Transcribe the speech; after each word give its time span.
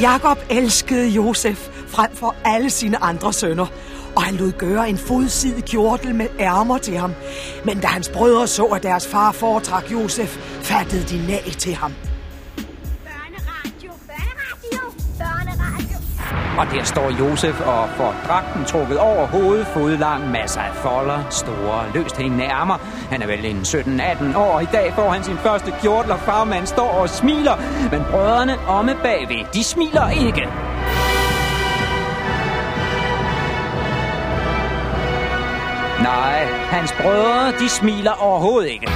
Jakob 0.00 0.38
elskede 0.50 1.08
Josef 1.08 1.68
frem 1.88 2.10
for 2.14 2.34
alle 2.44 2.70
sine 2.70 3.02
andre 3.02 3.32
sønner, 3.32 3.66
og 4.16 4.22
han 4.22 4.34
lod 4.34 4.52
gøre 4.52 4.88
en 4.88 4.98
fodsidig 4.98 5.64
kjortel 5.64 6.14
med 6.14 6.26
ærmer 6.40 6.78
til 6.78 6.96
ham. 6.96 7.12
Men 7.64 7.80
da 7.80 7.86
hans 7.86 8.08
brødre 8.08 8.46
så, 8.46 8.64
at 8.64 8.82
deres 8.82 9.06
far 9.06 9.32
foretrak 9.32 9.92
Josef, 9.92 10.36
fattede 10.62 11.02
de 11.02 11.26
nag 11.26 11.54
til 11.58 11.74
ham. 11.74 11.92
Og 16.58 16.66
der 16.70 16.84
står 16.84 17.10
Josef 17.10 17.60
og 17.60 17.88
får 17.96 18.14
dragten 18.26 18.64
trukket 18.64 18.98
over 18.98 19.26
hovedet, 19.26 19.66
fodlang, 19.66 20.30
masser 20.30 20.60
af 20.60 20.74
folder, 20.74 21.30
store, 21.30 21.84
løst 21.94 22.16
hængende 22.16 22.44
ærmer. 22.44 22.78
Han 23.10 23.22
er 23.22 23.26
vel 23.26 23.44
en 23.44 23.60
17-18 23.60 24.38
år, 24.38 24.54
og 24.54 24.62
i 24.62 24.68
dag 24.72 24.92
får 24.94 25.10
han 25.10 25.24
sin 25.24 25.36
første 25.36 25.74
kjortel, 25.82 26.12
og 26.12 26.18
farmand 26.18 26.66
står 26.66 26.90
og 26.90 27.08
smiler. 27.08 27.56
Men 27.90 28.02
brødrene 28.10 28.58
omme 28.68 28.94
bagved, 29.02 29.44
de 29.54 29.64
smiler 29.64 30.08
ikke. 30.10 30.48
Nej, 36.02 36.44
hans 36.70 36.92
brødre, 36.92 37.52
de 37.58 37.68
smiler 37.68 38.12
overhovedet 38.12 38.70
ikke. 38.70 38.88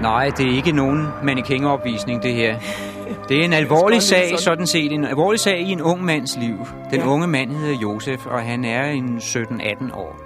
Nej, 0.00 0.30
det 0.36 0.46
er 0.46 0.56
ikke 0.56 0.72
nogen 0.72 1.06
mannequin-opvisning, 1.22 2.22
det 2.22 2.34
her. 2.34 2.58
Det 3.28 3.40
er 3.40 3.44
en 3.44 3.52
alvorlig 3.62 4.02
sag, 4.02 4.38
sådan 4.38 4.66
set. 4.66 4.92
En 4.92 5.04
alvorlig 5.04 5.40
sag 5.40 5.60
i 5.60 5.72
en 5.72 5.82
ung 5.82 6.04
mands 6.04 6.36
liv. 6.36 6.66
Den 6.90 7.00
ja. 7.00 7.06
unge 7.06 7.26
mand 7.26 7.50
hedder 7.50 7.78
Josef, 7.78 8.26
og 8.26 8.40
han 8.40 8.64
er 8.64 8.84
en 8.84 9.18
17-18 9.18 9.96
år. 9.96 10.16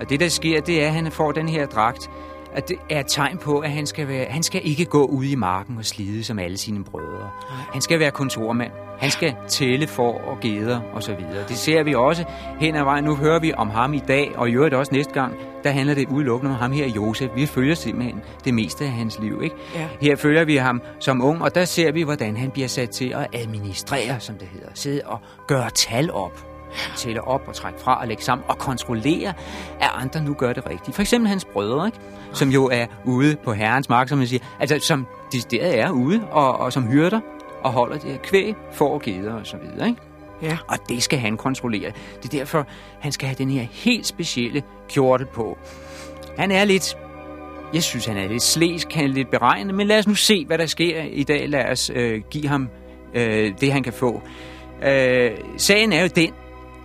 Og 0.00 0.10
det, 0.10 0.20
der 0.20 0.28
sker, 0.28 0.60
det 0.60 0.82
er, 0.82 0.86
at 0.86 0.92
han 0.92 1.12
får 1.12 1.32
den 1.32 1.48
her 1.48 1.66
dragt, 1.66 2.10
at 2.54 2.68
det 2.68 2.76
er 2.90 3.00
et 3.00 3.06
tegn 3.06 3.38
på, 3.38 3.58
at 3.58 3.70
han 3.70 3.86
skal, 3.86 4.08
være, 4.08 4.24
han 4.24 4.42
skal 4.42 4.60
ikke 4.64 4.84
gå 4.84 5.04
ud 5.04 5.24
i 5.24 5.34
marken 5.34 5.78
og 5.78 5.84
slide 5.84 6.24
som 6.24 6.38
alle 6.38 6.58
sine 6.58 6.84
brødre. 6.84 7.30
Han 7.72 7.80
skal 7.80 8.00
være 8.00 8.10
kontormand. 8.10 8.72
Han 8.98 9.10
skal 9.10 9.34
tælle 9.48 9.86
for 9.86 10.12
og 10.12 10.40
geder 10.40 10.80
og 10.92 11.02
så 11.02 11.14
videre. 11.14 11.44
Det 11.48 11.56
ser 11.56 11.82
vi 11.82 11.94
også 11.94 12.24
hen 12.60 12.76
ad 12.76 12.84
vejen. 12.84 13.04
Nu 13.04 13.16
hører 13.16 13.40
vi 13.40 13.52
om 13.52 13.70
ham 13.70 13.94
i 13.94 13.98
dag, 14.08 14.32
og 14.36 14.48
i 14.48 14.52
øvrigt 14.52 14.74
også 14.74 14.92
næste 14.94 15.12
gang, 15.12 15.34
der 15.64 15.70
handler 15.70 15.94
det 15.94 16.08
udelukkende 16.08 16.54
om 16.54 16.58
ham 16.58 16.72
her, 16.72 16.88
Josef. 16.88 17.30
Vi 17.34 17.46
følger 17.46 17.74
simpelthen 17.74 18.20
det 18.44 18.54
meste 18.54 18.84
af 18.84 18.90
hans 18.90 19.18
liv. 19.18 19.40
Ikke? 19.42 19.56
Ja. 19.74 19.88
Her 20.00 20.16
følger 20.16 20.44
vi 20.44 20.56
ham 20.56 20.82
som 20.98 21.22
ung, 21.22 21.42
og 21.42 21.54
der 21.54 21.64
ser 21.64 21.92
vi, 21.92 22.02
hvordan 22.02 22.36
han 22.36 22.50
bliver 22.50 22.68
sat 22.68 22.90
til 22.90 23.14
at 23.14 23.26
administrere, 23.32 24.20
som 24.20 24.34
det 24.34 24.48
hedder. 24.52 24.68
Sidde 24.74 25.00
og 25.04 25.18
gøre 25.46 25.70
tal 25.70 26.12
op 26.12 26.49
tælle 26.96 27.24
op 27.24 27.48
og 27.48 27.54
trække 27.54 27.80
fra 27.80 28.00
og 28.00 28.08
lægge 28.08 28.22
sammen 28.22 28.44
og 28.48 28.58
kontrollere, 28.58 29.28
at 29.80 29.90
andre 29.94 30.22
nu 30.22 30.34
gør 30.34 30.52
det 30.52 30.66
rigtigt. 30.70 30.94
For 30.94 31.02
eksempel 31.02 31.28
hans 31.28 31.44
brødre, 31.44 31.86
ikke? 31.86 31.98
som 32.32 32.48
jo 32.48 32.66
er 32.72 32.86
ude 33.04 33.36
på 33.44 33.52
herrens 33.52 33.88
mark, 33.88 34.08
som 34.08 34.18
man 34.18 34.26
siger, 34.26 34.44
altså 34.60 34.78
som 34.78 35.06
de 35.32 35.60
er 35.60 35.90
ude 35.90 36.28
og, 36.30 36.58
og 36.58 36.72
som 36.72 36.86
hyrder 36.86 37.20
og 37.62 37.72
holder 37.72 37.98
det 37.98 38.10
her 38.10 38.18
kvæg, 38.18 38.54
får 38.72 38.98
geder 39.04 39.34
og 39.34 39.46
så 39.46 39.56
videre. 39.56 39.88
Ikke? 39.88 40.00
Ja. 40.42 40.58
Og 40.68 40.76
det 40.88 41.02
skal 41.02 41.18
han 41.18 41.36
kontrollere. 41.36 41.92
Det 42.22 42.34
er 42.34 42.38
derfor, 42.38 42.66
han 43.00 43.12
skal 43.12 43.28
have 43.28 43.36
den 43.38 43.50
her 43.50 43.66
helt 43.70 44.06
specielle 44.06 44.62
kjortel 44.88 45.26
på. 45.26 45.58
Han 46.38 46.50
er 46.50 46.64
lidt 46.64 46.96
jeg 47.74 47.82
synes, 47.82 48.06
han 48.06 48.16
er 48.16 48.28
lidt 48.28 48.42
slæsk, 48.42 48.92
han 48.92 49.04
er 49.04 49.08
lidt 49.08 49.30
beregnende, 49.30 49.74
men 49.74 49.86
lad 49.86 49.98
os 49.98 50.06
nu 50.06 50.14
se, 50.14 50.44
hvad 50.46 50.58
der 50.58 50.66
sker 50.66 51.02
i 51.02 51.22
dag. 51.22 51.48
Lad 51.48 51.64
os 51.64 51.90
øh, 51.94 52.22
give 52.30 52.48
ham 52.48 52.68
øh, 53.14 53.52
det, 53.60 53.72
han 53.72 53.82
kan 53.82 53.92
få. 53.92 54.22
Øh, 54.82 55.30
sagen 55.56 55.92
er 55.92 56.02
jo 56.02 56.08
den, 56.16 56.30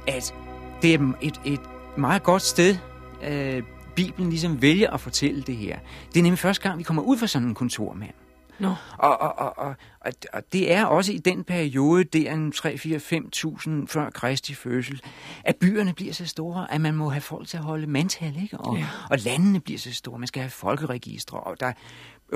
at 0.08 0.34
det 0.82 0.94
er 0.94 1.14
et, 1.22 1.42
et 1.46 1.62
meget 1.98 2.24
godt 2.24 2.42
sted, 2.42 2.78
øh, 3.24 3.64
Bibelen 3.96 4.30
ligesom 4.30 4.62
vælger 4.62 4.90
at 4.90 5.00
fortælle 5.00 5.42
det 5.42 5.56
her. 5.56 5.80
Det 6.14 6.20
er 6.20 6.24
nemlig 6.24 6.40
første 6.40 6.64
gang, 6.64 6.80
vi 6.80 6.84
kommer 6.84 7.02
ud 7.02 7.18
fra 7.18 7.28
sådan 7.28 7.48
en 7.48 7.54
kontormand. 7.54 8.14
No. 8.60 8.74
Og, 8.98 9.22
og, 9.22 9.40
og, 9.40 9.58
og, 9.58 9.76
og, 10.02 10.14
og 10.34 10.44
det 10.54 10.74
er 10.74 10.86
også 10.86 11.12
i 11.12 11.18
den 11.18 11.44
periode, 11.44 12.04
det 12.04 12.30
er 12.30 12.34
en 12.34 12.52
3, 12.52 12.78
4, 12.78 12.98
5.000 12.98 13.88
før 13.88 14.10
Kristi 14.10 14.54
fødsel, 14.54 15.02
at 15.44 15.56
byerne 15.56 15.94
bliver 15.94 16.14
så 16.14 16.26
store, 16.26 16.74
at 16.74 16.82
man 16.82 16.96
må 16.96 17.10
have 17.10 17.22
folk 17.22 17.48
til 17.48 17.58
at 17.58 17.64
holde 17.64 17.88
mandtal, 17.88 18.34
ikke? 18.44 18.58
Og, 18.58 18.78
ja. 18.78 18.86
og 19.10 19.20
landene 19.20 19.60
bliver 19.60 19.80
så 19.80 19.94
store, 19.94 20.20
man 20.20 20.28
skal 20.28 20.42
have 20.42 20.50
folkeregistre, 20.50 21.40
og 21.40 21.60
der, 21.60 21.72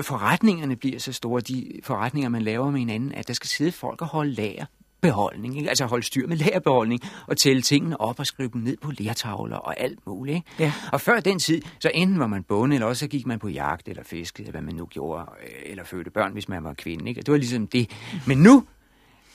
forretningerne 0.02 0.76
bliver 0.76 0.98
så 0.98 1.12
store, 1.12 1.40
de 1.40 1.80
forretninger, 1.82 2.28
man 2.28 2.42
laver 2.42 2.70
med 2.70 2.78
hinanden, 2.78 3.12
at 3.12 3.28
der 3.28 3.34
skal 3.34 3.48
sidde 3.48 3.72
folk 3.72 4.02
og 4.02 4.08
holde 4.08 4.32
lager 4.32 4.66
beholdning, 5.00 5.56
ikke? 5.56 5.68
altså 5.68 5.86
holde 5.86 6.06
styr 6.06 6.26
med 6.26 6.36
lagerbeholdning 6.36 7.00
og 7.26 7.36
tælle 7.36 7.62
tingene 7.62 8.00
op 8.00 8.20
og 8.20 8.26
skrive 8.26 8.50
dem 8.52 8.60
ned 8.60 8.76
på 8.76 8.92
lærtavler 8.98 9.56
og 9.56 9.80
alt 9.80 10.06
muligt. 10.06 10.34
Ikke? 10.36 10.48
Ja. 10.58 10.72
Og 10.92 11.00
før 11.00 11.20
den 11.20 11.38
tid, 11.38 11.62
så 11.80 11.90
enten 11.94 12.18
var 12.18 12.26
man 12.26 12.42
bonde, 12.42 12.74
eller 12.74 12.86
også 12.86 13.00
så 13.00 13.06
gik 13.08 13.26
man 13.26 13.38
på 13.38 13.48
jagt 13.48 13.88
eller 13.88 14.02
fiske, 14.02 14.40
eller 14.40 14.50
hvad 14.50 14.62
man 14.62 14.74
nu 14.74 14.86
gjorde, 14.86 15.26
øh, 15.42 15.50
eller 15.64 15.84
fødte 15.84 16.10
børn, 16.10 16.32
hvis 16.32 16.48
man 16.48 16.64
var 16.64 16.74
kvinde. 16.74 17.08
Ikke? 17.08 17.22
Det 17.22 17.32
var 17.32 17.38
ligesom 17.38 17.66
det. 17.66 17.90
Men 18.26 18.38
nu 18.38 18.64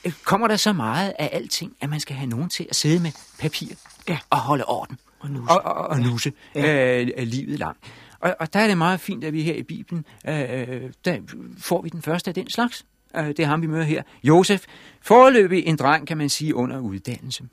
øh, 0.04 0.12
kommer 0.24 0.48
der 0.48 0.56
så 0.56 0.72
meget 0.72 1.12
af 1.18 1.30
alting, 1.32 1.72
at 1.80 1.90
man 1.90 2.00
skal 2.00 2.16
have 2.16 2.30
nogen 2.30 2.48
til 2.48 2.66
at 2.70 2.76
sidde 2.76 3.02
med 3.02 3.10
papir 3.40 3.68
ja. 4.08 4.18
og 4.30 4.38
holde 4.38 4.64
orden. 4.64 4.98
Og 5.20 5.30
nuse. 5.30 5.50
Og, 5.52 5.62
og, 5.64 5.86
og 5.86 6.00
nuse 6.00 6.32
ja. 6.54 7.02
øh, 7.02 7.08
livet 7.18 7.58
langt. 7.58 7.78
Og, 8.20 8.36
og 8.40 8.52
der 8.52 8.60
er 8.60 8.66
det 8.66 8.78
meget 8.78 9.00
fint, 9.00 9.24
at 9.24 9.32
vi 9.32 9.42
her 9.42 9.54
i 9.54 9.62
Bibelen, 9.62 10.04
øh, 10.28 10.40
øh 10.50 10.92
der 11.04 11.18
får 11.58 11.82
vi 11.82 11.88
den 11.88 12.02
første 12.02 12.30
af 12.30 12.34
den 12.34 12.50
slags. 12.50 12.84
Øh, 13.18 13.26
det 13.28 13.40
er 13.40 13.46
ham, 13.46 13.62
vi 13.62 13.66
møder 13.66 13.84
her. 13.84 14.02
Josef, 14.24 14.64
foreløbig 15.02 15.66
en 15.66 15.76
dreng, 15.76 16.06
kan 16.06 16.18
man 16.18 16.28
sige, 16.28 16.54
under 16.54 16.78
uddannelse. 16.78 17.44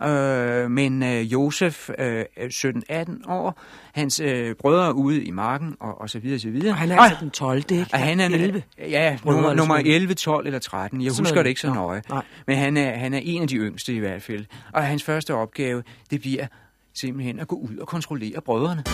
Ja. 0.00 0.08
Øh, 0.08 0.70
men 0.70 1.02
øh, 1.02 1.32
Josef, 1.32 1.90
øh, 1.98 2.24
17-18 2.38 3.30
år, 3.32 3.60
hans 3.92 4.20
øh, 4.20 4.54
brødre 4.54 4.86
er 4.86 4.90
ude 4.90 5.24
i 5.24 5.30
marken, 5.30 5.76
og, 5.80 6.00
og 6.00 6.10
så 6.10 6.18
videre, 6.18 6.38
så 6.38 6.50
videre. 6.50 6.70
Og 6.70 6.76
han 6.76 6.90
er 6.90 6.98
altså 6.98 7.18
den 7.20 7.30
12. 7.30 7.58
ikke? 7.58 7.86
Og 7.92 7.98
han 7.98 8.20
er 8.20 8.24
11. 8.26 8.62
Ja, 8.78 9.18
nummer, 9.24 9.54
nummer 9.54 9.76
11, 9.76 10.14
12 10.14 10.46
eller 10.46 10.58
13. 10.58 11.02
Jeg 11.02 11.12
husker 11.18 11.42
det 11.42 11.48
ikke 11.48 11.60
så 11.60 11.74
nøje. 11.74 12.02
Nej. 12.08 12.24
Men 12.46 12.56
han 12.56 12.76
er, 12.76 12.98
han 12.98 13.14
er 13.14 13.20
en 13.22 13.42
af 13.42 13.48
de 13.48 13.56
yngste 13.56 13.94
i 13.94 13.98
hvert 13.98 14.22
fald. 14.22 14.44
Og 14.72 14.86
hans 14.86 15.02
første 15.02 15.34
opgave, 15.34 15.82
det 16.10 16.20
bliver 16.20 16.46
simpelthen 16.94 17.40
at 17.40 17.48
gå 17.48 17.56
ud 17.56 17.76
og 17.76 17.86
kontrollere 17.86 18.40
brødrene. 18.40 18.84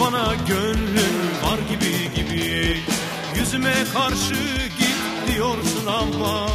Bana 0.00 0.34
gönlün 0.48 1.16
var 1.44 1.58
gibi 1.70 2.14
gibi. 2.14 2.76
Yüzüme 3.38 3.74
karşı 3.94 4.34
git 4.78 5.34
diyorsun 5.34 5.86
ama 5.86 6.48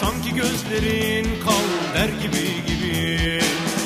Sanki 0.00 0.34
gözlerin 0.34 1.24
kal 1.24 1.94
der 1.94 2.08
gibi 2.08 2.66
gibi. 2.66 3.40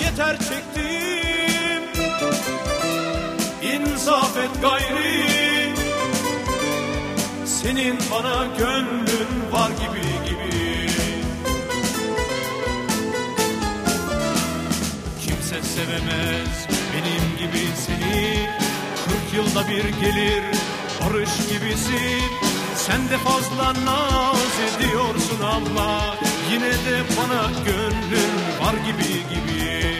Yeter 0.05 0.39
çektim 0.39 1.83
İnsaf 3.63 4.37
et 4.37 4.63
gayri. 4.63 5.75
Senin 7.47 7.99
bana 8.13 8.47
gönlün 8.59 9.53
var 9.53 9.71
gibi 9.71 10.29
gibi. 10.29 10.55
Sevemez 15.75 16.67
benim 16.93 17.37
gibi 17.39 17.67
seni 17.87 18.64
yılda 19.35 19.69
bir 19.69 19.85
gelir 19.85 20.45
barış 21.01 21.31
gibisin. 21.51 22.23
Sen 22.77 23.09
de 23.09 23.19
fazla 23.19 23.85
naz 23.85 24.55
ediyorsun 24.77 25.41
ama 25.43 26.17
Yine 26.53 26.71
de 26.71 27.03
bana 27.19 27.51
gönlün 27.65 28.33
var 28.61 28.75
gibi 28.87 29.13
gibi. 29.13 29.97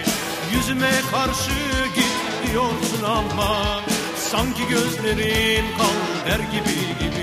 Yüzüme 0.55 0.91
karşı 1.11 1.51
git 1.95 2.51
diyorsun 2.53 3.05
ama 3.07 3.81
Sanki 4.17 4.69
gözlerin 4.69 5.65
kal 5.79 6.27
der 6.27 6.39
gibi 6.39 6.79
gibi 7.01 7.14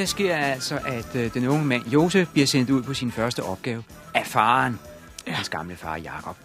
der 0.00 0.06
sker 0.06 0.34
er 0.34 0.52
altså, 0.52 0.78
at 0.86 1.16
øh, 1.16 1.34
den 1.34 1.46
unge 1.48 1.64
mand, 1.64 1.88
Josef, 1.88 2.28
bliver 2.28 2.46
sendt 2.46 2.70
ud 2.70 2.82
på 2.82 2.94
sin 2.94 3.10
første 3.12 3.42
opgave 3.42 3.82
af 4.14 4.26
faren, 4.26 4.78
ja. 5.26 5.32
hans 5.32 5.48
gamle 5.48 5.76
far 5.76 5.96
Jakob. 5.96 6.36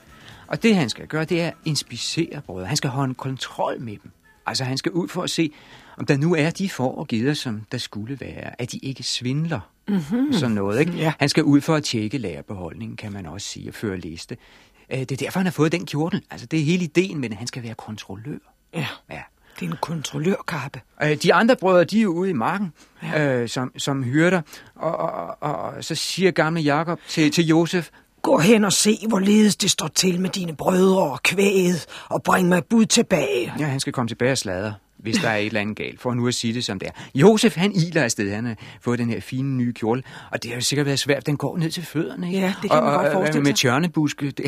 Og 0.47 0.63
det, 0.63 0.75
han 0.75 0.89
skal 0.89 1.07
gøre, 1.07 1.25
det 1.25 1.41
er 1.41 1.47
at 1.47 1.53
inspicere 1.65 2.41
brødre. 2.41 2.67
Han 2.67 2.77
skal 2.77 2.89
holde 2.89 3.09
en 3.09 3.15
kontrol 3.15 3.81
med 3.81 3.97
dem. 4.03 4.11
Altså, 4.45 4.63
han 4.63 4.77
skal 4.77 4.91
ud 4.91 5.07
for 5.07 5.23
at 5.23 5.29
se, 5.29 5.51
om 5.97 6.05
der 6.05 6.17
nu 6.17 6.35
er 6.35 6.49
de 6.49 6.69
får 6.69 6.95
og 6.95 7.07
gider, 7.07 7.33
som 7.33 7.61
der 7.71 7.77
skulle 7.77 8.17
være. 8.21 8.61
At 8.61 8.71
de 8.71 8.77
ikke 8.77 9.03
svindler. 9.03 9.59
Mm-hmm. 9.87 10.33
Sådan 10.33 10.55
noget, 10.55 10.79
ikke? 10.79 10.91
Ja. 10.91 11.13
Han 11.19 11.29
skal 11.29 11.43
ud 11.43 11.61
for 11.61 11.75
at 11.75 11.83
tjekke 11.83 12.17
lærerbeholdningen, 12.17 12.97
kan 12.97 13.13
man 13.13 13.25
også 13.25 13.47
sige, 13.47 13.69
og 13.69 13.73
føre 13.73 13.97
liste. 13.97 14.37
Øh, 14.89 14.99
Det 14.99 15.11
er 15.11 15.15
derfor, 15.15 15.39
han 15.39 15.45
har 15.45 15.51
fået 15.51 15.71
den 15.71 15.85
kjortel. 15.85 16.21
Altså, 16.31 16.47
det 16.47 16.59
er 16.59 16.63
hele 16.63 16.83
ideen, 16.83 17.19
men 17.19 17.33
han 17.33 17.47
skal 17.47 17.63
være 17.63 17.73
kontrollør. 17.75 18.37
Ja, 18.73 18.87
Ja. 19.11 19.21
Det 19.59 19.65
er 19.65 19.69
en 19.71 19.77
kontrollørkappe. 19.81 20.81
Øh, 21.03 21.17
De 21.23 21.33
andre 21.33 21.55
brødre, 21.55 21.83
de 21.83 21.97
er 21.97 22.03
jo 22.03 22.09
ude 22.13 22.29
i 22.29 22.33
marken 22.33 22.73
ja. 23.03 23.27
øh, 23.41 23.49
som, 23.49 23.71
som 23.77 24.03
hyrder, 24.03 24.41
og, 24.75 24.97
og, 24.97 25.37
og, 25.41 25.55
og 25.55 25.83
så 25.83 25.95
siger 25.95 26.31
gamle 26.31 26.61
Jakob 26.61 26.99
til, 27.07 27.31
til 27.31 27.45
Josef, 27.45 27.89
Gå 28.21 28.37
hen 28.37 28.65
og 28.65 28.73
se, 28.73 28.97
hvorledes 29.07 29.55
det 29.55 29.71
står 29.71 29.87
til 29.87 30.21
med 30.21 30.29
dine 30.29 30.55
brødre 30.55 31.11
og 31.11 31.23
kvæget, 31.23 31.85
og 32.09 32.23
bring 32.23 32.49
mig 32.49 32.63
bud 32.69 32.85
tilbage. 32.85 33.53
ja, 33.59 33.65
han 33.65 33.79
skal 33.79 33.93
komme 33.93 34.07
tilbage 34.07 34.31
og 34.31 34.37
sladre, 34.37 34.73
hvis 35.05 35.17
der 35.17 35.29
er 35.29 35.35
et 35.35 35.45
eller 35.45 35.61
andet 35.61 35.75
galt, 35.77 36.01
for 36.01 36.13
nu 36.13 36.27
at 36.27 36.33
sige 36.33 36.53
det 36.53 36.63
som 36.63 36.79
det 36.79 36.87
er. 36.87 36.91
Josef, 37.15 37.55
han 37.55 37.71
iler 37.71 38.03
afsted, 38.03 38.33
han 38.33 38.45
har 38.45 38.55
fået 38.81 38.99
den 38.99 39.09
her 39.09 39.19
fine 39.19 39.57
nye 39.57 39.73
kjole, 39.73 40.03
og 40.31 40.43
det 40.43 40.51
har 40.51 40.55
jo 40.55 40.61
sikkert 40.61 40.85
været 40.85 40.99
svært, 40.99 41.25
den 41.25 41.37
går 41.37 41.57
ned 41.57 41.71
til 41.71 41.83
fødderne, 41.85 42.27
ikke? 42.27 42.39
Ja, 42.39 42.53
det 42.61 42.71
kan 42.71 42.83
man 42.83 42.93
og, 42.93 42.99
godt 42.99 43.07
og, 43.07 43.13
forestille 43.13 43.43
Med 43.43 43.51
sig. 43.51 43.55
tjørnebuske, 43.55 44.25
det, 44.25 44.45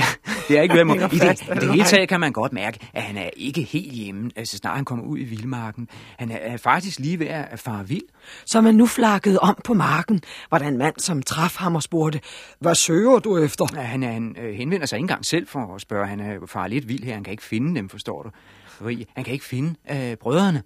det 0.47 0.57
er 0.57 0.61
ikke 0.61 0.75
været 0.75 1.13
I 1.13 1.17
det, 1.19 1.41
I 1.41 1.59
det 1.59 1.71
hele 1.71 1.83
taget 1.83 2.09
kan 2.09 2.19
man 2.19 2.31
godt 2.31 2.53
mærke, 2.53 2.79
at 2.93 3.01
han 3.03 3.17
er 3.17 3.29
ikke 3.37 3.61
helt 3.61 3.91
hjemme, 3.93 4.31
altså 4.35 4.57
snart 4.57 4.75
han 4.75 4.85
kommer 4.85 5.05
ud 5.05 5.17
i 5.19 5.23
vildmarken. 5.23 5.87
Han 6.17 6.31
er, 6.31 6.37
er 6.41 6.57
faktisk 6.57 6.99
lige 6.99 7.19
ved 7.19 7.27
at 7.27 7.59
fare 7.59 7.87
vild. 7.87 8.03
Så 8.45 8.61
man 8.61 8.75
nu 8.75 8.85
flakkede 8.85 9.39
om 9.39 9.57
på 9.63 9.73
marken, 9.73 10.21
var 10.51 10.57
der 10.57 10.67
en 10.67 10.77
mand, 10.77 10.95
som 10.97 11.21
traf 11.23 11.55
ham 11.57 11.75
og 11.75 11.83
spurgte, 11.83 12.19
hvad 12.59 12.75
søger 12.75 13.19
du 13.19 13.37
efter? 13.37 13.65
Ja, 13.75 13.81
Han, 13.81 14.03
han 14.03 14.35
øh, 14.41 14.53
henvender 14.55 14.85
sig 14.85 14.97
ikke 14.97 15.03
engang 15.03 15.25
selv 15.25 15.47
for 15.47 15.75
at 15.75 15.81
spørge. 15.81 16.07
Han 16.07 16.19
er 16.19 16.35
far 16.45 16.67
lidt 16.67 16.87
vild 16.87 17.03
her. 17.03 17.13
Han 17.13 17.23
kan 17.23 17.31
ikke 17.31 17.43
finde 17.43 17.75
dem, 17.75 17.89
forstår 17.89 18.23
du. 18.23 18.29
Fordi 18.77 19.05
han 19.15 19.23
kan 19.23 19.33
ikke 19.33 19.45
finde 19.45 19.75
øh, 19.91 20.15
brødrene. 20.17 20.63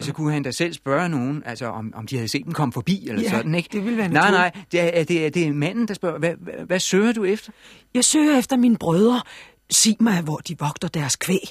Så 0.00 0.12
kunne 0.12 0.32
han 0.32 0.42
da 0.42 0.50
selv 0.50 0.72
spørge 0.72 1.08
nogen, 1.08 1.42
altså 1.46 1.66
om, 1.66 1.92
om 1.96 2.06
de 2.06 2.16
havde 2.16 2.28
set 2.28 2.44
dem 2.44 2.52
komme 2.52 2.72
forbi, 2.72 3.08
eller 3.08 3.22
Ja, 3.22 3.30
sådan, 3.30 3.54
ikke? 3.54 3.68
det 3.72 3.84
ville 3.84 3.98
være 3.98 4.08
Nej, 4.08 4.30
nej, 4.30 4.50
det 4.72 4.98
er, 4.98 5.04
det, 5.04 5.26
er, 5.26 5.30
det 5.30 5.46
er 5.46 5.52
manden, 5.52 5.88
der 5.88 5.94
spørger, 5.94 6.18
hvad, 6.18 6.34
hvad, 6.38 6.54
hvad 6.66 6.80
søger 6.80 7.12
du 7.12 7.24
efter? 7.24 7.52
Jeg 7.94 8.04
søger 8.04 8.38
efter 8.38 8.56
mine 8.56 8.76
brødre. 8.78 9.22
Sig 9.70 9.96
mig, 10.00 10.20
hvor 10.22 10.36
de 10.36 10.56
vogter 10.58 10.88
deres 10.88 11.16
kvæg. 11.16 11.50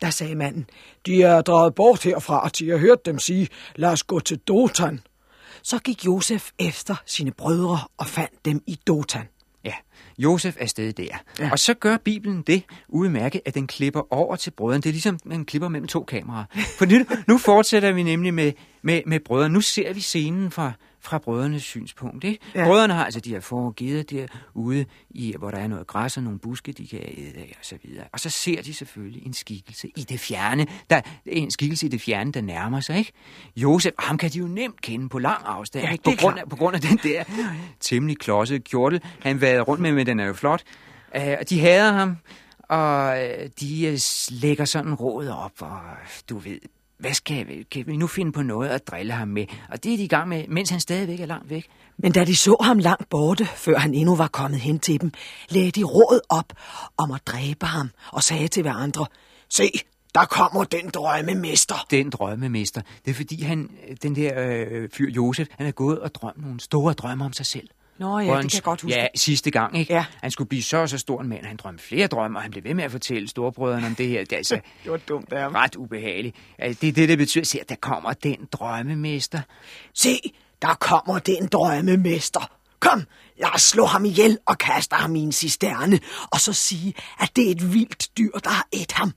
Der 0.00 0.10
sagde 0.10 0.34
manden, 0.34 0.66
de 1.06 1.22
er 1.22 1.40
draget 1.42 1.74
bort 1.74 2.02
herfra, 2.02 2.44
og 2.44 2.58
de 2.58 2.70
har 2.70 2.76
hørt 2.76 3.06
dem 3.06 3.18
sige, 3.18 3.48
lad 3.76 3.88
os 3.88 4.02
gå 4.02 4.20
til 4.20 4.38
Dotan. 4.38 5.00
Så 5.62 5.78
gik 5.78 6.06
Josef 6.06 6.50
efter 6.58 6.94
sine 7.06 7.30
brødre 7.30 7.78
og 7.98 8.06
fandt 8.06 8.44
dem 8.44 8.62
i 8.66 8.78
Dotan. 8.86 9.28
Josef 10.22 10.56
er 10.58 10.66
stadig 10.66 10.96
der. 10.96 11.22
Ja. 11.38 11.50
Og 11.50 11.58
så 11.58 11.74
gør 11.74 11.96
Bibelen 11.96 12.42
det 12.46 12.62
udmærket, 12.88 13.40
at 13.44 13.54
den 13.54 13.66
klipper 13.66 14.12
over 14.12 14.36
til 14.36 14.50
brødrene. 14.50 14.82
Det 14.82 14.88
er 14.88 14.92
ligesom, 14.92 15.18
man 15.24 15.44
klipper 15.44 15.68
mellem 15.68 15.88
to 15.88 16.04
kameraer. 16.04 16.44
For 16.78 16.86
nu, 16.86 17.04
nu 17.28 17.38
fortsætter 17.38 17.92
vi 17.92 18.02
nemlig 18.02 18.34
med, 18.34 18.52
med, 18.82 19.02
med 19.06 19.20
brødrene. 19.20 19.54
Nu 19.54 19.60
ser 19.60 19.92
vi 19.92 20.00
scenen 20.00 20.50
fra, 20.50 20.72
fra 21.02 21.18
brødrenes 21.18 21.62
synspunkt. 21.62 22.24
Ikke? 22.24 22.38
Ja. 22.54 22.64
Brødrene 22.64 22.94
har 22.94 23.04
altså 23.04 23.20
de 23.20 23.30
her 23.30 23.40
forgivet 23.40 24.10
der 24.10 24.26
ude, 24.54 24.84
i, 25.10 25.34
hvor 25.38 25.50
der 25.50 25.58
er 25.58 25.66
noget 25.66 25.86
græs 25.86 26.16
og 26.16 26.22
nogle 26.22 26.38
buske, 26.38 26.72
de 26.72 26.86
kan 26.86 27.00
æde 27.02 27.36
af 27.36 27.56
og 27.58 27.64
så 27.64 27.74
videre. 27.82 28.04
Og 28.12 28.20
så 28.20 28.30
ser 28.30 28.62
de 28.62 28.74
selvfølgelig 28.74 29.26
en 29.26 29.32
skikkelse 29.32 29.88
i 29.96 30.02
det 30.02 30.20
fjerne. 30.20 30.66
Der, 30.90 31.00
en 31.26 31.50
skikkelse 31.50 31.86
i 31.86 31.88
det 31.88 32.00
fjerne, 32.00 32.32
der 32.32 32.40
nærmer 32.40 32.80
sig. 32.80 32.98
Ikke? 32.98 33.12
Josef, 33.56 33.92
ham 33.98 34.18
kan 34.18 34.30
de 34.30 34.38
jo 34.38 34.46
nemt 34.46 34.80
kende 34.80 35.08
på 35.08 35.18
lang 35.18 35.42
afstand. 35.46 35.84
Ja, 35.84 35.96
På, 36.04 36.10
grund 36.18 36.38
af, 36.38 36.48
på 36.48 36.56
grund 36.56 36.74
af 36.74 36.80
den 36.80 36.98
der 37.02 37.24
temmelig 37.80 38.18
klodsede 38.18 38.60
kjortel, 38.60 39.00
han 39.20 39.40
været 39.40 39.68
rundt 39.68 39.82
med, 39.82 39.92
men 39.92 40.06
den 40.06 40.20
er 40.20 40.26
jo 40.26 40.34
flot. 40.34 40.62
Uh, 41.16 41.22
de 41.50 41.60
hader 41.60 41.92
ham, 41.92 42.16
og 42.72 43.24
øh, 43.24 43.48
de 43.60 43.86
øh, 43.86 43.98
lægger 44.30 44.64
sådan 44.64 44.94
råd 44.94 45.28
op, 45.28 45.52
og 45.58 45.80
du 46.28 46.38
ved, 46.38 46.58
hvad 47.02 47.14
skal 47.14 47.48
vi, 47.48 47.62
kan 47.70 47.86
vi 47.86 47.96
nu 47.96 48.06
finde 48.06 48.32
på 48.32 48.42
noget 48.42 48.68
at 48.68 48.86
drille 48.86 49.12
ham 49.12 49.28
med? 49.28 49.46
Og 49.68 49.84
det 49.84 49.92
er 49.92 49.96
de 49.96 50.04
i 50.04 50.08
gang 50.08 50.28
med, 50.28 50.44
mens 50.48 50.70
han 50.70 50.80
stadigvæk 50.80 51.20
er 51.20 51.26
langt 51.26 51.50
væk. 51.50 51.66
Men 51.96 52.12
da 52.12 52.24
de 52.24 52.36
så 52.36 52.56
ham 52.60 52.78
langt 52.78 53.08
borte, 53.08 53.46
før 53.46 53.78
han 53.78 53.94
endnu 53.94 54.16
var 54.16 54.28
kommet 54.28 54.60
hen 54.60 54.78
til 54.78 55.00
dem, 55.00 55.12
lagde 55.48 55.70
de 55.70 55.82
råd 55.82 56.20
op 56.28 56.52
om 56.96 57.12
at 57.12 57.20
dræbe 57.26 57.66
ham 57.66 57.90
og 58.12 58.22
sagde 58.22 58.48
til 58.48 58.62
hverandre, 58.62 59.06
Se, 59.48 59.70
der 60.14 60.24
kommer 60.24 60.64
den 60.64 60.88
drømmemester. 60.88 61.86
Den 61.90 62.10
drømmemester, 62.10 62.82
det 63.04 63.10
er 63.10 63.14
fordi 63.14 63.42
han, 63.42 63.70
øh, 63.88 63.96
den 64.02 64.16
der 64.16 64.32
øh, 64.36 64.88
fyr 64.92 65.10
Josef, 65.10 65.48
han 65.50 65.66
er 65.66 65.70
gået 65.70 66.00
og 66.00 66.14
drømt 66.14 66.42
nogle 66.42 66.60
store 66.60 66.92
drømme 66.92 67.24
om 67.24 67.32
sig 67.32 67.46
selv. 67.46 67.68
Nå 67.98 68.18
ja, 68.18 68.24
Hvor 68.24 68.34
det 68.34 68.42
han- 68.42 68.48
kan 68.48 68.54
jeg 68.56 68.62
godt 68.62 68.80
huske. 68.80 68.96
Ja, 68.98 69.06
sidste 69.14 69.50
gang, 69.50 69.78
ikke? 69.78 69.92
Ja. 69.94 70.04
Han 70.22 70.30
skulle 70.30 70.48
blive 70.48 70.62
så 70.62 70.76
og 70.76 70.88
så 70.88 70.98
stor 70.98 71.20
en 71.20 71.28
mand. 71.28 71.44
Han 71.46 71.56
drømte 71.56 71.84
flere 71.84 72.06
drømme, 72.06 72.38
og 72.38 72.42
han 72.42 72.50
blev 72.50 72.64
ved 72.64 72.74
med 72.74 72.84
at 72.84 72.90
fortælle 72.90 73.28
storebrødrene 73.28 73.86
om 73.86 73.94
det 73.94 74.08
her. 74.08 74.20
Det 74.20 74.32
er 74.32 74.36
altså 74.36 74.54
Det 74.84 74.90
var 74.92 74.96
dumt 74.96 75.32
af 75.32 75.42
ham. 75.42 75.52
ret 75.52 75.76
ubehageligt. 75.76 76.36
Altså, 76.58 76.78
Det 76.80 76.88
er 76.88 76.92
det, 76.92 77.08
det 77.08 77.18
betyder. 77.18 77.44
Se, 77.44 77.58
der 77.68 77.74
kommer 77.74 78.12
den 78.12 78.48
drømmemester. 78.52 79.40
Se, 79.94 80.18
der 80.62 80.74
kommer 80.74 81.18
den 81.18 81.46
drømmemester. 81.46 82.50
Kom, 82.80 83.02
jeg 83.38 83.52
slår 83.56 83.86
ham 83.86 84.04
ihjel 84.04 84.38
og 84.46 84.58
kaster 84.58 84.96
ham 84.96 85.16
i 85.16 85.20
en 85.20 85.32
cisterne, 85.32 86.00
og 86.32 86.40
så 86.40 86.52
sige, 86.52 86.94
at 87.20 87.30
det 87.36 87.46
er 87.46 87.50
et 87.50 87.74
vildt 87.74 88.08
dyr, 88.18 88.30
der 88.44 88.50
har 88.50 88.68
et 88.72 88.92
ham. 88.92 89.12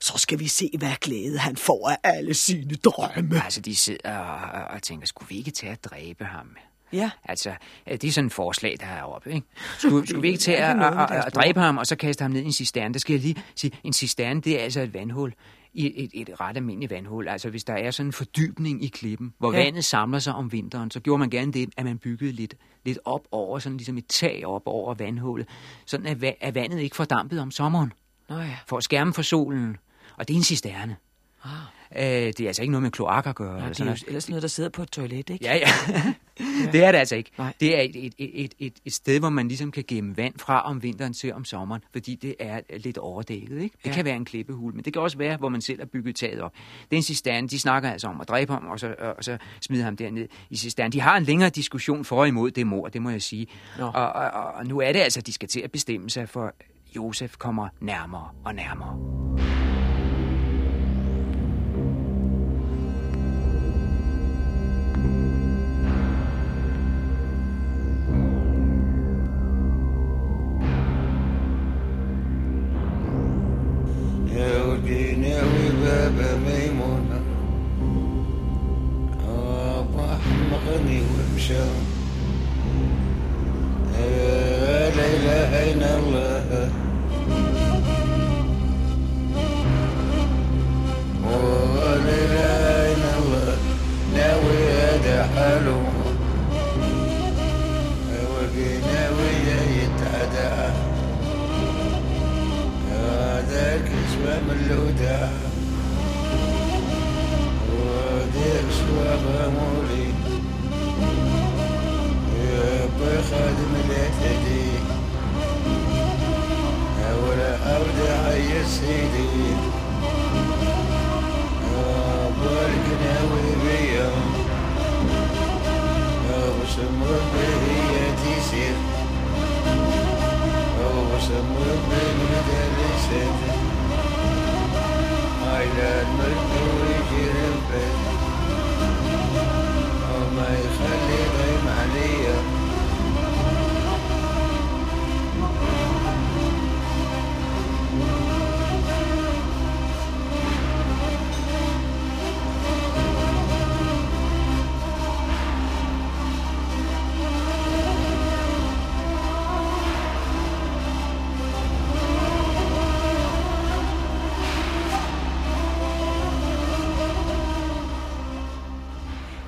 Så 0.00 0.18
skal 0.18 0.38
vi 0.38 0.48
se, 0.48 0.70
hvad 0.78 0.92
glæde 1.00 1.38
han 1.38 1.56
får 1.56 1.88
af 1.90 1.96
alle 2.04 2.34
sine 2.34 2.74
drømme. 2.74 3.44
Altså, 3.44 3.60
de 3.60 3.76
sidder 3.76 4.18
og, 4.18 4.60
og, 4.60 4.64
og 4.70 4.82
tænker, 4.82 5.06
skulle 5.06 5.28
vi 5.28 5.36
ikke 5.38 5.50
tage 5.50 5.72
at 5.72 5.84
dræbe 5.84 6.24
ham? 6.24 6.46
Ja. 6.92 7.10
Altså, 7.24 7.50
øh, 7.86 7.92
det 7.92 8.04
er 8.04 8.12
sådan 8.12 8.26
et 8.26 8.32
forslag, 8.32 8.76
der 8.80 8.86
er 8.86 9.02
oppe, 9.02 9.32
ikke? 9.32 9.46
Skulle, 9.78 10.06
skulle 10.06 10.22
vi 10.22 10.28
ikke 10.28 10.40
tage 10.40 10.58
at, 10.58 10.94
at, 11.10 11.10
at, 11.26 11.34
dræbe 11.34 11.60
ham, 11.60 11.78
og 11.78 11.86
så 11.86 11.96
kaste 11.96 12.22
ham 12.22 12.30
ned 12.30 12.40
i 12.40 12.44
en 12.44 12.52
cisterne? 12.52 12.94
Det 12.94 13.00
skal 13.00 13.12
jeg 13.12 13.22
lige 13.22 13.42
sige. 13.54 13.72
En 13.84 13.92
cisterne, 13.92 14.40
det 14.40 14.60
er 14.60 14.64
altså 14.64 14.80
et 14.80 14.94
vandhul. 14.94 15.34
I 15.74 16.04
et, 16.04 16.10
et 16.28 16.40
ret 16.40 16.56
almindeligt 16.56 16.92
vandhul. 16.92 17.28
Altså, 17.28 17.50
hvis 17.50 17.64
der 17.64 17.72
er 17.74 17.90
sådan 17.90 18.08
en 18.08 18.12
fordybning 18.12 18.84
i 18.84 18.88
klippen, 18.88 19.34
hvor 19.38 19.52
Ja. 19.52 19.58
vandet 19.64 19.84
samler 19.84 20.18
sig 20.18 20.34
om 20.34 20.52
vinteren, 20.52 20.90
så 20.90 21.00
gjorde 21.00 21.18
man 21.18 21.30
gerne 21.30 21.52
det, 21.52 21.68
at 21.76 21.84
man 21.84 21.98
byggede 21.98 22.32
lidt, 22.32 22.54
lidt 22.84 22.98
op 23.04 23.20
over, 23.30 23.58
sådan 23.58 23.76
ligesom 23.76 23.98
et 23.98 24.06
tag 24.06 24.46
op 24.46 24.62
over 24.66 24.94
vandhullet, 24.94 25.48
sådan 25.86 26.06
at, 26.06 26.34
at 26.40 26.54
vandet 26.54 26.80
ikke 26.80 26.96
fordampede 26.96 27.42
om 27.42 27.50
sommeren, 27.50 27.92
Nå 28.28 28.38
ja. 28.38 28.56
for 28.66 28.76
at 28.76 28.84
skærme 28.84 29.12
for 29.14 29.22
solen. 29.22 29.76
Og 30.16 30.28
det 30.28 30.34
er 30.34 30.38
en 30.38 30.44
cisterne. 30.44 30.96
Ah. 31.44 31.50
Øh, 31.96 32.02
det 32.02 32.40
er 32.40 32.46
altså 32.46 32.62
ikke 32.62 32.72
noget 32.72 32.82
med 32.82 32.90
kloak 32.90 33.26
at 33.26 33.34
gøre. 33.34 33.48
Nå, 33.48 33.54
eller 33.56 33.68
det 33.68 33.76
sådan 33.76 33.88
er 33.88 33.90
noget. 33.90 34.04
ellers 34.06 34.28
noget, 34.28 34.42
der 34.42 34.48
sidder 34.48 34.70
på 34.70 34.82
et 34.82 34.90
toilet, 34.90 35.30
ikke? 35.30 35.38
Ja, 35.44 35.54
ja. 35.56 35.68
det 36.72 36.84
er 36.84 36.92
det 36.92 36.98
altså 36.98 37.16
ikke. 37.16 37.30
Nej. 37.38 37.52
Det 37.60 37.76
er 37.76 37.80
et, 37.80 38.04
et, 38.06 38.14
et, 38.18 38.54
et, 38.58 38.72
et, 38.84 38.92
sted, 38.92 39.18
hvor 39.18 39.28
man 39.28 39.48
ligesom 39.48 39.70
kan 39.70 39.84
gemme 39.88 40.16
vand 40.16 40.34
fra 40.38 40.60
om 40.62 40.82
vinteren 40.82 41.12
til 41.12 41.32
om 41.34 41.44
sommeren, 41.44 41.82
fordi 41.92 42.14
det 42.14 42.34
er 42.40 42.60
lidt 42.76 42.98
overdækket. 42.98 43.62
Ikke? 43.62 43.76
Det 43.84 43.90
Ja. 43.90 43.94
kan 43.94 44.04
være 44.04 44.16
en 44.16 44.24
klippehul, 44.24 44.74
men 44.74 44.84
det 44.84 44.92
kan 44.92 45.02
også 45.02 45.18
være, 45.18 45.36
hvor 45.36 45.48
man 45.48 45.60
selv 45.60 45.78
har 45.78 45.86
bygget 45.86 46.16
taget 46.16 46.40
op. 46.40 46.52
Det 46.90 46.92
er 46.92 46.96
en 46.96 47.02
cisterne. 47.02 47.48
De 47.48 47.58
snakker 47.58 47.90
altså 47.90 48.08
om 48.08 48.20
at 48.20 48.28
dræbe 48.28 48.52
ham, 48.52 48.66
og 48.66 48.80
så, 48.80 48.94
og 48.98 49.24
så 49.24 49.38
smide 49.60 49.82
ham 49.82 49.96
derned 49.96 50.28
i 50.50 50.56
cisternen. 50.56 50.92
De 50.92 51.00
har 51.00 51.16
en 51.16 51.22
længere 51.24 51.50
diskussion 51.50 52.04
for 52.04 52.16
og 52.16 52.28
imod 52.28 52.50
det 52.50 52.66
mor, 52.66 52.88
det 52.88 53.02
må 53.02 53.10
jeg 53.10 53.22
sige. 53.22 53.46
Nå. 53.78 53.86
Og, 53.86 54.12
og, 54.12 54.30
og, 54.30 54.66
nu 54.66 54.80
er 54.80 54.92
det 54.92 55.00
altså, 55.00 55.20
at 55.20 55.26
de 55.26 55.32
skal 55.32 55.48
til 55.48 55.60
at 55.60 55.72
bestemme 55.72 56.10
sig, 56.10 56.28
for 56.28 56.54
Josef 56.96 57.36
kommer 57.36 57.68
nærmere 57.80 58.28
og 58.44 58.54
nærmere. 58.54 59.67
shell 81.48 81.87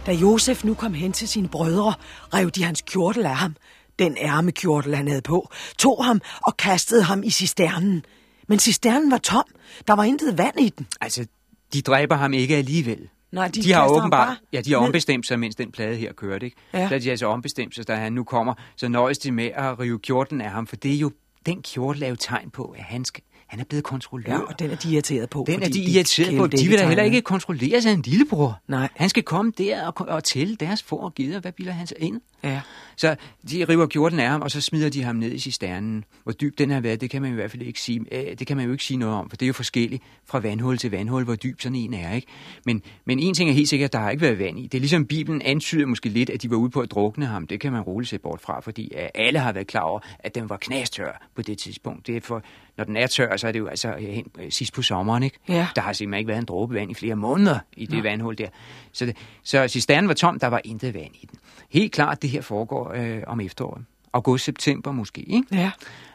Da 0.06 0.12
Josef 0.12 0.64
nu 0.64 0.74
kom 0.74 0.94
hen 0.94 1.12
til 1.12 1.28
sine 1.28 1.48
brødre, 1.48 1.94
rev 2.34 2.50
de 2.50 2.64
hans 2.64 2.82
kjortel 2.86 3.26
af 3.26 3.36
ham. 3.36 3.56
Den 3.98 4.16
ærmekjortel, 4.20 4.94
han 4.94 5.08
havde 5.08 5.22
på, 5.22 5.50
tog 5.78 6.04
ham 6.04 6.20
og 6.46 6.56
kastede 6.56 7.02
ham 7.02 7.22
i 7.22 7.30
cisternen. 7.30 8.04
Men 8.48 8.58
cisternen 8.58 9.10
var 9.10 9.18
tom. 9.18 9.44
Der 9.86 9.94
var 9.94 10.04
intet 10.04 10.38
vand 10.38 10.60
i 10.60 10.68
den. 10.68 10.86
Altså, 11.00 11.26
de 11.72 11.82
dræber 11.82 12.16
ham 12.16 12.32
ikke 12.32 12.56
alligevel. 12.56 13.08
Nej, 13.32 13.48
de 13.48 13.62
de 13.62 13.72
har 13.72 13.80
kaster 13.80 13.94
ham 13.94 14.00
åbenbart, 14.00 14.26
bare 14.28 14.36
ja, 14.52 14.60
de 14.60 14.72
har 14.72 14.78
ombestemt 14.78 15.26
sig, 15.26 15.38
mens 15.38 15.56
den 15.56 15.72
plade 15.72 15.96
her 15.96 16.12
kørte, 16.12 16.46
ikke? 16.46 16.56
Ja. 16.72 16.88
Så 16.88 16.94
har 16.94 16.98
de 16.98 17.10
altså 17.10 17.26
ombestemt 17.26 17.74
sig, 17.74 17.88
da 17.88 17.94
han 17.94 18.12
nu 18.12 18.24
kommer, 18.24 18.54
så 18.76 18.88
nøjes 18.88 19.18
de 19.18 19.32
med 19.32 19.50
at 19.54 19.80
rive 19.80 19.98
kjorten 19.98 20.40
af 20.40 20.50
ham, 20.50 20.66
for 20.66 20.76
det 20.76 20.94
er 20.94 20.98
jo, 20.98 21.10
den 21.46 21.62
kjortel 21.62 22.02
er 22.02 22.08
jo 22.08 22.16
tegn 22.16 22.50
på, 22.50 22.74
at 22.78 22.84
han, 22.84 23.04
skal, 23.04 23.24
han 23.50 23.60
er 23.60 23.64
blevet 23.64 23.84
kontrollør. 23.84 24.32
Ja, 24.32 24.38
og 24.38 24.58
den 24.58 24.70
er 24.70 24.76
de 24.76 24.92
irriteret 24.92 25.30
på. 25.30 25.44
Den 25.46 25.62
er 25.62 25.68
de 25.68 25.82
irriteret 25.82 26.36
på. 26.36 26.46
De 26.46 26.68
vil 26.68 26.78
da 26.78 26.86
heller 26.86 27.04
ikke 27.04 27.22
kontrollere 27.22 27.82
sig 27.82 27.92
en 27.92 28.02
lillebror. 28.02 28.60
Nej. 28.68 28.88
Han 28.96 29.08
skal 29.08 29.22
komme 29.22 29.52
der 29.58 29.86
og, 29.86 30.08
og 30.08 30.24
tælle 30.24 30.56
deres 30.56 30.82
får 30.82 31.04
og 31.04 31.14
gider. 31.14 31.40
Hvad 31.40 31.52
bilder 31.52 31.72
han 31.72 31.86
sig 31.86 31.96
ind? 32.00 32.20
Ja. 32.44 32.60
Så 33.00 33.16
de 33.50 33.64
river 33.64 33.86
kjorten 33.86 34.20
af 34.20 34.28
ham, 34.28 34.42
og 34.42 34.50
så 34.50 34.60
smider 34.60 34.88
de 34.90 35.02
ham 35.02 35.16
ned 35.16 35.32
i 35.32 35.38
cisternen. 35.38 36.04
Hvor 36.22 36.32
dyb 36.32 36.58
den 36.58 36.70
har 36.70 36.80
været, 36.80 37.00
det 37.00 37.10
kan 37.10 37.22
man 37.22 37.30
i 37.30 37.34
hvert 37.34 37.50
fald 37.50 37.62
ikke 37.62 37.80
sige. 37.80 38.04
Øh, 38.12 38.38
Det 38.38 38.46
kan 38.46 38.56
man 38.56 38.66
jo 38.66 38.72
ikke 38.72 38.84
sige 38.84 38.96
noget 38.96 39.14
om, 39.14 39.30
for 39.30 39.36
det 39.36 39.46
er 39.46 39.48
jo 39.48 39.52
forskelligt 39.52 40.02
fra 40.26 40.38
vandhul 40.38 40.78
til 40.78 40.90
vandhul, 40.90 41.24
hvor 41.24 41.34
dyb 41.34 41.60
sådan 41.60 41.76
en 41.76 41.94
er. 41.94 42.14
Ikke? 42.14 42.26
Men, 42.66 42.82
men 43.04 43.18
en 43.18 43.34
ting 43.34 43.50
er 43.50 43.54
helt 43.54 43.68
sikkert, 43.68 43.92
der 43.92 43.98
har 43.98 44.10
ikke 44.10 44.20
været 44.20 44.38
vand 44.38 44.58
i. 44.58 44.62
Det 44.62 44.74
er 44.74 44.80
ligesom 44.80 45.06
Bibelen 45.06 45.42
antyder 45.42 45.86
måske 45.86 46.08
lidt, 46.08 46.30
at 46.30 46.42
de 46.42 46.50
var 46.50 46.56
ude 46.56 46.70
på 46.70 46.80
at 46.80 46.90
drukne 46.90 47.26
ham. 47.26 47.46
Det 47.46 47.60
kan 47.60 47.72
man 47.72 47.80
roligt 47.80 48.10
se 48.10 48.18
bort 48.18 48.40
fra, 48.40 48.60
fordi 48.60 48.92
øh, 48.96 49.08
alle 49.14 49.38
har 49.38 49.52
været 49.52 49.66
klar 49.66 49.80
over, 49.82 50.00
at 50.18 50.34
den 50.34 50.48
var 50.48 50.56
knastør 50.56 51.26
på 51.36 51.42
det 51.42 51.58
tidspunkt. 51.58 52.06
Det 52.06 52.16
er 52.16 52.20
for, 52.20 52.42
når 52.76 52.84
den 52.84 52.96
er 52.96 53.06
tør, 53.06 53.36
så 53.36 53.48
er 53.48 53.52
det 53.52 53.58
jo 53.58 53.66
altså 53.66 53.94
hen, 53.98 54.26
øh, 54.40 54.52
sidst 54.52 54.72
på 54.72 54.82
sommeren. 54.82 55.22
Ikke? 55.22 55.38
Ja. 55.48 55.66
Der 55.74 55.82
har 55.82 55.92
simpelthen 55.92 56.18
ikke 56.18 56.28
været 56.28 56.38
en 56.38 56.44
dråbe 56.44 56.74
vand 56.74 56.90
i 56.90 56.94
flere 56.94 57.16
måneder 57.16 57.58
i 57.76 57.86
det 57.86 58.04
vandhul 58.04 58.38
der. 58.38 58.48
Så, 58.92 59.06
det, 59.06 59.16
så 59.42 59.68
cisternen 59.68 60.08
var 60.08 60.14
tom, 60.14 60.38
der 60.38 60.46
var 60.46 60.60
intet 60.64 60.94
vand 60.94 61.14
i 61.14 61.26
den. 61.30 61.38
Helt 61.70 61.92
klart, 61.92 62.22
det 62.22 62.30
her 62.30 62.42
foregår 62.42 62.92
øh, 62.94 63.22
om 63.26 63.40
efteråret. 63.40 63.84
August-september 64.12 64.92
måske, 64.92 65.20
ikke? 65.20 65.70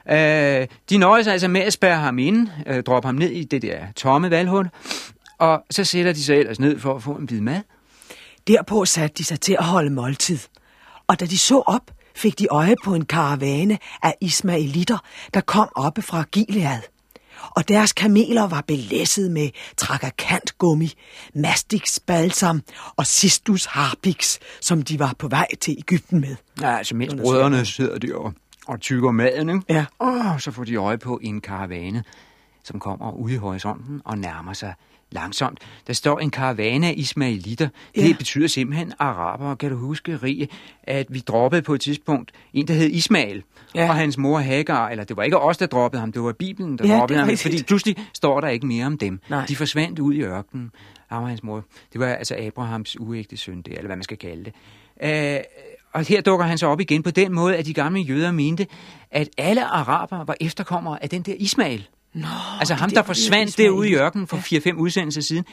Ja. 0.08 0.62
Øh, 0.62 0.68
de 0.90 0.98
nøjes 0.98 1.28
altså 1.28 1.48
med 1.48 1.62
at 1.62 1.74
spærre 1.74 1.98
ham 1.98 2.20
ind, 2.20 2.48
øh, 2.68 2.84
droppe 2.84 3.08
ham 3.08 3.16
ned 3.16 3.30
i 3.30 3.44
det 3.44 3.62
der 3.62 3.80
tomme 3.96 4.30
valghul, 4.30 4.70
og 5.38 5.64
så 5.70 5.84
sætter 5.84 6.14
de 6.14 6.24
sig 6.24 6.36
ellers 6.36 6.60
ned 6.60 6.80
for 6.80 6.96
at 6.96 7.04
få 7.04 7.12
en 7.12 7.28
bid 7.28 7.42
mad. 7.42 7.62
Derpå 8.48 8.86
satte 8.86 9.18
de 9.18 9.24
sig 9.24 9.40
til 9.40 9.56
at 9.60 9.66
holde 9.66 9.90
måltid. 9.90 10.40
Og 11.08 11.20
da 11.20 11.26
de 11.26 11.38
så 11.38 11.64
op, 11.66 11.92
fik 12.16 12.40
de 12.40 12.48
øje 12.52 12.76
på 12.84 12.94
en 12.94 13.06
karavane 13.06 13.78
af 14.04 14.16
ismaelitter, 14.22 14.98
der 15.34 15.42
kom 15.42 15.70
oppe 15.76 16.02
fra 16.02 16.24
Gilead. 16.32 16.82
Og 17.56 17.68
deres 17.68 17.94
kameler 17.94 18.48
var 18.48 18.64
belæsset 18.68 19.32
med 19.32 19.50
trakakantgummi, 19.78 20.94
mastix 21.36 22.00
balsam 22.08 22.62
og 22.96 23.06
sistus 23.06 23.66
harpix, 23.66 24.38
som 24.62 24.82
de 24.82 25.00
var 25.00 25.16
på 25.20 25.28
vej 25.28 25.48
til 25.62 25.76
Ægypten 25.80 26.20
med. 26.20 26.36
Ja, 26.62 26.78
altså 26.78 26.96
mens 26.96 27.16
brødrene 27.22 27.66
sidder 27.66 27.98
der 27.98 28.16
og, 28.16 28.34
og 28.68 28.80
tykker 28.80 29.12
maden, 29.12 29.50
ikke? 29.50 29.62
Ja. 29.70 29.86
Og 30.00 30.42
så 30.42 30.52
får 30.52 30.64
de 30.64 30.76
øje 30.76 30.98
på 30.98 31.20
en 31.24 31.42
karavane, 31.42 32.04
som 32.64 32.80
kommer 32.80 33.12
ude 33.12 33.34
i 33.34 33.38
horisonten 33.38 34.02
og 34.06 34.18
nærmer 34.18 34.54
sig 34.54 34.74
langsomt. 35.16 35.60
Der 35.88 35.94
står 35.94 36.20
en 36.20 36.30
karavane 36.32 36.88
af 36.88 36.94
ismaelitter. 36.98 37.68
Det 37.96 38.10
Ja. 38.10 38.14
betyder 38.18 38.48
simpelthen 38.48 38.94
araber. 39.00 39.56
Kan 39.56 39.70
du 39.72 39.78
huske, 39.78 40.18
Rie, 40.18 40.48
at 40.84 41.06
vi 41.10 41.20
droppede 41.20 41.62
på 41.62 41.74
et 41.74 41.82
tidspunkt 41.82 42.32
en, 42.54 42.68
der 42.68 42.74
hed 42.74 42.90
Ismael, 42.90 43.44
Ja. 43.76 43.90
og 43.90 43.96
hans 43.96 44.18
mor 44.18 44.40
Hagar, 44.40 44.90
eller 44.90 45.04
det 45.04 45.18
var 45.18 45.24
ikke 45.24 45.40
os, 45.40 45.58
der 45.58 45.66
droppede 45.66 46.00
ham, 46.00 46.12
det 46.12 46.22
var 46.22 46.32
Bibelen, 46.32 46.78
der 46.78 46.86
Ja, 46.88 46.92
det 46.92 47.00
droppede 47.00 47.20
ham, 47.20 47.38
fordi 47.38 47.64
pludselig 47.64 47.96
står 48.14 48.42
der 48.42 48.48
ikke 48.48 48.68
mere 48.68 48.86
om 48.86 48.98
dem. 48.98 49.20
Nej. 49.30 49.46
De 49.46 49.56
forsvandt 49.56 50.00
ud 50.00 50.14
i 50.14 50.22
ørkenen. 50.22 50.72
Ham 51.10 51.24
og 51.24 51.30
hans 51.30 51.44
mor. 51.44 51.64
Det 51.94 52.02
var 52.02 52.08
altså 52.08 52.36
Abrahams 52.40 53.00
uægte 53.00 53.38
søn, 53.38 53.58
det, 53.62 53.68
eller 53.74 53.86
hvad 53.86 53.96
man 53.96 54.04
skal 54.04 54.18
kalde 54.18 54.44
det. 54.44 54.54
Øh, 55.04 55.40
og 55.94 56.04
her 56.06 56.22
dukker 56.22 56.46
han 56.46 56.58
så 56.58 56.68
op 56.68 56.82
igen 56.82 57.04
på 57.04 57.12
den 57.12 57.34
måde, 57.34 57.56
at 57.58 57.66
de 57.66 57.74
gamle 57.74 58.02
jøder 58.02 58.32
mente, 58.32 58.68
at 59.12 59.30
alle 59.38 59.66
arabere 59.66 60.28
var 60.28 60.36
efterkommere 60.42 61.04
af 61.04 61.10
den 61.10 61.22
der 61.22 61.34
Ismael. 61.38 61.88
Nå, 62.16 62.28
Altså 62.60 62.74
det 62.74 62.80
ham, 62.80 62.90
der 62.90 62.96
derfor, 62.96 63.08
forsvandt 63.08 63.58
derude 63.58 63.90
i 63.90 63.96
ørkenen 63.96 64.28
for 64.28 64.38
4-5 64.38 64.74
udsendelser 64.74 65.22
siden. 65.22 65.46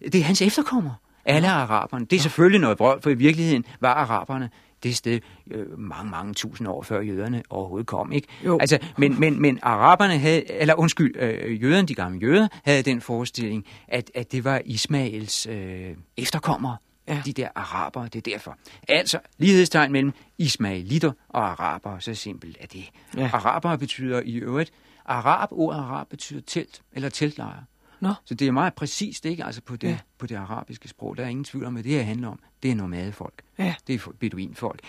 Det 0.00 0.14
er 0.14 0.24
hans 0.24 0.42
efterkommere. 0.42 0.94
Alle 1.24 1.48
araberne. 1.48 2.06
Det 2.06 2.16
er 2.16 2.20
selvfølgelig 2.20 2.60
noget 2.60 2.78
brød, 2.78 3.00
for 3.02 3.10
i 3.10 3.14
virkeligheden 3.14 3.64
var 3.80 3.94
araberne 3.94 4.50
det 4.82 4.96
sted 4.96 5.20
øh, 5.50 5.78
mange, 5.78 6.10
mange 6.10 6.34
tusind 6.34 6.68
år 6.68 6.82
før 6.82 7.00
jøderne 7.00 7.42
overhovedet 7.50 7.86
kom. 7.86 8.12
Ikke? 8.12 8.28
Jo. 8.44 8.58
Altså, 8.60 8.78
men, 8.98 9.20
men, 9.20 9.42
men 9.42 9.58
araberne 9.62 10.18
havde, 10.18 10.52
eller 10.52 10.74
undskyld, 10.74 11.16
øh, 11.16 11.62
jøderne, 11.62 11.88
de 11.88 11.94
gamle 11.94 12.20
jøder, 12.20 12.48
havde 12.64 12.82
den 12.82 13.00
forestilling, 13.00 13.64
at, 13.88 14.10
at 14.14 14.32
det 14.32 14.44
var 14.44 14.60
Ismaels 14.64 15.46
øh, 15.46 15.90
efterkommere. 16.16 16.76
Ja. 17.08 17.14
Ja. 17.14 17.22
De 17.24 17.32
der 17.32 17.48
arabere, 17.54 18.04
det 18.04 18.16
er 18.16 18.30
derfor. 18.32 18.56
Altså, 18.88 19.18
lighedstegn 19.38 19.92
mellem 19.92 20.12
ismaelitter 20.38 21.12
og 21.28 21.50
arabere, 21.50 22.00
så 22.00 22.14
simpelt 22.14 22.56
er 22.60 22.66
det. 22.66 22.84
Ja. 23.16 23.20
Ja. 23.22 23.30
Arabere 23.32 23.78
betyder 23.78 24.22
i 24.24 24.34
øvrigt, 24.34 24.72
arab, 25.04 25.48
ordet 25.52 25.78
arab 25.80 26.08
betyder 26.08 26.40
telt, 26.46 26.82
eller 26.92 27.08
teltlejr. 27.08 27.62
Nå. 28.00 28.14
Så 28.24 28.34
det 28.34 28.48
er 28.48 28.52
meget 28.52 28.74
præcist, 28.74 29.24
ikke? 29.26 29.44
Altså 29.44 29.60
på 29.62 29.76
det, 29.76 29.88
Ja. 29.88 29.98
på 30.18 30.26
det 30.26 30.34
arabiske 30.36 30.88
sprog. 30.88 31.16
Der 31.16 31.24
er 31.24 31.28
ingen 31.28 31.44
tvivl 31.44 31.64
om, 31.64 31.72
hvad 31.72 31.82
det 31.82 31.92
her 31.92 32.02
handler 32.02 32.28
om. 32.28 32.38
Det 32.62 32.70
er 32.70 32.74
nomadefolk. 32.74 33.42
Ja. 33.58 33.74
Det 33.86 33.94
er 33.94 34.10
beduinfolk. 34.20 34.80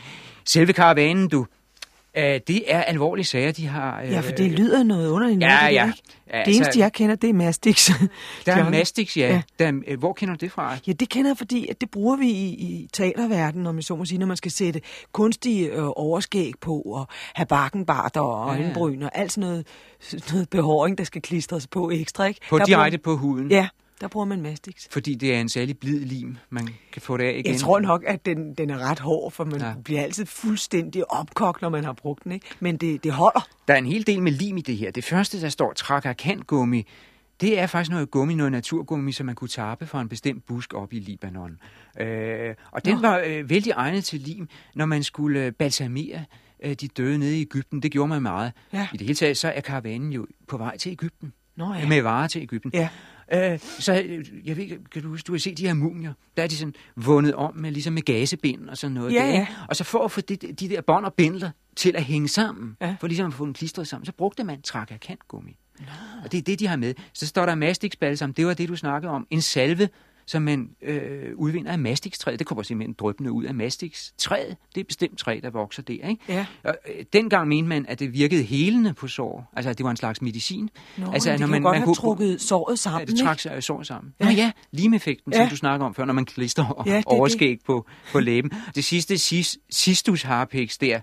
Selve 0.45 0.73
karavanen, 0.73 1.27
du, 1.29 1.45
øh, 2.17 2.39
det 2.47 2.63
er 2.73 2.81
alvorlige 2.83 3.25
sager, 3.25 3.51
de 3.51 3.67
har... 3.67 4.01
Øh, 4.01 4.11
Ja, 4.11 4.19
for 4.19 4.31
det 4.31 4.51
lyder 4.51 4.83
noget 4.83 5.09
underligt. 5.09 5.41
Ja, 5.41 5.59
noget, 5.61 5.73
ja. 5.73 5.85
ikke? 5.87 5.97
Ja, 6.33 6.39
det 6.39 6.47
eneste, 6.47 6.65
altså- 6.65 6.79
jeg 6.79 6.93
kender, 6.93 7.15
det 7.15 7.29
er 7.29 7.33
Mastix. 7.33 7.89
Der 8.45 8.53
er. 8.53 8.69
Mastix, 8.69 9.17
ja. 9.17 9.27
Ja. 9.27 9.41
Der, 9.65 9.81
øh, 9.87 9.99
hvor 9.99 10.13
kender 10.13 10.35
du 10.35 10.45
det 10.45 10.51
fra? 10.51 10.77
Ja, 10.87 10.91
det 10.91 11.09
kender 11.09 11.29
jeg, 11.29 11.37
fordi 11.37 11.67
at 11.69 11.81
det 11.81 11.89
bruger 11.91 12.15
vi 12.17 12.27
i, 12.29 12.45
i 12.49 12.89
teaterverdenen, 12.93 13.67
om 13.67 13.75
jeg 13.75 13.83
så 13.83 13.95
må 13.95 14.05
sige, 14.05 14.17
når 14.17 14.25
man 14.25 14.37
skal 14.37 14.51
sætte 14.51 14.81
kunstige 15.11 15.67
øh, 15.67 15.83
overskæg 15.95 16.53
på, 16.61 16.75
og 16.81 17.07
have 17.33 17.45
bakkenbarter 17.45 18.21
og 18.21 18.55
Ja, 18.55 18.59
ja. 18.61 18.65
øjenbryn, 18.65 19.01
og 19.01 19.11
alt 19.13 19.31
sådan 19.31 19.49
noget, 19.49 19.67
sådan 19.99 20.21
noget 20.33 20.49
behåring, 20.49 20.97
der 20.97 21.03
skal 21.03 21.21
klistres 21.21 21.67
på 21.67 21.91
ekstra, 21.91 22.25
ikke? 22.25 22.39
På 22.49 22.57
Der 22.59 22.65
direkte 22.65 22.97
bruger, 22.97 23.17
på 23.17 23.21
huden. 23.21 23.51
Ja, 23.51 23.67
der 24.03 24.09
bruger 24.09 24.25
man 24.25 24.41
Mastix. 24.41 24.87
Fordi 24.91 25.15
det 25.15 25.35
er 25.35 25.41
en 25.41 25.49
særlig 25.49 25.77
blid 25.77 25.99
lim, 26.05 26.37
man 26.49 26.69
kan 26.93 27.01
få 27.01 27.17
det 27.17 27.23
af 27.23 27.31
igen. 27.31 27.51
Jeg 27.51 27.59
tror 27.59 27.79
nok, 27.79 28.03
at 28.07 28.25
den, 28.25 28.53
den 28.53 28.69
er 28.69 28.77
ret 28.77 28.99
hård, 28.99 29.31
for 29.31 29.45
man 29.45 29.59
ja. 29.59 29.67
Ja. 29.67 29.73
bliver 29.83 30.01
altid 30.01 30.25
fuldstændig 30.25 31.11
opkogt, 31.11 31.61
når 31.61 31.69
man 31.69 31.83
har 31.83 31.93
brugt 31.93 32.23
den, 32.23 32.31
ikke? 32.31 32.45
Men 32.59 32.77
det, 32.77 33.03
det 33.03 33.11
holder. 33.11 33.47
Der 33.67 33.73
er 33.73 33.77
en 33.77 33.85
hel 33.85 34.07
del 34.07 34.21
med 34.21 34.31
lim 34.31 34.57
i 34.57 34.61
det 34.61 34.77
her. 34.77 34.91
Det 34.91 35.03
første, 35.03 35.41
der 35.41 35.49
står 35.49 35.73
trakakantgummi, 35.73 36.87
det 37.41 37.59
er 37.59 37.67
faktisk 37.67 37.91
noget 37.91 38.11
gummi, 38.11 38.35
noget 38.35 38.51
naturgummi, 38.51 39.11
som 39.11 39.25
man 39.25 39.35
kunne 39.35 39.47
tappe 39.47 39.87
fra 39.87 40.01
en 40.01 40.09
bestemt 40.09 40.45
busk 40.45 40.73
op 40.73 40.93
i 40.93 40.99
Libanon. 40.99 41.57
Øh, 41.99 42.55
og 42.71 42.85
den 42.85 42.95
Nå. 42.95 43.01
var 43.01 43.23
øh, 43.25 43.49
vældig 43.49 43.71
egnet 43.71 44.03
til 44.03 44.19
lim, 44.19 44.47
når 44.75 44.85
man 44.85 45.03
skulle 45.03 45.45
øh, 45.45 45.51
balsamere 45.51 46.25
øh, 46.63 46.73
de 46.73 46.87
døde 46.87 47.17
nede 47.17 47.37
i 47.37 47.41
Ægypten. 47.41 47.81
Det 47.81 47.91
gjorde 47.91 48.09
man 48.09 48.21
meget. 48.21 48.51
Ja. 48.73 48.87
I 48.93 48.97
det 48.97 49.07
hele 49.07 49.15
taget, 49.15 49.37
så 49.37 49.47
er 49.47 49.61
karavanen 49.61 50.13
jo 50.13 50.27
på 50.47 50.57
vej 50.57 50.77
til 50.77 50.91
Ægypten. 50.91 51.33
Nå 51.55 51.73
Med 51.87 52.01
varer 52.01 52.27
til 52.27 52.41
Ægypten. 52.41 52.71
Ja. 52.73 52.89
Øh, 53.33 53.59
så 53.59 54.01
øh, 54.05 54.25
jeg 54.45 54.57
ved, 54.57 54.89
kan 54.91 55.01
du 55.01 55.07
huske, 55.09 55.27
du 55.27 55.31
har 55.31 55.39
set 55.39 55.57
de 55.57 55.67
her 55.67 55.73
mumier, 55.73 56.13
der 56.37 56.43
er 56.43 56.47
de 56.47 56.55
sådan 56.57 56.73
vundet 56.95 57.33
om 57.35 57.55
med, 57.57 57.71
ligesom 57.71 57.93
med 57.93 58.01
gasebind 58.01 58.69
og 58.69 58.77
sådan 58.77 58.93
noget. 58.93 59.13
Ja, 59.13 59.19
der, 59.19 59.25
ja. 59.27 59.47
Og 59.69 59.75
så 59.75 59.83
for 59.83 60.05
at 60.05 60.11
få 60.11 60.21
de, 60.21 60.35
de 60.35 60.69
der 60.69 60.81
bånd 60.81 61.05
og 61.05 61.13
bindler 61.13 61.51
til 61.75 61.95
at 61.95 62.03
hænge 62.03 62.27
sammen, 62.27 62.77
Ja. 62.81 62.95
for 62.99 63.07
ligesom 63.07 63.27
at 63.27 63.33
få 63.33 63.45
dem 63.45 63.53
klistret 63.53 63.87
sammen, 63.87 64.05
så 64.05 64.11
brugte 64.11 64.43
man 64.43 64.61
trakakantgummi. 64.61 65.57
Og 66.23 66.31
det 66.31 66.37
er 66.37 66.41
det, 66.41 66.59
de 66.59 66.67
har 66.67 66.75
med. 66.75 66.93
Så 67.13 67.27
står 67.27 67.45
der 67.45 67.55
mastikbalsam, 67.55 68.33
det 68.33 68.45
var 68.47 68.53
det, 68.53 68.69
du 68.69 68.75
snakkede 68.75 69.11
om. 69.11 69.27
En 69.29 69.41
salve, 69.41 69.89
som 70.25 70.41
man 70.41 70.69
øh, 70.81 71.35
udvinder 71.35 71.71
af 71.71 71.79
mastikstræet. 71.79 72.39
Det 72.39 72.47
kommer 72.47 72.63
simpelthen 72.63 72.95
drøbende 72.99 73.31
ud 73.31 73.43
af 73.43 73.53
mastikstræet. 73.53 74.57
Det 74.75 74.81
er 74.81 74.85
bestemt 74.85 75.19
træ, 75.19 75.39
der 75.43 75.49
vokser 75.49 75.81
der. 75.81 75.93
Ikke? 75.93 76.17
Ja. 76.29 76.45
Og, 76.63 76.75
øh, 76.87 77.05
dengang 77.13 77.47
mente 77.47 77.69
man, 77.69 77.85
at 77.89 77.99
det 77.99 78.13
virkede 78.13 78.43
helende 78.43 78.93
på 78.93 79.07
sår. 79.07 79.51
Altså, 79.55 79.69
at 79.69 79.77
det 79.77 79.83
var 79.83 79.91
en 79.91 79.97
slags 79.97 80.21
medicin. 80.21 80.69
Nå, 80.97 81.11
altså, 81.11 81.31
det 81.31 81.39
man, 81.39 81.61
godt 81.61 81.75
man 81.75 81.81
have 81.81 81.95
trukket 81.95 82.41
såret 82.41 82.79
sammen, 82.79 82.99
Ja, 82.99 83.05
det 83.05 83.19
trak 83.19 83.39
sig 83.39 83.63
sår 83.63 83.83
sammen. 83.83 84.13
Ja. 84.19 84.25
Ja, 84.25 84.31
ja 84.31 84.51
limeffekten, 84.71 85.33
Ja. 85.33 85.39
som 85.39 85.49
du 85.49 85.55
snakker 85.55 85.85
om 85.85 85.93
før, 85.93 86.05
når 86.05 86.13
man 86.13 86.25
klister 86.25 86.83
Ja, 86.85 86.91
ja, 86.91 86.97
det 86.97 87.05
overskæg 87.05 87.59
på, 87.65 87.87
på 88.11 88.19
læben. 88.19 88.51
Det 88.75 88.83
sidste, 88.83 89.17
sis, 89.17 89.57
sistus 89.69 90.21
harpix 90.21 90.77
der, 90.77 90.99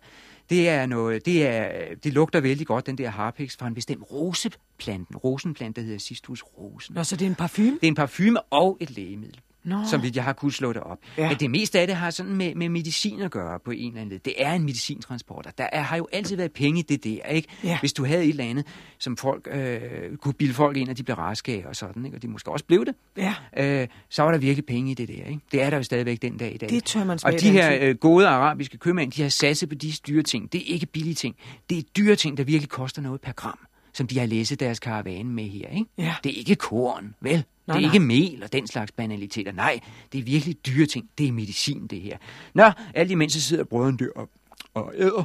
det 0.51 0.69
er 0.69 0.87
noget, 0.87 1.27
det, 1.27 1.47
er, 1.47 1.95
det 2.05 2.13
lugter 2.13 2.41
vældig 2.41 2.67
godt, 2.67 2.87
den 2.87 2.99
der 2.99 3.09
harpix, 3.09 3.57
fra 3.57 3.67
en 3.67 3.75
bestemt 3.75 4.05
roseplanten. 4.13 5.17
Rosenplante, 5.17 5.81
der 5.81 5.85
hedder 5.85 5.99
sistus 5.99 6.43
rosen. 6.43 6.95
Nå, 6.95 7.05
så 7.05 7.17
det 7.17 7.25
er 7.25 7.31
en 7.31 7.35
parfume? 7.35 7.71
Det 7.71 7.83
er 7.83 7.89
en 7.89 7.95
parfume 7.95 8.41
og 8.43 8.77
et 8.81 8.91
lægemiddel. 8.91 9.41
Nå. 9.65 9.77
Som 9.91 10.03
vidt 10.03 10.17
jeg 10.17 10.25
har 10.25 10.33
kunnet 10.33 10.55
slå 10.55 10.73
det 10.73 10.83
op. 10.83 10.99
Ja. 11.19 11.29
Men 11.29 11.37
det 11.41 11.51
meste 11.51 11.81
af 11.81 11.87
det 11.87 11.97
har 11.97 12.11
sådan 12.11 12.35
med, 12.37 12.55
med 12.55 12.69
medicin 12.69 13.21
at 13.21 13.31
gøre 13.31 13.59
på 13.65 13.71
en 13.71 13.87
eller 13.89 14.01
anden 14.01 14.13
led. 14.13 14.19
Det 14.19 14.35
er 14.37 14.53
en 14.53 14.63
medicintransporter. 14.63 15.51
Der 15.59 15.67
er, 15.73 15.83
har 15.83 15.97
jo 15.97 16.09
altid 16.13 16.37
været 16.37 16.53
penge 16.53 16.81
i 16.81 16.83
det 16.83 17.05
der, 17.05 17.23
ikke? 17.27 17.49
Ja. 17.65 17.79
Hvis 17.81 17.93
du 17.93 18.05
havde 18.05 18.25
et 18.25 18.29
eller 18.29 18.45
andet, 18.45 18.67
som 18.99 19.17
folk 19.17 19.49
øh, 19.53 19.81
kunne 20.17 20.35
bilde 20.35 20.55
folk 20.55 20.77
ind, 20.77 20.89
og 20.89 20.97
de 20.97 21.03
blev 21.03 21.17
raske 21.17 21.53
af 21.53 21.65
og 21.69 21.77
sådan, 21.77 22.05
ikke? 22.05 22.17
og 22.17 22.23
de 22.23 22.29
måske 22.29 22.51
også 22.51 22.65
blev 22.65 22.87
det, 22.87 22.95
Ja. 23.17 23.35
øh, 23.57 23.89
så 24.09 24.23
var 24.23 24.31
der 24.31 24.39
virkelig 24.39 24.67
penge 24.67 24.91
i 24.91 24.95
det 24.95 25.09
der. 25.09 25.15
Ikke? 25.15 25.41
Det 25.53 25.63
er 25.63 25.71
der 25.71 25.77
jo 25.77 25.83
stadigvæk 25.83 26.23
den 26.23 26.37
dag 26.39 26.55
i 26.55 26.59
dag. 26.59 26.69
Det 26.69 26.85
tør 26.85 27.05
man 27.05 27.19
Og 27.25 27.33
de 27.41 27.51
her 27.51 27.79
øh, 27.81 27.95
gode 27.95 28.29
arabiske 28.29 28.79
købmænd, 28.79 29.13
de 29.13 29.23
har 29.23 29.29
satset 29.29 29.69
på 29.69 29.75
de 29.75 29.93
dyre 30.09 30.23
ting. 30.23 30.53
Det 30.53 30.61
er 30.61 30.75
ikke 30.75 30.87
billige 30.87 31.15
ting. 31.15 31.37
Det 31.71 31.79
er 31.79 31.83
dyre 31.97 32.17
ting, 32.17 32.37
der 32.37 32.45
virkelig 32.45 32.69
koster 32.69 33.03
noget 33.03 33.21
per 33.21 33.33
gram, 33.33 33.59
som 33.95 34.07
de 34.07 34.19
har 34.19 34.27
læsset 34.27 34.61
deres 34.61 34.79
karavane 34.81 35.31
med 35.31 35.45
her. 35.45 35.69
Ikke? 35.69 35.85
Ja. 35.99 36.15
Det 36.25 36.33
er 36.33 36.37
ikke 36.39 36.55
korn, 36.55 37.15
vel? 37.21 37.45
Det 37.75 37.85
er 37.85 37.87
nej. 37.87 37.95
ikke 37.95 38.07
mel 38.07 38.43
og 38.43 38.53
den 38.53 38.67
slags 38.67 38.93
banaliteter. 38.93 39.53
Nej, 39.53 39.81
det 40.13 40.19
er 40.19 40.23
virkelig 40.23 40.67
dyre 40.67 40.87
ting. 40.87 41.09
Det 41.19 41.29
er 41.29 41.33
medicin, 41.33 41.87
det 41.87 42.01
her. 42.01 42.17
Nå, 42.55 42.71
alt 42.95 43.11
imens 43.11 43.33
så 43.33 43.41
sidder 43.41 43.65
brødren 43.65 43.99
der 43.99 44.09
og, 44.17 44.29
og 44.75 44.93
æder. 44.97 45.25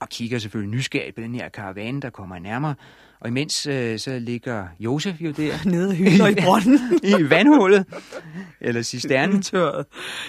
Og 0.00 0.08
kigger 0.08 0.38
selvfølgelig 0.38 0.76
nysgerrigt 0.76 1.14
på 1.14 1.20
den 1.20 1.34
her 1.34 1.48
karavane, 1.48 2.00
der 2.00 2.10
kommer 2.10 2.38
nærmere. 2.38 2.74
Og 3.20 3.28
imens 3.28 3.66
øh, 3.66 3.98
så 3.98 4.18
ligger 4.18 4.66
Josef 4.80 5.20
jo 5.20 5.30
der 5.30 5.54
Nede 5.70 5.88
og 5.88 5.94
hylder 5.94 6.26
i 6.26 6.34
brønden. 6.34 7.00
i 7.20 7.30
vandhullet, 7.30 7.86
eller 8.60 8.82
cisternen. 8.82 9.42
Tørret. 9.42 9.86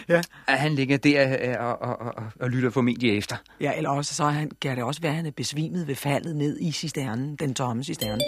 Ja. 0.09 0.21
at 0.47 0.59
han 0.59 0.75
ligger 0.75 0.97
der 0.97 1.37
øh, 1.41 1.65
og, 1.65 1.81
og, 1.81 1.97
og, 1.99 2.23
og, 2.39 2.49
lytter 2.49 2.69
formentlig 2.69 3.17
efter. 3.17 3.35
ja, 3.61 3.71
eller 3.77 3.89
også 3.89 4.13
så 4.13 4.25
han, 4.25 4.51
kan 4.61 4.75
det 4.75 4.83
også 4.83 5.01
være, 5.01 5.11
at 5.11 5.15
han 5.15 5.25
er 5.25 5.31
besvimet 5.31 5.87
ved 5.87 5.95
faldet 5.95 6.35
ned 6.35 6.59
i 6.59 6.71
cisternen, 6.71 7.35
den 7.35 7.53
tomme 7.53 7.83
cisterne. 7.83 8.21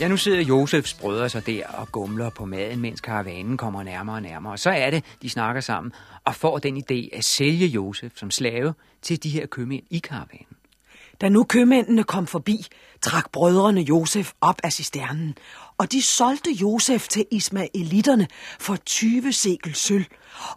Ja, 0.00 0.08
nu 0.08 0.16
sidder 0.16 0.40
Josefs 0.40 0.94
brødre 0.94 1.28
så 1.28 1.40
der 1.40 1.66
og 1.66 1.92
gumler 1.92 2.30
på 2.30 2.44
maden, 2.44 2.80
mens 2.80 3.00
karavanen 3.00 3.56
kommer 3.56 3.82
nærmere 3.82 4.16
og 4.16 4.22
nærmere. 4.22 4.52
Og 4.52 4.58
så 4.58 4.70
er 4.70 4.90
det, 4.90 5.04
de 5.22 5.30
snakker 5.30 5.60
sammen 5.60 5.92
og 6.24 6.34
får 6.34 6.58
den 6.58 6.76
idé 6.76 7.16
at 7.16 7.24
sælge 7.24 7.66
Josef 7.66 8.12
som 8.16 8.30
slave 8.30 8.74
til 9.02 9.22
de 9.22 9.28
her 9.28 9.46
købmænd 9.46 9.82
i 9.90 9.98
karavanen. 9.98 10.56
Da 11.20 11.28
nu 11.28 11.44
købmændene 11.44 12.04
kom 12.04 12.26
forbi, 12.26 12.66
trak 13.02 13.32
brødrene 13.32 13.80
Josef 13.80 14.32
op 14.40 14.60
af 14.64 14.72
cisternen, 14.72 15.34
og 15.78 15.92
de 15.92 16.02
solgte 16.02 16.50
Josef 16.50 17.08
til 17.08 17.26
ismaelitterne 17.30 18.28
for 18.60 18.76
20 18.76 19.32
sekel 19.32 19.74
sølv, 19.74 20.04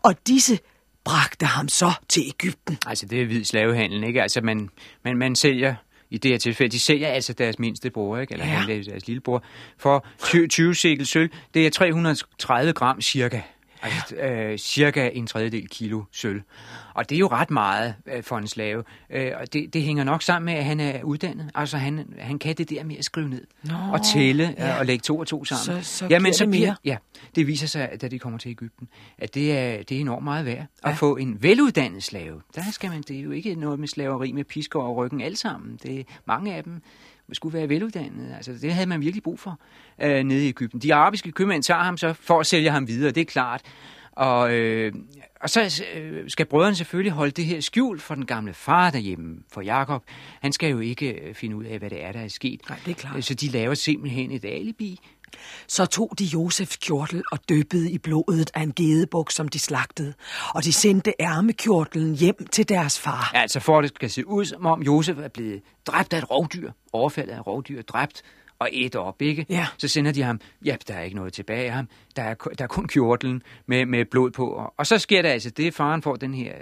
og 0.04 0.16
disse 0.28 0.60
bragte 1.04 1.46
ham 1.46 1.68
så 1.68 1.92
til 2.10 2.24
Ægypten. 2.28 2.78
Altså, 2.88 3.06
det 3.06 3.22
er 3.22 3.26
hvid 3.26 3.44
slavehandel, 3.44 4.04
ikke? 4.04 4.22
Altså, 4.22 4.42
man, 4.42 4.70
man, 5.04 5.18
man 5.18 5.36
sælger 5.36 5.76
i 6.14 6.18
det 6.18 6.32
her 6.32 6.38
tilfælde, 6.38 6.72
de 6.72 6.80
sælger 6.80 7.08
altså 7.08 7.34
deres 7.34 7.60
mindste 7.60 7.90
bror, 7.90 8.18
ikke? 8.18 8.34
Eller 8.34 8.46
Ja. 8.46 8.64
deres 8.92 9.08
lillebror, 9.08 9.44
for 9.78 10.06
20, 10.24 10.48
20 10.48 10.76
sekel 10.76 11.06
sølv. 11.06 11.30
Det 11.54 11.66
er 11.66 11.70
330 11.70 12.74
gram 12.74 13.02
cirka. 13.02 13.42
Altså, 13.84 14.16
øh, 14.16 14.58
cirka 14.58 15.10
en 15.14 15.28
tredjedel 15.28 15.68
kilo 15.68 16.04
sølv. 16.12 16.42
Og 16.94 17.10
det 17.10 17.16
er 17.16 17.20
jo 17.20 17.28
ret 17.28 17.52
meget 17.52 17.96
øh, 18.06 18.24
for 18.24 18.38
en 18.38 18.48
slave. 18.48 18.84
Øh, 19.10 19.32
og 19.40 19.54
det, 19.54 19.74
det 19.74 19.82
hænger 19.84 20.04
nok 20.04 20.22
sammen 20.22 20.46
med, 20.46 20.54
at 20.54 20.66
han 20.66 20.80
er 20.80 21.04
uddannet. 21.04 21.50
Altså, 21.56 21.78
han, 21.78 22.14
han 22.20 22.40
kan 22.40 22.56
det 22.56 22.70
der 22.70 22.84
med 22.84 22.96
at 22.98 23.06
skrive 23.06 23.30
ned. 23.30 23.48
Nå, 23.64 23.74
og 23.94 24.00
tælle 24.14 24.56
ja. 24.58 24.68
ja. 24.68 24.80
og 24.80 24.86
lægge 24.86 25.02
to 25.02 25.18
og 25.20 25.28
to 25.28 25.46
sammen. 25.46 25.84
Så- 25.84 25.98
så 25.98 26.08
Jamen, 26.10 26.24
giver 26.26 26.34
så 26.34 26.46
mere. 26.46 26.76
Ja, 26.86 26.98
det 27.36 27.48
viser 27.48 27.68
sig, 27.68 27.90
at 27.90 28.02
da 28.02 28.08
de 28.08 28.20
kommer 28.20 28.40
til 28.40 28.52
Ægypten, 28.52 28.88
at 29.18 29.34
det 29.36 29.58
er, 29.58 29.84
det 29.84 29.98
er 29.98 30.02
enormt 30.02 30.24
meget 30.24 30.46
værd 30.46 30.58
at 30.84 30.90
Ja. 30.90 30.92
få 30.92 31.16
en 31.16 31.44
veluddannet 31.44 32.04
slave. 32.04 32.42
Der 32.56 32.62
skal 32.72 32.90
man, 32.90 33.02
det 33.02 33.18
er 33.18 33.22
jo 33.22 33.32
ikke 33.32 33.56
noget 33.56 33.80
med 33.80 33.88
slaveri 33.88 34.32
med 34.32 34.44
pisker 34.44 34.80
og 34.80 34.96
ryggen 34.98 35.22
alt 35.22 35.38
sammen. 35.38 35.80
Det 35.84 36.00
er, 36.00 36.04
mange 36.26 36.56
af 36.56 36.64
dem 36.64 36.82
skulle 37.34 37.58
være 37.58 37.70
veluddannede. 37.70 38.36
Altså, 38.36 38.52
det 38.62 38.74
havde 38.74 38.90
man 38.90 39.02
virkelig 39.02 39.24
brug 39.24 39.40
for 39.40 39.60
øh, 40.02 40.24
nede 40.24 40.46
i 40.46 40.48
Ægypten. 40.48 40.80
De 40.80 40.94
arabiske 40.94 41.32
købmænd 41.32 41.64
tager 41.64 41.84
ham 41.84 41.98
så 41.98 42.14
for 42.14 42.40
at 42.40 42.46
sælge 42.46 42.72
ham 42.72 42.88
videre, 42.88 43.12
det 43.12 43.22
er 43.22 43.26
klart. 43.26 43.62
Og, 44.12 44.54
øh, 44.54 44.94
og 45.42 45.50
så 45.50 45.84
øh, 45.96 46.30
skal 46.30 46.46
brødrene 46.46 46.76
selvfølgelig 46.76 47.12
holde 47.12 47.32
det 47.32 47.46
her 47.46 47.62
skjult 47.62 48.02
for 48.02 48.16
den 48.16 48.26
gamle 48.26 48.54
far 48.54 48.90
derhjemme, 48.90 49.38
for 49.54 49.62
Jakob. 49.62 50.04
Han 50.42 50.54
skal 50.54 50.70
jo 50.70 50.80
ikke 50.80 51.12
øh, 51.12 51.36
finde 51.36 51.56
ud 51.56 51.64
af, 51.64 51.80
hvad 51.80 51.90
det 51.90 52.04
er, 52.04 52.12
der 52.12 52.20
er 52.20 52.28
sket. 52.28 52.62
Nej, 52.70 52.80
det 52.86 52.92
er 52.92 52.96
klart. 52.96 53.24
Så 53.24 53.34
de 53.34 53.48
laver 53.48 53.74
simpelthen 53.74 54.32
et 54.32 54.46
alibi. 54.46 55.00
Så 55.68 55.86
tog 55.86 56.14
de 56.20 56.26
Josefs 56.26 56.78
kjortel 56.78 57.24
og 57.32 57.40
dyppede 57.50 57.92
i 57.92 57.98
blodet 57.98 58.52
af 58.54 58.62
en 58.62 58.74
gedebuk, 58.74 59.32
som 59.32 59.48
de 59.48 59.60
slagtede, 59.60 60.14
og 60.56 60.64
de 60.64 60.74
sendte 60.74 61.14
ærmekjortelen 61.20 62.16
hjem 62.16 62.48
til 62.52 62.70
deres 62.70 63.00
far. 63.00 63.32
Altså 63.34 63.60
for 63.60 63.78
at 63.78 63.84
det 63.84 63.92
skal 63.96 64.10
se 64.10 64.28
ud, 64.28 64.46
som 64.46 64.66
om 64.66 64.82
Josef 64.82 65.18
er 65.18 65.28
blevet 65.28 65.62
dræbt 65.88 66.14
af 66.14 66.18
et 66.18 66.32
rovdyr. 66.32 66.72
Overfaldet 66.94 67.34
af 67.34 67.40
et 67.40 67.48
rovdyr, 67.48 67.82
dræbt 67.82 68.24
og 68.60 68.70
et 68.72 68.96
op, 68.96 69.22
ikke? 69.22 69.46
Ja. 69.50 69.68
Så 69.78 69.88
sender 69.88 70.12
de 70.12 70.22
ham, 70.22 70.40
ja, 70.66 70.76
der 70.88 70.94
er 70.94 71.02
ikke 71.02 71.16
noget 71.16 71.34
tilbage 71.34 71.66
af 71.66 71.74
ham. 71.74 71.90
Der 72.16 72.24
er, 72.24 72.34
der 72.34 72.64
er 72.64 72.68
kun 72.68 72.88
kjortelen 72.88 73.42
med, 73.66 73.86
med 73.86 74.06
blod 74.06 74.32
på. 74.32 74.48
Og, 74.48 74.74
og 74.78 74.88
så 74.88 74.98
sker 74.98 75.22
der 75.22 75.30
altså 75.30 75.50
det, 75.50 75.74
faren 75.74 76.02
får 76.02 76.16
den 76.16 76.34
her 76.34 76.54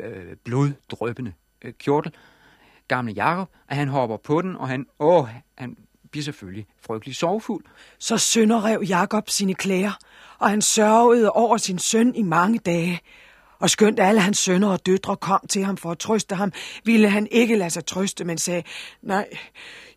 øh, 0.00 0.10
øh, 0.10 0.36
bloddrøbende 0.44 1.32
øh, 1.64 1.72
kjortel, 1.72 2.12
gamle 2.88 3.12
Jakob, 3.12 3.48
at 3.68 3.76
han 3.76 3.88
hopper 3.88 4.16
på 4.16 4.42
den, 4.42 4.56
og 4.56 4.68
han, 4.68 4.86
åh, 4.98 5.28
han 5.58 5.76
bliver 6.12 6.24
selvfølgelig 6.24 6.66
frygtelig 6.86 7.16
sorgfuld. 7.16 7.64
Så 7.98 8.18
sønderrev 8.18 8.82
Jakob 8.82 9.30
sine 9.30 9.54
klæder, 9.54 9.98
og 10.38 10.50
han 10.50 10.62
sørgede 10.62 11.30
over 11.30 11.56
sin 11.56 11.78
søn 11.78 12.14
i 12.14 12.22
mange 12.22 12.58
dage. 12.58 13.00
Og 13.58 13.70
skønt 13.70 14.00
alle 14.00 14.20
hans 14.20 14.38
sønner 14.38 14.68
og 14.68 14.86
døtre 14.86 15.16
kom 15.16 15.40
til 15.48 15.64
ham 15.64 15.76
for 15.76 15.90
at 15.90 15.98
trøste 15.98 16.34
ham, 16.34 16.52
ville 16.84 17.08
han 17.08 17.28
ikke 17.30 17.56
lade 17.56 17.70
sig 17.70 17.86
trøste, 17.86 18.24
men 18.24 18.38
sagde, 18.38 18.62
nej, 19.02 19.28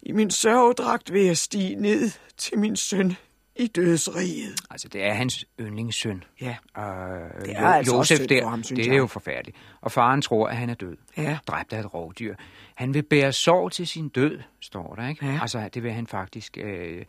i 0.01 0.12
min 0.12 0.32
sørgedragt 0.32 1.13
vil 1.13 1.23
jeg 1.23 1.38
stige 1.38 1.75
ned 1.75 2.12
til 2.38 2.60
min 2.60 2.75
søn 2.75 3.15
i 3.56 3.68
dødsriget. 3.68 4.56
Altså, 4.70 4.88
det 4.88 5.04
er 5.04 5.13
hans 5.13 5.46
yndlingssøn. 5.60 6.24
Ja. 6.41 6.56
Og 6.74 7.18
Det 7.46 7.58
er 7.58 7.68
altså 7.68 7.96
også 7.96 8.15
synd 8.15 8.28
det, 8.28 8.44
for 8.44 8.50
ham, 8.50 8.63
synes 8.63 8.80
det 8.80 8.86
jeg. 8.88 8.94
er 8.94 8.98
jo 8.98 9.08
forfærdeligt. 9.08 9.58
Og 9.82 9.91
faren 9.91 10.22
tror, 10.22 10.48
at 10.48 10.58
han 10.58 10.70
er 10.70 10.74
død. 10.74 10.98
Ja. 11.18 11.38
Dræbt 11.48 11.74
af 11.74 11.80
et 11.80 11.94
rovdyr. 11.94 12.36
Han 12.76 12.94
vil 12.94 13.04
bære 13.04 13.32
sorg 13.34 13.72
til 13.72 13.88
sin 13.88 14.10
død, 14.10 14.39
står 14.62 14.96
der, 14.96 15.08
ikke? 15.08 15.26
Ja. 15.26 15.39
Altså, 15.41 15.70
det 15.74 15.84
vil 15.84 15.91
han 15.91 16.08
faktisk... 16.08 16.58
Øh, 16.58 17.06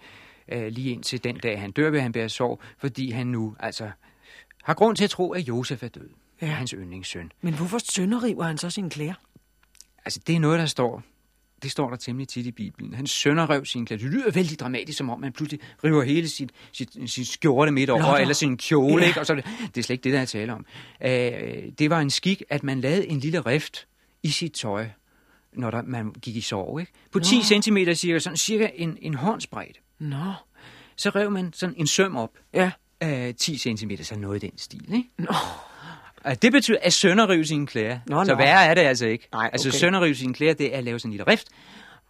øh, 0.49 0.67
lige 0.69 0.91
indtil 0.93 1.25
den 1.25 1.37
dag, 1.37 1.61
han 1.61 1.71
dør, 1.71 1.91
vil 1.91 2.01
han 2.01 2.13
bære 2.13 2.29
sorg, 2.29 2.61
fordi 2.79 3.11
han 3.11 3.27
nu 3.27 3.57
altså 3.61 3.91
har 4.65 4.75
grund 4.75 4.97
til 4.97 5.05
at 5.05 5.11
tro, 5.11 5.33
at 5.33 5.49
Josef 5.49 5.83
er 5.83 5.89
død. 5.89 6.09
Ja. 6.43 6.47
Hans 6.47 6.71
yndlingssøn. 6.71 7.33
Men 7.41 7.55
hvorfor 7.55 7.79
sønderriver 7.79 8.45
han 8.45 8.59
så 8.59 8.71
sine 8.71 8.91
klæder? 8.91 9.15
Altså, 10.05 10.21
det 10.27 10.37
er 10.37 10.41
noget, 10.41 10.59
der 10.59 10.67
står... 10.67 11.03
Det 11.63 11.71
står 11.71 11.91
der 11.91 11.97
temmelig 11.97 12.29
tit 12.29 12.47
i 12.47 12.51
Bibelen. 12.51 12.95
Han 12.95 13.07
sønner 13.07 13.51
rev 13.51 13.65
sin 13.65 13.87
klæder. 13.87 14.03
Det 14.03 14.13
lyder 14.13 14.31
vældig 14.31 14.61
dramatisk, 14.61 14.99
som 14.99 15.11
om 15.11 15.21
man 15.21 15.33
pludselig 15.33 15.61
river 15.85 16.03
hele 16.03 16.29
sit, 16.29 16.51
sit, 16.73 17.11
sit 17.11 17.29
skjorte 17.29 17.73
midt 17.73 17.91
over, 17.91 18.03
Nå, 18.13 18.17
eller 18.17 18.35
sin 18.35 18.57
kjole, 18.57 19.03
ja. 19.03 19.09
ikke? 19.09 19.21
Og 19.21 19.27
så, 19.27 19.35
det 19.35 19.45
er 19.79 19.83
slet 19.83 19.91
ikke 19.91 20.05
det, 20.05 20.13
der 20.13 20.21
er 20.21 20.25
tale 20.25 20.53
om. 20.53 20.67
Øh, 21.05 21.73
det 21.79 21.91
var 21.91 22.01
en 22.01 22.11
skik, 22.11 22.43
at 22.49 22.63
man 22.63 22.81
lavede 22.81 23.07
en 23.09 23.19
lille 23.21 23.41
rift 23.41 23.87
i 24.23 24.29
sit 24.29 24.53
tøj, 24.53 24.87
når 25.53 25.71
der, 25.71 25.83
man 25.83 26.13
gik 26.13 26.37
i 26.37 26.41
sorg, 26.41 26.81
ikke? 26.81 26.93
På 27.13 27.21
10 27.21 27.43
cm 27.43 27.79
cirka, 27.95 28.19
sådan 28.19 28.37
cirka 28.37 28.71
en, 28.75 28.99
en 29.01 29.15
håndsbredde. 29.15 29.79
Nå, 29.99 30.33
Så 30.97 31.11
rev 31.11 31.31
man 31.31 31.53
sådan 31.53 31.75
en 31.79 31.87
søm 31.87 32.17
op, 32.17 32.31
ja. 32.55 32.71
øh, 33.03 33.35
10 33.35 33.59
cm, 33.59 33.91
så 34.03 34.19
noget 34.19 34.43
i 34.45 34.47
den 34.47 34.59
stil, 34.59 34.95
ikke? 34.95 35.09
Nå. 35.19 35.35
Og 36.27 36.43
det 36.43 36.53
betyder 36.53 36.79
at 36.83 36.93
sønderrive 36.93 37.45
sine 37.45 37.67
klæder. 37.67 37.99
Nå, 38.07 38.25
så 38.25 38.31
nå. 38.33 38.39
værre 38.39 38.65
er 38.67 38.75
det 38.75 38.81
altså 38.83 39.07
ikke. 39.07 39.29
Nej, 39.33 39.51
Altså 39.53 39.69
okay. 39.69 39.79
sønderrive 39.79 40.15
sine 40.15 40.35
klæder, 40.35 40.55
det 40.55 40.75
er 40.75 40.79
at 40.79 40.85
lave 40.85 40.99
sådan 40.99 41.09
en 41.09 41.13
lille 41.13 41.27
rift. 41.27 41.49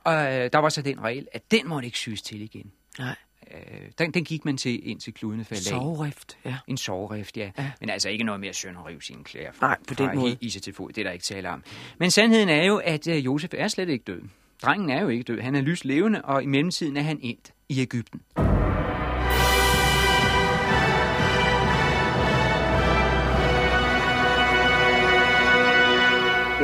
Og 0.04 0.14
øh, 0.14 0.50
der 0.52 0.58
var 0.58 0.68
så 0.68 0.82
den 0.82 1.00
regel, 1.02 1.26
at 1.32 1.50
den 1.50 1.68
måtte 1.68 1.86
ikke 1.86 1.98
syes 1.98 2.22
til 2.22 2.42
igen. 2.42 2.70
Nej, 2.98 3.14
Øh, 3.54 3.80
den, 3.98 4.10
den 4.14 4.24
gik 4.24 4.44
man 4.44 4.56
til, 4.56 4.88
indtil 4.90 5.14
kludene 5.14 5.44
faldt 5.44 5.66
af. 5.66 5.70
soverift, 5.70 6.36
ja. 6.44 6.56
En 6.66 6.76
soverift, 6.76 7.36
ja. 7.36 7.50
Ja. 7.58 7.70
Men 7.80 7.90
altså 7.90 8.08
ikke 8.08 8.24
noget 8.24 8.40
med 8.40 8.48
at 8.48 8.56
sønderrive 8.56 9.02
sine 9.02 9.24
klæder. 9.24 9.52
Fra, 9.52 9.66
Nej, 9.66 9.76
på 9.88 9.94
den 9.94 10.06
fra 10.06 10.14
måde. 10.14 10.36
Ise 10.40 10.60
til 10.60 10.74
fod, 10.74 10.88
det 10.92 10.98
er 10.98 11.04
der 11.04 11.10
ikke 11.10 11.24
tale 11.24 11.50
om. 11.50 11.62
Men 11.98 12.10
sandheden 12.10 12.48
er 12.48 12.64
jo, 12.64 12.76
at 12.76 13.08
øh, 13.08 13.24
Josef 13.24 13.50
er 13.56 13.68
slet 13.68 13.88
ikke 13.88 14.04
død. 14.06 14.22
Drengen 14.62 14.90
er 14.90 15.02
jo 15.02 15.08
ikke 15.08 15.22
død. 15.24 15.40
Han 15.40 15.54
er 15.54 15.60
lys 15.60 15.84
levende, 15.84 16.22
og 16.22 16.42
i 16.42 16.46
mellemtiden 16.46 16.96
er 16.96 17.02
han 17.02 17.18
endt 17.22 17.52
i 17.68 17.80
Ægypten. 17.80 18.20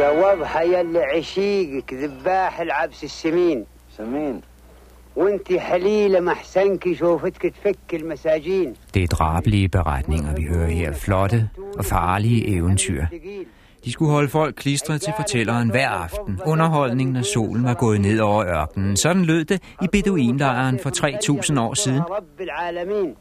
يا 0.01 0.09
وضحى 0.09 0.73
يلي 0.79 0.99
عشيقك 1.03 1.93
ذباح 1.93 2.59
العبس 2.59 3.03
السمين 3.03 3.65
سمين 3.97 4.41
وانت 5.15 5.53
حليلة 5.53 6.19
محسنك 6.19 6.93
شوفتك 6.93 7.53
تفك 7.55 7.93
المساجين 7.93 8.73
Det 8.93 9.03
er 9.03 9.07
drabelige 9.07 9.69
beretninger, 9.69 10.35
vi 10.35 10.43
hører 10.43 10.67
her. 10.67 10.93
Flotte 10.93 11.49
og 11.77 11.85
farlige 11.85 12.47
eventyr. 12.57 13.05
De 13.85 13.91
skulle 13.91 14.11
holde 14.11 14.29
folk 14.29 14.55
klistret 14.55 15.01
til 15.01 15.13
fortælleren 15.17 15.69
hver 15.71 15.89
aften. 15.89 16.39
Underholdningen, 16.45 17.13
når 17.13 17.21
solen 17.21 17.63
var 17.63 17.73
gået 17.73 18.01
ned 18.01 18.19
over 18.19 18.45
ørkenen. 18.45 18.97
Sådan 18.97 19.25
lød 19.25 19.45
det 19.45 19.61
i 19.81 19.87
beduinlejren 19.91 20.79
for 20.79 20.89
3000 20.89 21.59
år 21.59 21.73
siden. 21.73 22.01
رب 22.01 22.41
العالمين 22.41 23.15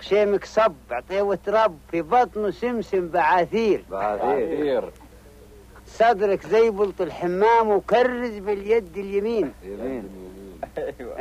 خشيمك 0.00 0.44
صب 0.44 0.74
عطيوة 0.90 1.38
رب 1.48 1.74
في 1.90 2.02
بطنه 2.02 2.50
سمسم 2.50 3.08
بعاثير 3.08 3.84
بعثير 3.90 4.82
صدرك 5.88 6.46
زي 6.46 6.70
بلط 6.70 7.00
الحمام 7.00 7.68
وكرز 7.68 8.38
باليد 8.38 8.98
اليمين 8.98 9.52
يمين 9.64 10.02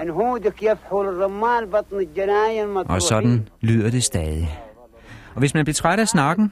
انهودك 0.02 0.64
يفحول 0.64 1.08
الرمان 1.08 1.66
بطن 1.66 2.00
الجناين 2.00 2.68
Og 2.68 2.74
مطروحين 2.74 3.00
sådan 3.00 3.48
lyder 3.62 3.90
det 3.92 4.04
stadig. 4.04 4.60
Og 5.34 5.40
hvis 5.40 5.54
man 5.54 5.66
blev 5.66 5.74
træt 5.74 6.00
af 6.00 6.08
snakken, 6.08 6.52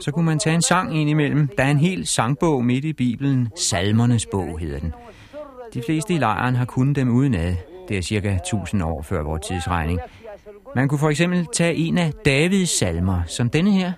så 0.00 0.10
kunne 0.10 0.24
man 0.24 0.38
tage 0.38 0.54
en 0.54 0.62
sang 0.62 1.00
ind 1.00 1.10
imellem. 1.10 1.48
Der 1.58 1.64
er 1.64 1.70
en 1.70 1.78
hel 1.78 2.06
sangbog 2.06 2.64
midt 2.64 2.84
i 2.84 2.92
Bibelen. 2.92 3.48
Salmernes 3.56 4.26
bog 4.26 4.58
hedder 4.58 4.78
den. 4.78 4.92
De 5.74 5.82
fleste 5.86 6.14
i 6.14 6.18
lejren 6.18 6.54
har 6.54 6.64
kunnet 6.64 6.96
dem 6.96 7.08
udenad. 7.16 7.54
Det 7.88 7.98
er 7.98 8.02
cirka 8.02 8.34
1000 8.34 8.82
år 8.82 9.02
før 9.02 9.22
vores 9.22 9.46
tidsregning. 9.46 10.00
Man 10.76 10.88
kunne 10.88 10.98
for 10.98 11.10
eksempel 11.10 11.46
tage 11.52 11.74
en 11.74 11.98
af 11.98 12.12
Davids 12.24 12.78
salmer, 12.78 13.22
som 13.26 13.50
denne 13.50 13.70
her. 13.70 13.92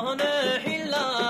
هنا 0.00 0.58
حلال 0.64 1.29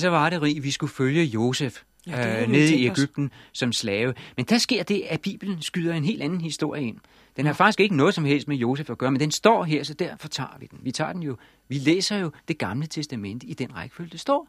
så 0.00 0.08
var 0.08 0.30
det 0.30 0.42
rig, 0.42 0.62
vi 0.62 0.70
skulle 0.70 0.92
følge 0.92 1.24
Josef 1.24 1.82
Ja, 2.06 2.42
øh, 2.42 2.48
nede 2.48 2.76
i 2.76 2.90
os. 2.90 2.98
Ægypten 2.98 3.30
som 3.52 3.72
slave. 3.72 4.14
Men 4.36 4.46
der 4.46 4.58
sker 4.58 4.82
det, 4.82 5.02
at 5.08 5.20
Bibelen 5.20 5.62
skyder 5.62 5.94
en 5.94 6.04
helt 6.04 6.22
anden 6.22 6.40
historie 6.40 6.82
ind. 6.82 6.96
Den 7.36 7.46
har 7.46 7.52
faktisk 7.52 7.80
ikke 7.80 7.96
noget 7.96 8.14
som 8.14 8.24
helst 8.24 8.48
med 8.48 8.56
Josef 8.56 8.90
at 8.90 8.98
gøre, 8.98 9.10
men 9.10 9.20
den 9.20 9.30
står 9.30 9.64
her, 9.64 9.82
så 9.82 9.94
derfor 9.94 10.28
tager 10.28 10.56
vi 10.60 10.66
den. 10.66 10.78
Vi 10.82 10.92
tager 10.92 11.12
den 11.12 11.22
jo, 11.22 11.36
vi 11.68 11.78
læser 11.78 12.16
jo 12.16 12.30
det 12.48 12.58
gamle 12.58 12.86
testamente 12.86 13.46
i 13.46 13.54
den 13.54 13.76
rækkefølge, 13.76 14.10
det 14.10 14.20
står. 14.20 14.48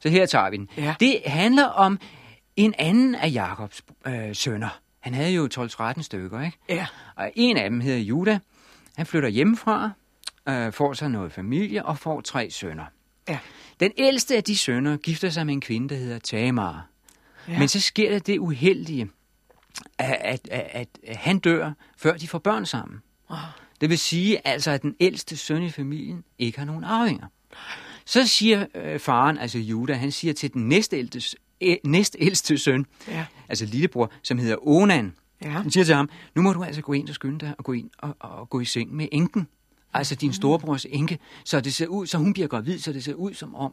Så 0.00 0.08
her 0.08 0.26
tager 0.26 0.50
vi 0.50 0.56
den. 0.56 0.68
Ja. 0.76 0.94
Det 1.00 1.20
handler 1.26 1.64
om 1.64 1.98
en 2.56 2.74
anden 2.78 3.14
af 3.14 3.32
Jakobs 3.32 3.82
øh, 4.06 4.34
sønner. 4.34 4.78
Han 5.00 5.14
havde 5.14 5.30
jo 5.30 5.48
12-13 5.54 6.02
stykker, 6.02 6.42
ikke? 6.42 6.58
Ja. 6.68 6.86
Og 7.16 7.32
en 7.34 7.56
af 7.56 7.70
dem 7.70 7.80
hedder 7.80 7.98
Juda. 7.98 8.38
Han 8.96 9.06
flytter 9.06 9.28
hjemmefra, 9.28 9.90
øh, 10.48 10.72
får 10.72 10.92
sig 10.92 11.08
noget 11.08 11.32
familie 11.32 11.84
og 11.84 11.98
får 11.98 12.20
tre 12.20 12.50
sønner. 12.50 12.84
Ja. 13.28 13.38
Den 13.80 13.92
ældste 13.98 14.36
af 14.36 14.44
de 14.44 14.56
sønner 14.56 14.96
gifter 14.96 15.30
sig 15.30 15.46
med 15.46 15.54
en 15.54 15.60
kvinde, 15.60 15.88
der 15.88 15.96
hedder 15.96 16.18
Tamar. 16.18 16.86
Ja. 17.48 17.58
Men 17.58 17.68
så 17.68 17.80
sker 17.80 18.10
der 18.10 18.18
det 18.18 18.38
uheldige, 18.38 19.08
at, 19.98 20.16
at, 20.20 20.48
at, 20.50 20.88
at, 21.04 21.16
han 21.16 21.38
dør, 21.38 21.72
før 21.96 22.16
de 22.16 22.28
får 22.28 22.38
børn 22.38 22.66
sammen. 22.66 22.98
Det 23.80 23.90
vil 23.90 23.98
sige 23.98 24.46
altså, 24.46 24.70
at 24.70 24.82
den 24.82 24.96
ældste 25.00 25.36
søn 25.36 25.62
i 25.62 25.70
familien 25.70 26.24
ikke 26.38 26.58
har 26.58 26.66
nogen 26.66 26.84
arvinger. 26.84 27.26
Så 28.04 28.26
siger 28.26 28.66
øh, 28.74 29.00
faren, 29.00 29.38
altså 29.38 29.58
Juda, 29.58 29.92
han 29.94 30.12
siger 30.12 30.34
til 30.34 30.52
den 30.52 30.68
næstældste, 30.68 31.36
æ, 31.60 31.76
næstældste 31.84 32.58
søn, 32.58 32.86
Ja. 33.08 33.26
altså 33.48 33.66
lillebror, 33.66 34.12
som 34.22 34.38
hedder 34.38 34.56
Onan, 34.68 35.14
Ja. 35.44 35.48
han 35.48 35.70
siger 35.70 35.84
til 35.84 35.94
ham, 35.94 36.10
nu 36.34 36.42
må 36.42 36.52
du 36.52 36.62
altså 36.64 36.80
gå 36.82 36.92
ind 36.92 37.08
og 37.08 37.14
skynde 37.14 37.38
dig 37.38 37.54
og 37.58 37.64
gå 37.64 37.72
ind 37.72 37.90
og, 37.98 38.16
og, 38.20 38.30
og 38.30 38.50
gå 38.50 38.60
i 38.60 38.64
seng 38.64 38.94
med 38.94 39.08
enken. 39.12 39.46
Altså 39.94 40.14
din 40.14 40.32
storebrors 40.32 40.86
enke, 40.90 41.18
så 41.44 41.60
det 41.60 41.74
ser 41.74 41.86
ud, 41.86 42.06
så 42.06 42.18
hun 42.18 42.32
bliver 42.32 42.48
gravid, 42.48 42.78
så 42.78 42.92
det 42.92 43.04
ser 43.04 43.14
ud 43.14 43.34
som 43.34 43.54
om, 43.54 43.72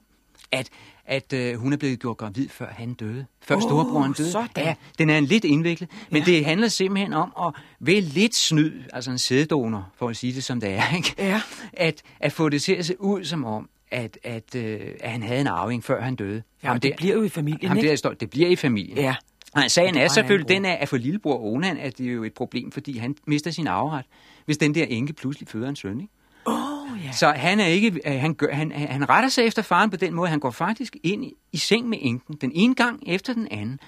at, 0.52 0.70
at 1.06 1.34
øh, 1.34 1.56
hun 1.56 1.74
er 1.74 1.78
blevet 1.78 2.00
gjort 2.00 2.18
gravid, 2.18 2.50
før 2.50 2.68
han 2.70 2.94
døde. 2.94 3.26
Før 3.42 3.56
oh, 3.56 3.62
storebroren 3.62 4.14
døde. 4.14 4.32
sådan. 4.32 4.50
Ja, 4.58 4.76
den 4.98 5.10
er 5.10 5.18
en 5.18 5.26
lidt 5.26 5.44
indviklet, 5.46 5.90
men 6.12 6.22
Ja. 6.22 6.26
det 6.32 6.46
handler 6.46 6.68
simpelthen 6.68 7.14
om 7.14 7.34
at 7.48 7.54
ved 7.80 8.02
lidt 8.02 8.36
snyd, 8.36 8.72
altså 8.94 9.12
en 9.12 9.18
sæddonor, 9.18 9.90
for 9.98 10.10
at 10.10 10.18
sige 10.18 10.34
det 10.34 10.44
som 10.44 10.60
det 10.60 10.70
er, 10.70 10.96
ikke? 10.96 11.16
Ja. 11.18 11.42
At, 11.74 12.02
at 12.20 12.32
få 12.32 12.50
det 12.50 12.62
til 12.62 12.74
at 12.74 12.86
se 12.86 13.02
ud 13.02 13.26
som 13.26 13.46
om, 13.46 13.70
at, 13.92 14.18
at, 14.24 14.56
øh, 14.56 14.80
at 15.00 15.12
han 15.12 15.24
havde 15.24 15.42
en 15.42 15.48
arving, 15.48 15.84
før 15.84 16.02
han 16.02 16.16
døde. 16.16 16.44
Jamen, 16.64 16.76
Og 16.76 16.84
det 16.84 16.94
bliver 16.98 17.16
jo 17.16 17.24
i 17.24 17.30
familien, 17.30 17.62
Jamen, 17.64 17.78
ikke? 17.78 17.90
det, 17.92 18.00
står, 18.00 18.14
det 18.14 18.30
bliver 18.30 18.50
i 18.50 18.56
familien. 18.56 18.98
Ja. 18.98 19.16
Nej, 19.56 19.68
sagen 19.68 19.98
er 19.98 20.08
selvfølgelig, 20.08 20.50
den 20.50 20.66
er, 20.66 20.74
at 20.74 20.90
for 20.90 20.98
lillebror 20.98 21.54
Onan, 21.54 21.78
at 21.78 21.98
det 21.98 22.08
er 22.08 22.12
jo 22.12 22.24
et 22.24 22.34
problem, 22.34 22.72
fordi 22.72 22.98
han 22.98 23.16
mister 23.28 23.52
sin 23.52 23.68
afret, 23.68 24.06
hvis 24.46 24.58
den 24.58 24.76
der 24.76 24.86
enke 24.86 25.14
pludselig 25.14 25.50
føder 25.50 25.70
en 25.70 25.76
søn. 25.76 26.02
Ikke? 26.02 26.14
Åh, 26.46 27.06
ja. 27.06 27.12
Så 27.12 27.32
han 27.32 27.60
er 27.60 27.66
ikke, 27.66 28.00
øh, 28.06 28.20
han, 28.20 28.34
gør, 28.34 28.54
han, 28.54 28.72
han 28.72 29.10
retter 29.10 29.30
sig 29.30 29.46
efter 29.46 29.62
faren 29.62 29.90
på 29.90 29.98
den 29.98 30.14
måde, 30.14 30.30
han 30.30 30.40
går 30.40 30.52
faktisk 30.52 30.98
ind 31.04 31.26
i, 31.26 31.34
i 31.52 31.58
seng 31.58 31.90
med 31.90 31.98
enken, 32.02 32.36
den 32.42 32.52
ene 32.56 32.76
gang 32.76 33.04
efter 33.06 33.34
den 33.34 33.48
anden. 33.52 33.80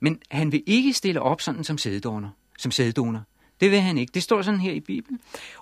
Men 0.00 0.18
han 0.30 0.52
vil 0.52 0.62
ikke 0.66 0.92
stille 0.92 1.22
op 1.22 1.40
sådan 1.40 1.64
som 1.64 1.78
sæddonor. 1.78 2.34
Som 2.58 2.70
sæddonor. 2.70 3.22
Det 3.60 3.70
vil 3.70 3.80
han 3.80 3.98
ikke. 3.98 4.10
Det 4.14 4.22
står 4.22 4.42
sådan 4.42 4.60
her 4.60 4.72
i 4.72 4.80
Bibelen. 4.80 5.20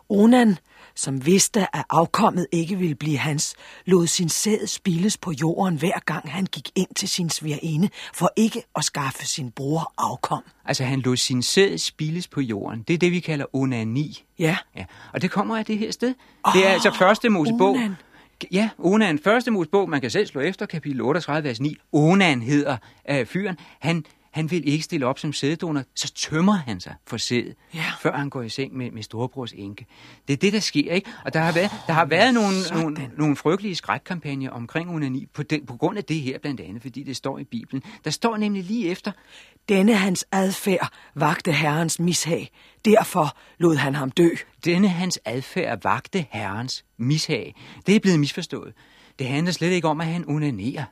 Onan, 0.09 0.59
som 0.97 1.27
vidste, 1.27 1.77
at 1.77 1.85
afkommet 1.91 2.47
ikke 2.53 2.79
ville 2.79 2.95
blive 2.95 3.19
hans, 3.19 3.55
lod 3.87 4.07
sin 4.07 4.29
sæd 4.29 4.67
spildes 4.67 5.17
på 5.17 5.33
jorden 5.33 5.79
hver 5.79 6.05
gang 6.07 6.31
han 6.31 6.47
gik 6.47 6.71
ind 6.75 6.95
til 6.97 7.09
sin 7.09 7.31
svigerinde, 7.31 7.89
for 8.15 8.31
ikke 8.37 8.63
at 8.77 8.85
skaffe 8.85 9.27
sin 9.27 9.51
bror 9.51 9.93
afkom. 9.99 10.43
Altså 10.65 10.85
han 10.85 11.01
lod 11.01 11.17
sin 11.17 11.43
sæd 11.43 11.79
spildes 11.79 12.29
på 12.29 12.41
jorden. 12.41 12.83
Det 12.89 12.95
er 12.95 12.99
det, 12.99 13.13
vi 13.13 13.21
kalder 13.21 13.47
onani. 13.53 14.25
Ja, 14.39 14.57
Ja, 14.77 14.85
og 15.13 15.23
det 15.23 15.31
kommer 15.31 15.57
af 15.57 15.65
det 15.65 15.79
her 15.79 15.91
sted. 15.93 16.15
Det 16.55 16.67
er 16.67 16.71
altså 16.71 16.95
første 16.99 17.29
Mosebog. 17.29 17.71
Onan. 17.71 17.95
Ja, 18.53 18.69
Onan. 18.79 19.19
Første 19.19 19.51
Mosebog, 19.51 19.89
man 19.89 20.01
kan 20.01 20.11
selv 20.11 20.27
slå 20.27 20.41
efter, 20.41 20.67
kapitel 20.67 21.01
38, 21.01 21.49
vers 21.49 21.61
9. 21.61 21.77
Onan 21.93 22.43
hedder 22.43 22.77
øh, 23.11 23.27
fyren. 23.27 23.57
Han, 23.81 24.05
han 24.35 24.51
vil 24.51 24.69
ikke 24.69 24.85
stille 24.85 25.07
op 25.07 25.19
som 25.19 25.33
sæddonor, 25.33 25.83
så 25.95 26.13
tømmer 26.13 26.53
han 26.53 26.81
sig 26.81 26.95
for 27.07 27.17
sæd, 27.17 27.45
Ja. 27.75 27.85
før 28.01 28.17
han 28.17 28.31
går 28.31 28.43
i 28.43 28.49
seng 28.49 28.77
med, 28.77 28.91
med 28.91 29.03
storebrors 29.03 29.53
enke. 29.53 29.87
Det 30.29 30.33
er 30.33 30.37
det, 30.37 30.53
der 30.53 30.61
sker, 30.61 30.93
ikke? 30.93 31.11
Og 31.25 31.35
der 31.35 31.41
har 31.41 31.53
været, 31.53 31.71
der 31.87 31.93
har 31.93 32.05
været 32.05 32.35
nogle, 32.35 32.63
sådan. 32.63 32.83
nogle, 32.83 33.11
nogle 33.19 33.37
frygtelige 33.37 33.75
skrækkampagner 33.75 34.51
omkring 34.51 34.91
onani 34.91 35.27
på, 35.35 35.43
den, 35.43 35.67
på 35.67 35.77
grund 35.77 35.99
af 35.99 36.05
det 36.05 36.21
her 36.21 36.39
blandt 36.39 36.61
andet, 36.61 36.83
fordi 36.83 37.03
det 37.03 37.17
står 37.17 37.39
i 37.39 37.45
Bibelen. 37.45 37.83
Der 38.05 38.11
står 38.11 38.37
nemlig 38.37 38.65
lige 38.65 38.89
efter, 38.89 39.13
denne 39.69 39.95
hans 39.95 40.27
adfærd 40.33 40.89
vagte 41.15 41.53
herrens 41.53 42.01
mishag. 42.01 42.51
Derfor 42.85 43.37
lod 43.59 43.77
han 43.77 43.95
ham 43.95 44.11
dø. 44.11 44.29
Denne 44.65 44.89
hans 44.89 45.19
adfærd 45.25 45.83
vagte 45.83 46.27
herrens 46.31 46.85
mishag. 46.99 47.55
Det 47.87 47.97
er 47.97 48.01
blevet 48.01 48.21
misforstået. 48.21 48.73
Det 49.19 49.27
handler 49.27 49.53
slet 49.53 49.71
ikke 49.71 49.89
om, 49.89 50.01
at 50.01 50.07
han 50.07 50.25
onanerer. 50.29 50.85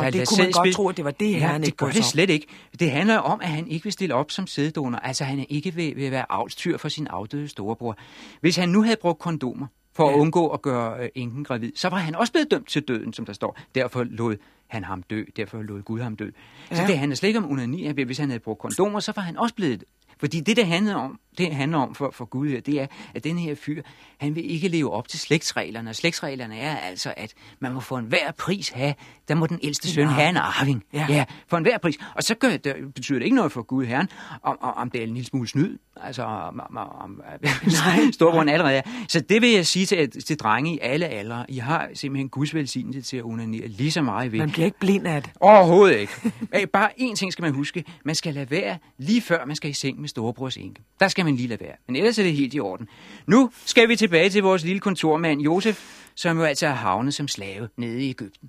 Nå, 0.00 0.06
at 0.06 0.12
det 0.12 0.28
kunne 0.28 0.38
man 0.38 0.52
godt 0.52 0.66
spil- 0.66 0.74
tro, 0.74 0.88
at 0.88 0.96
det 0.96 1.04
var 1.04 1.10
det, 1.10 1.34
Herren 1.34 1.60
det 1.60 1.66
ikke 1.68 1.76
gør 1.76 1.86
det 1.86 1.94
sig 1.94 2.02
om. 2.04 2.08
slet 2.08 2.30
ikke. 2.30 2.46
Det 2.80 2.90
handler 2.90 3.18
om, 3.18 3.40
at 3.42 3.48
han 3.48 3.66
ikke 3.68 3.84
vil 3.84 3.92
stille 3.92 4.14
op 4.14 4.30
som 4.30 4.46
sæddonor. 4.46 4.98
Altså, 4.98 5.24
han 5.24 5.46
ikke 5.48 5.74
vil, 5.74 5.96
vil 5.96 6.10
være 6.10 6.24
avlstyr 6.32 6.76
for 6.78 6.88
sin 6.88 7.06
afdøde 7.06 7.48
storebror. 7.48 7.96
Hvis 8.40 8.56
han 8.56 8.68
nu 8.68 8.82
havde 8.82 8.96
brugt 9.00 9.18
kondomer 9.18 9.66
for 9.96 10.08
ja. 10.08 10.14
at 10.14 10.18
undgå 10.20 10.48
at 10.48 10.62
gøre 10.62 11.02
øh, 11.02 11.08
enken 11.14 11.44
gravid, 11.44 11.72
så 11.74 11.88
var 11.88 11.98
han 11.98 12.14
også 12.14 12.32
blevet 12.32 12.50
dømt 12.50 12.68
til 12.68 12.82
døden, 12.82 13.12
som 13.12 13.24
der 13.26 13.32
står. 13.32 13.58
Derfor 13.74 14.04
lod 14.04 14.36
han 14.68 14.84
ham 14.84 15.02
dø. 15.02 15.24
Derfor 15.36 15.62
lod 15.62 15.82
Gud 15.82 16.00
ham 16.00 16.16
dø. 16.16 16.30
Så 16.72 16.82
Ja. 16.82 16.86
det 16.86 16.98
handler 16.98 17.16
slet 17.16 17.28
ikke 17.28 17.38
om 17.38 17.50
onani. 17.50 18.02
Hvis 18.04 18.18
han 18.18 18.28
havde 18.28 18.40
brugt 18.40 18.60
kondomer, 18.60 19.00
så 19.00 19.12
var 19.16 19.22
han 19.22 19.36
også 19.36 19.54
blevet 19.54 19.84
fordi 20.20 20.40
det, 20.40 20.56
det 20.56 20.66
handler 20.66 20.94
om, 20.94 21.20
det 21.38 21.54
handler 21.54 21.78
om 21.78 21.94
for, 21.94 22.10
for 22.10 22.24
Gud 22.24 22.48
her, 22.48 22.60
det 22.60 22.80
er, 22.80 22.86
at 23.14 23.24
den 23.24 23.38
her 23.38 23.54
fyr, 23.54 23.82
han 24.18 24.34
vil 24.34 24.50
ikke 24.50 24.68
leve 24.68 24.92
op 24.92 25.08
til 25.08 25.18
slægtsreglerne. 25.18 25.90
Og 25.90 25.96
slægtsreglerne 25.96 26.58
er 26.58 26.76
altså, 26.76 27.14
at 27.16 27.34
man 27.60 27.72
må 27.72 27.80
for 27.80 27.98
enhver 27.98 28.32
pris 28.32 28.68
have, 28.68 28.94
der 29.28 29.34
må 29.34 29.46
den 29.46 29.58
ældste 29.62 29.88
søn 29.88 30.06
have 30.06 30.28
en 30.28 30.36
arving. 30.36 30.84
Ja. 30.92 31.06
ja 31.08 31.24
for 31.46 31.56
enhver 31.56 31.78
pris. 31.78 31.98
Og 32.14 32.22
så 32.22 32.34
gør 32.34 32.56
det, 32.56 32.94
betyder 32.94 33.18
det 33.18 33.24
ikke 33.24 33.36
noget 33.36 33.52
for 33.52 33.62
Gud 33.62 33.84
herren, 33.84 34.08
om, 34.42 34.58
om, 34.60 34.74
om 34.76 34.90
det 34.90 34.98
er 34.98 35.04
en 35.04 35.14
lille 35.14 35.26
smule 35.26 35.48
snyd. 35.48 35.78
Altså, 35.96 36.22
om, 36.22 36.60
om, 36.60 36.76
om 36.76 37.10
Nej. 37.42 38.10
storebroren 38.12 38.48
allerede 38.48 38.76
er. 38.76 38.82
Så 39.08 39.20
det 39.20 39.42
vil 39.42 39.50
jeg 39.50 39.66
sige 39.66 39.86
til, 39.86 40.10
til 40.10 40.38
drenge 40.38 40.74
i 40.74 40.78
alle 40.82 41.06
aldre. 41.06 41.44
I 41.48 41.58
har 41.58 41.88
simpelthen 41.94 42.28
Guds 42.28 42.54
velsignelse 42.54 43.02
til 43.02 43.16
at 43.16 43.24
onanere 43.24 43.68
lige 43.68 43.90
så 43.90 44.02
meget 44.02 44.32
vil. 44.32 44.40
Man 44.40 44.50
bliver 44.50 44.66
ikke 44.66 44.78
blind 44.78 45.06
af 45.06 45.22
det. 45.22 45.32
Overhovedet 45.40 45.98
ikke. 45.98 46.66
Bare 46.66 46.90
én 47.00 47.14
ting 47.14 47.32
skal 47.32 47.42
man 47.42 47.54
huske. 47.54 47.84
Man 48.04 48.14
skal 48.14 48.34
lade 48.34 48.50
være 48.50 48.78
lige 48.98 49.20
før 49.20 49.44
man 49.46 49.56
skal 49.56 49.70
i 49.70 49.72
seng 49.72 50.00
med 50.00 50.08
storebrors 50.08 50.56
enke. 50.56 50.82
Der 51.00 51.08
skal 51.08 51.21
man 51.24 51.36
lige 51.36 51.48
lade 51.48 51.60
være. 51.60 51.74
Men 51.86 51.96
ellers 51.96 52.18
er 52.18 52.22
det 52.22 52.32
helt 52.32 52.54
i 52.54 52.60
orden. 52.60 52.88
Nu 53.26 53.50
skal 53.66 53.88
vi 53.88 53.96
tilbage 53.96 54.30
til 54.30 54.42
vores 54.42 54.64
lille 54.64 54.80
kontormand 54.80 55.40
Josef, 55.40 56.08
som 56.14 56.38
jo 56.38 56.44
altså 56.44 56.66
er 56.66 56.70
havnet 56.70 57.14
som 57.14 57.28
slave 57.28 57.68
nede 57.76 58.02
i 58.02 58.10
Ægypten. 58.10 58.48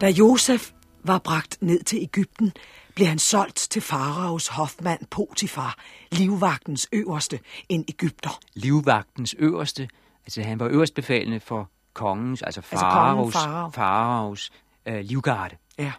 Da 0.00 0.06
Josef 0.08 0.70
var 1.04 1.18
bragt 1.18 1.58
ned 1.60 1.82
til 1.82 1.98
Ægypten, 2.02 2.52
blev 2.94 3.06
han 3.08 3.18
solgt 3.18 3.56
til 3.56 3.82
faraos 3.82 4.48
hofmand 4.48 5.00
Potifar, 5.10 5.78
livvagtens 6.12 6.88
øverste, 6.92 7.40
en 7.68 7.84
Ægypter. 7.88 8.40
Livvagtens 8.54 9.34
øverste, 9.38 9.88
altså 10.24 10.42
han 10.42 10.60
var 10.60 10.68
øverstbefalende 10.68 11.40
for 11.40 11.70
kongens, 11.94 12.42
altså 12.42 12.60
kongen 12.60 12.80
faraos, 12.80 13.32
farao. 13.32 13.70
faraos 13.70 14.50
øh, 14.86 15.00
livgarde. 15.00 15.56
Ja. 15.78 15.92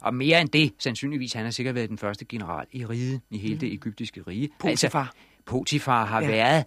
Og 0.00 0.14
mere 0.14 0.40
end 0.40 0.48
det, 0.48 0.72
sandsynligvis, 0.78 1.32
han 1.32 1.44
har 1.44 1.50
sikkert 1.50 1.74
været 1.74 1.88
den 1.88 1.98
første 1.98 2.24
general 2.24 2.66
i 2.72 2.86
riget, 2.86 3.20
i 3.30 3.38
hele 3.38 3.60
det 3.60 3.72
egyptiske 3.72 4.22
rige. 4.26 4.48
Potifar. 4.58 5.00
Altså, 5.00 5.12
Potifar 5.46 6.04
har 6.04 6.20
Ja. 6.20 6.26
ja. 6.28 6.32
været 6.32 6.64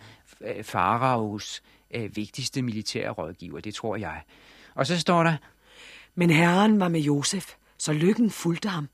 øh, 0.58 0.63
faraos 0.63 1.62
øh, 1.96 2.15
vigtigste 2.15 2.62
militære 2.62 3.10
rådgiver, 3.10 3.60
det 3.60 3.74
tror 3.76 3.96
jeg. 3.96 4.22
Og 4.76 4.88
så 4.88 5.00
står 5.00 5.24
der, 5.24 5.36
Men 6.15 6.30
herren 6.30 6.80
var 6.80 6.88
med 6.88 7.00
Josef, 7.00 7.54
så 7.78 7.93
lykken 7.93 8.32
fulgte 8.32 8.69
ham. 8.69 8.89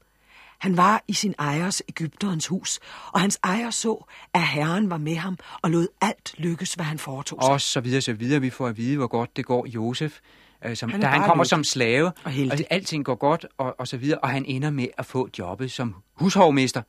Han 0.58 0.78
var 0.78 1.04
i 1.08 1.14
sin 1.14 1.36
ejers 1.40 1.82
Ægypterens 1.90 2.48
hus, 2.48 2.80
og 3.14 3.22
hans 3.22 3.40
ejer 3.44 3.70
så, 3.70 4.06
at 4.34 4.48
herren 4.48 4.90
var 4.90 4.98
med 4.98 5.16
ham 5.16 5.38
og 5.62 5.72
lod 5.72 5.88
alt 6.02 6.36
lykkes, 6.38 6.74
hvad 6.74 6.86
han 6.86 7.00
foretog 7.00 7.40
sig. 7.44 7.52
og 7.52 7.62
så 7.62 7.80
videre, 7.82 8.02
så 8.02 8.14
videre. 8.14 8.42
Vi 8.42 8.50
får 8.50 8.68
at 8.68 8.78
vide, 8.78 8.98
hvor 8.98 9.08
godt 9.08 9.38
det 9.38 9.46
går 9.46 9.66
Josef. 9.68 10.20
Øh, 10.66 10.76
som, 10.76 10.90
Han 10.90 11.02
da 11.02 11.08
han 11.08 11.24
kommer 11.24 11.44
som 11.44 11.64
slave, 11.64 12.12
Og 12.24 12.32
heldig. 12.32 12.66
alting 12.70 13.06
går 13.06 13.16
godt, 13.16 13.46
og, 13.58 13.76
og 13.80 13.88
så 13.88 13.98
videre, 13.98 14.20
og 14.20 14.30
han 14.30 14.46
ender 14.46 14.70
med 14.70 14.88
at 14.98 15.06
få 15.06 15.30
jobbet 15.40 15.72
som 15.72 15.96
hushovmester 16.14 16.82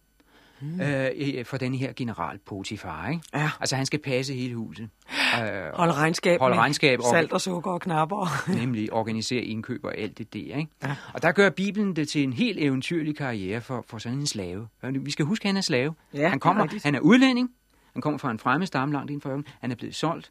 hmm. 0.60 0.80
øh, 0.80 1.44
for 1.44 1.56
den 1.56 1.74
her 1.74 1.92
general 1.92 2.38
Potifar. 2.46 3.08
Ikke? 3.08 3.22
Ja. 3.34 3.50
Altså, 3.60 3.76
han 3.76 3.86
skal 3.86 3.98
passe 3.98 4.34
hele 4.34 4.54
huset. 4.54 4.88
Øh, 5.12 5.48
Hold 5.74 5.92
regnskab 5.92 6.40
Hold 6.40 6.52
med 6.52 6.58
regnskab 6.58 6.98
og- 7.00 7.10
salt 7.10 7.32
og 7.32 7.40
sukker 7.40 7.70
og 7.70 7.80
knapper. 7.80 8.26
nemlig 8.60 8.92
organisere 8.92 9.42
indkøb 9.42 9.84
og 9.84 9.98
alt 9.98 10.18
det 10.18 10.34
der. 10.34 10.56
Ikke? 10.56 10.68
Ja. 10.82 10.96
Og 11.14 11.22
der 11.22 11.32
gør 11.32 11.50
Bibelen 11.50 11.96
det 11.96 12.08
til 12.08 12.22
en 12.22 12.32
helt 12.32 12.58
eventyrlig 12.60 13.16
karriere 13.16 13.60
for, 13.60 13.84
for 13.88 13.98
sådan 13.98 14.18
en 14.18 14.26
slave. 14.26 14.68
Vi 14.82 15.10
skal 15.10 15.24
huske, 15.24 15.42
at 15.44 15.48
han 15.48 15.56
er 15.56 15.60
slave. 15.60 15.94
Ja, 16.14 16.22
er 16.22 16.28
han, 16.28 16.38
kommer, 16.40 16.62
rigtigt. 16.62 16.84
han 16.84 16.94
er 16.94 17.00
udlænding, 17.00 17.50
han 17.92 18.02
kommer 18.02 18.18
fra 18.18 18.30
en 18.30 18.38
fremmed 18.38 18.66
stamme 18.66 18.92
langt 18.94 19.10
inden 19.10 19.20
for 19.20 19.30
ørken, 19.30 19.44
han 19.60 19.70
er 19.70 19.74
blevet 19.74 19.94
solgt, 19.94 20.30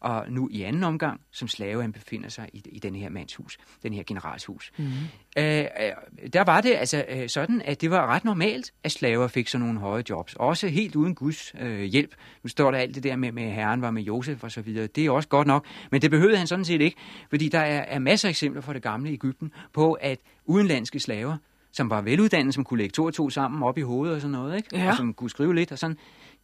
og 0.00 0.24
nu 0.28 0.48
i 0.52 0.62
anden 0.62 0.84
omgang 0.84 1.20
som 1.32 1.48
slave, 1.48 1.82
han 1.82 1.92
befinder 1.92 2.28
sig 2.28 2.48
i, 2.52 2.62
i 2.72 2.78
den 2.78 2.94
her 2.94 3.08
mands 3.08 3.34
hus, 3.34 3.58
den 3.82 3.92
her 3.92 4.02
generals 4.02 4.44
hus. 4.44 4.72
Mhm. 4.76 4.86
Mm-hmm. 4.86 4.98
Øh, 5.38 5.58
øh, 5.58 6.28
der 6.32 6.44
var 6.44 6.60
det 6.60 6.74
altså 6.74 7.04
øh, 7.08 7.28
sådan, 7.28 7.62
at 7.64 7.80
det 7.80 7.90
var 7.90 8.06
ret 8.06 8.24
normalt, 8.24 8.72
at 8.84 8.92
slaver 8.92 9.28
fik 9.28 9.48
sådan 9.48 9.66
nogle 9.66 9.80
høje 9.80 10.04
jobs, 10.10 10.34
også 10.34 10.68
helt 10.68 10.96
uden 10.96 11.14
Guds 11.14 11.54
øh, 11.60 11.82
hjælp. 11.82 12.14
Nu 12.42 12.48
står 12.48 12.70
der 12.70 12.78
alt 12.78 12.94
det 12.94 13.02
der 13.02 13.16
med, 13.16 13.32
med 13.32 13.50
herren 13.50 13.82
var 13.82 13.90
med 13.90 14.02
Josef 14.02 14.44
og 14.44 14.50
så 14.50 14.62
videre, 14.62 14.86
det 14.86 15.06
er 15.06 15.10
også 15.10 15.28
godt 15.28 15.46
nok, 15.46 15.66
men 15.90 16.02
det 16.02 16.10
behøvede 16.10 16.38
han 16.38 16.46
sådan 16.46 16.64
set 16.64 16.80
ikke, 16.80 16.96
fordi 17.30 17.48
der 17.48 17.58
er, 17.58 17.80
er 17.80 17.98
masser 17.98 18.28
af 18.28 18.30
eksempler 18.30 18.62
fra 18.62 18.72
det 18.72 18.82
gamle 18.82 19.10
Ægypten 19.10 19.52
på, 19.72 19.92
at 19.92 20.18
udenlandske 20.44 21.00
slaver, 21.00 21.36
som 21.72 21.90
var 21.90 22.00
veluddannede, 22.00 22.52
som 22.52 22.64
kunne 22.64 22.78
lægge 22.78 22.92
to 22.92 23.04
og 23.04 23.14
to 23.14 23.30
sammen 23.30 23.62
op 23.62 23.78
i 23.78 23.80
hovedet 23.80 24.14
og 24.14 24.20
sådan 24.20 24.32
noget, 24.32 24.56
ikke? 24.56 24.76
Ja. 24.76 24.90
og 24.90 24.96
som 24.96 25.14
kunne 25.14 25.30
skrive 25.30 25.54
lidt 25.54 25.72
og 25.72 25.78
sådan, 25.78 25.96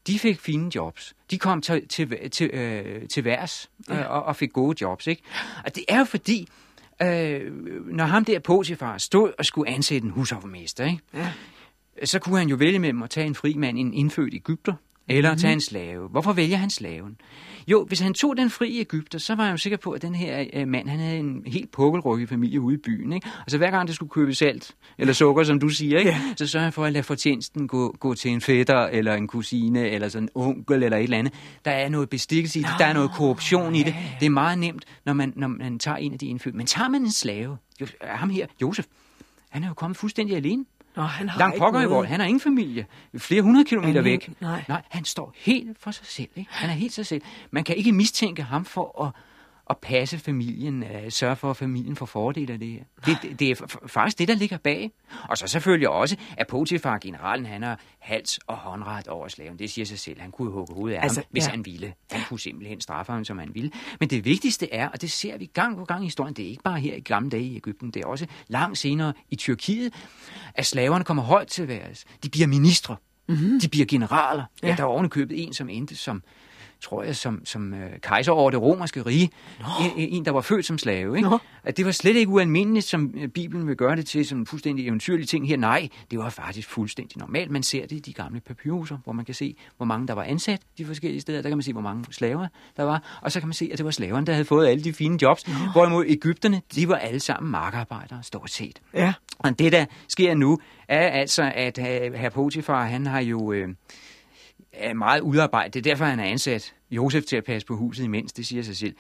de 0.07 0.19
fik 0.19 0.41
fine 0.41 0.71
jobs. 0.75 1.15
De 1.31 1.39
kom 1.39 1.63
til, 1.63 1.89
til, 1.89 2.31
til, 2.31 2.51
øh, 2.53 3.09
til 3.09 3.25
værs 3.25 3.71
øh, 3.91 4.11
og, 4.11 4.23
og 4.23 4.37
fik 4.37 4.53
gode 4.53 4.77
jobs. 4.81 5.07
Ikke? 5.07 5.23
Og 5.65 5.75
det 5.75 5.85
er 5.89 5.99
jo 5.99 6.05
fordi, 6.05 6.49
øh, 7.03 7.53
når 7.87 8.05
ham 8.05 8.25
der 8.25 8.39
Potifar 8.39 8.99
stod 8.99 9.33
og 9.39 9.45
skulle 9.45 9.71
ansætte 9.71 10.05
en 10.05 10.11
hushofmester, 10.11 10.85
ikke? 10.85 10.99
Ja. 11.15 11.33
så 12.05 12.19
kunne 12.19 12.39
han 12.39 12.49
jo 12.49 12.57
vælge 12.57 12.79
mellem 12.79 13.03
at 13.03 13.11
tage 13.11 13.27
en 13.27 13.35
fri 13.35 13.55
mand, 13.55 13.79
en 13.79 13.95
indfødt 13.95 14.35
Ægypter, 14.35 14.75
eller 15.09 15.31
Mhm. 15.31 15.39
tage 15.39 15.53
en 15.53 15.61
slave. 15.61 16.09
Hvorfor 16.09 16.33
vælger 16.33 16.57
han 16.57 16.71
slaven? 16.71 17.17
Jo, 17.69 17.85
hvis 17.85 18.01
han 18.01 18.15
tog 18.15 18.37
den 18.37 18.51
fri 18.51 18.79
Ægypter, 18.81 19.19
så 19.19 19.35
var 19.35 19.45
jeg 19.45 19.53
jo 19.53 19.57
sikker 19.57 19.77
på, 19.77 19.91
at 19.91 20.03
den 20.03 20.15
her 20.15 20.45
øh, 20.53 20.69
mand, 20.69 20.89
han 20.89 20.99
havde 20.99 21.19
en 21.19 21.43
helt 21.47 21.71
pukkelrykket 21.73 22.29
familie 22.29 22.61
ude 22.61 22.75
i 22.75 22.79
byen. 22.79 23.13
Ikke? 23.13 23.29
Altså 23.41 23.59
hver 23.59 23.71
gang 23.71 23.87
det 23.89 23.97
skulle 23.97 24.11
købe 24.11 24.35
salt 24.35 24.75
eller 24.99 25.15
sukker, 25.15 25.45
som 25.45 25.61
du 25.61 25.69
siger, 25.69 25.99
ikke? 25.99 26.11
Ja. 26.11 26.21
så 26.37 26.47
sørger 26.47 26.67
jeg 26.67 26.75
for 26.75 26.85
at 26.85 26.93
lade 26.93 27.03
fortjenesten 27.05 27.69
gå, 27.69 27.97
gå 28.01 28.15
til 28.15 28.31
en 28.31 28.41
fætter, 28.41 28.79
eller 28.87 29.15
en 29.15 29.27
kusine, 29.29 29.89
eller 29.91 30.09
sådan 30.09 30.23
en 30.25 30.29
onkel, 30.35 30.83
eller 30.83 30.97
et 30.99 31.03
eller 31.05 31.19
andet. 31.19 31.33
Der 31.65 31.71
er 31.71 31.89
noget 31.89 32.09
bestikkelse 32.11 32.59
i 32.59 32.63
det, 32.63 32.71
der 32.79 32.85
er 32.85 32.93
noget 32.93 33.11
korruption 33.11 33.75
i 33.75 33.83
det. 33.83 33.95
Det 34.21 34.27
er 34.27 34.31
meget 34.31 34.59
nemt, 34.59 34.85
når 35.07 35.13
man, 35.13 35.33
når 35.37 35.49
man 35.49 35.79
tager 35.79 35.97
en 35.97 36.13
af 36.13 36.19
de 36.19 36.27
indfødte. 36.27 36.57
Men 36.57 36.67
tager 36.67 36.89
man 36.89 37.03
en 37.03 37.11
slave, 37.11 37.57
jo, 37.81 37.87
ham 38.03 38.31
her, 38.31 38.47
Josef, 38.63 38.87
han 39.51 39.65
er 39.65 39.69
jo 39.69 39.75
kommet 39.75 39.97
fuldstændig 39.97 40.37
alene. 40.37 40.65
Nå, 40.97 41.03
han 41.03 41.29
har 41.29 41.39
Langt 41.39 41.59
pokker 41.59 41.81
i 41.81 41.87
vold. 41.87 42.07
Han 42.07 42.21
har 42.21 42.27
ingen 42.27 42.41
familie. 42.41 42.87
Flere 43.19 43.43
hundrede 43.43 43.65
kilometer 43.65 43.95
Han 43.95 44.05
væk. 44.05 44.31
nej. 44.41 44.65
nej, 44.69 44.83
han 44.91 45.05
står 45.05 45.33
helt 45.37 45.79
for 45.81 45.91
sig 45.91 46.07
selv. 46.07 46.29
Ikke? 46.37 46.51
Han 46.53 46.71
er 46.71 46.75
helt 46.75 46.93
sig 46.93 47.07
selv. 47.07 47.23
Man 47.51 47.65
kan 47.65 47.77
ikke 47.77 47.93
mistænke 47.93 48.43
ham 48.43 48.65
for 48.65 49.05
at, 49.07 49.11
at 49.71 49.79
passe 49.79 50.19
familien, 50.19 50.83
uh, 50.83 50.89
sørge 51.09 51.37
for, 51.37 51.51
at 51.51 51.57
familien 51.57 51.97
får 51.97 52.07
fordel 52.07 52.51
af 52.51 52.59
det 52.59 52.69
her. 52.69 52.83
Det, 53.07 53.41
det, 53.41 53.51
er 53.51 53.79
faktisk 53.87 54.19
det, 54.19 54.29
der 54.29 54.35
ligger 54.35 54.57
bag. 54.59 54.91
Og 55.29 55.39
så 55.39 55.47
selvfølgelig 55.47 55.89
også, 55.89 56.17
at 56.37 56.47
Potifar, 56.47 56.99
generalen, 56.99 57.47
han 57.47 57.63
har 57.63 57.81
hals 57.99 58.39
og 58.47 58.57
håndret 58.57 59.09
over 59.09 59.29
slaven. 59.29 59.59
Det 59.59 59.71
siger 59.71 59.85
sig 59.85 59.99
selv. 59.99 60.21
Han 60.21 60.31
kunne 60.31 60.51
hugge 60.51 60.75
hovedet 60.75 60.97
af 60.97 61.03
Altså, 61.03 61.21
ham, 61.21 61.27
hvis 61.31 61.45
ja. 61.47 61.51
han 61.51 61.65
ville. 61.65 61.95
Han 62.11 62.21
kunne 62.29 62.41
simpelthen 62.41 62.81
straffe 62.81 63.13
ham, 63.13 63.25
som 63.25 63.39
han 63.39 63.55
ville. 63.55 63.71
Men 64.01 64.11
det 64.11 64.25
vigtigste 64.25 64.73
er, 64.73 64.89
og 64.89 65.01
det 65.01 65.11
ser 65.11 65.39
vi 65.39 65.47
gang 65.47 65.77
på 65.77 65.85
gang 65.85 66.03
i 66.03 66.07
historien, 66.07 66.35
det 66.35 66.45
er 66.45 66.49
ikke 66.49 66.63
bare 66.63 66.81
her 66.81 66.95
i 66.95 67.01
gamle 67.01 67.31
dage 67.31 67.43
i 67.43 67.57
Ægypten, 67.57 67.91
det 67.91 68.03
er 68.03 68.07
også 68.07 68.27
langt 68.49 68.79
senere 68.79 69.13
i 69.31 69.37
Tyrkiet, 69.37 69.95
at 70.55 70.67
slaverne 70.67 71.05
kommer 71.05 71.23
højt 71.23 71.49
til 71.49 71.69
værs. 71.69 72.05
De 72.23 72.29
bliver 72.29 72.47
ministre. 72.47 72.97
Mm-hmm. 73.29 73.61
De 73.61 73.69
bliver 73.69 73.87
generaler. 73.87 74.45
Ja. 74.63 74.69
ja, 74.69 74.75
der 74.77 74.83
var 74.83 74.91
ovenikøbet 74.91 75.43
en, 75.43 75.53
som 75.53 75.69
endte 75.69 75.97
som 75.97 76.23
tror 76.85 77.03
jeg, 77.03 77.17
som, 77.17 77.47
som 77.47 77.75
øh, 77.75 77.91
kejser 78.03 78.33
over 78.33 78.51
det 78.51 78.61
romerske 78.61 79.03
rige. 79.03 79.31
En, 79.81 79.91
en, 79.97 80.25
der 80.25 80.31
var 80.31 80.41
født 80.41 80.67
som 80.67 80.79
slave. 80.79 81.17
Ikke? 81.17 81.29
Nå. 81.29 81.39
At 81.65 81.77
det 81.77 81.87
var 81.87 81.93
slet 81.93 82.17
ikke 82.17 82.33
ualmindeligt, 82.33 82.87
som 82.87 83.15
øh, 83.17 83.29
Bibelen 83.29 83.69
vil 83.69 83.77
gøre 83.77 83.97
det 83.97 84.07
til, 84.07 84.27
som 84.27 84.39
en 84.39 84.47
fuldstændig 84.47 84.87
eventyrlig 84.87 85.29
ting 85.29 85.49
her. 85.49 85.57
Nej, 85.57 85.89
det 86.11 86.19
var 86.19 86.31
faktisk 86.31 86.69
fuldstændig 86.69 87.19
normalt. 87.19 87.51
Man 87.51 87.63
ser 87.63 87.87
det 87.87 87.93
i 87.93 87.99
de 87.99 88.13
gamle 88.13 88.41
papyrusser, 88.41 88.99
hvor 89.05 89.13
man 89.13 89.25
kan 89.25 89.35
se, 89.35 89.57
hvor 89.77 89.87
mange 89.87 90.09
der 90.09 90.15
var 90.15 90.23
ansat 90.23 90.61
de 90.79 90.87
forskellige 90.87 91.21
steder. 91.21 91.43
Der 91.43 91.49
kan 91.49 91.59
man 91.59 91.63
se, 91.63 91.73
hvor 91.73 91.83
mange 91.83 92.05
slaver 92.11 92.47
der 92.77 92.83
var. 92.83 93.19
Og 93.23 93.33
så 93.33 93.41
kan 93.41 93.49
man 93.49 93.55
se, 93.55 93.69
at 93.73 93.79
det 93.79 93.85
var 93.85 93.91
slaverne, 93.91 94.27
der 94.27 94.33
havde 94.33 94.45
fået 94.45 94.69
alle 94.69 94.85
de 94.85 94.93
fine 94.93 95.19
jobs. 95.23 95.49
Nå. 95.49 95.55
Hvorimod 95.73 96.05
Ægypterne, 96.09 96.63
de 96.75 96.89
var 96.89 96.97
alle 96.97 97.21
sammen 97.21 97.51
markarbejdere, 97.51 98.23
stort 98.23 98.51
set. 98.51 98.81
Ja. 98.95 99.13
Og 99.39 99.59
det, 99.59 99.73
der 99.73 99.85
sker 100.09 100.35
nu, 100.35 100.59
er 100.89 101.09
altså, 101.09 101.53
at 101.55 101.79
øh, 101.79 102.15
herr 102.15 102.31
Potifar, 102.31 102.85
han 102.85 103.07
har 103.07 103.21
jo 103.21 103.53
øh, 103.53 103.69
er 104.77 104.95
meget 104.95 105.21
udarbejdet. 105.21 105.75
Det 105.75 105.87
er 105.87 105.93
derfor, 105.93 106.05
han 106.05 106.19
har 106.19 106.27
ansat 106.27 106.75
Josef 106.91 107.25
til 107.25 107.37
at 107.37 107.45
passe 107.45 107.67
på 107.67 107.77
huset 107.77 108.05
imens, 108.05 108.33
det 108.33 108.47
siger 108.47 108.63
sig 108.63 108.77
selv. 108.77 108.95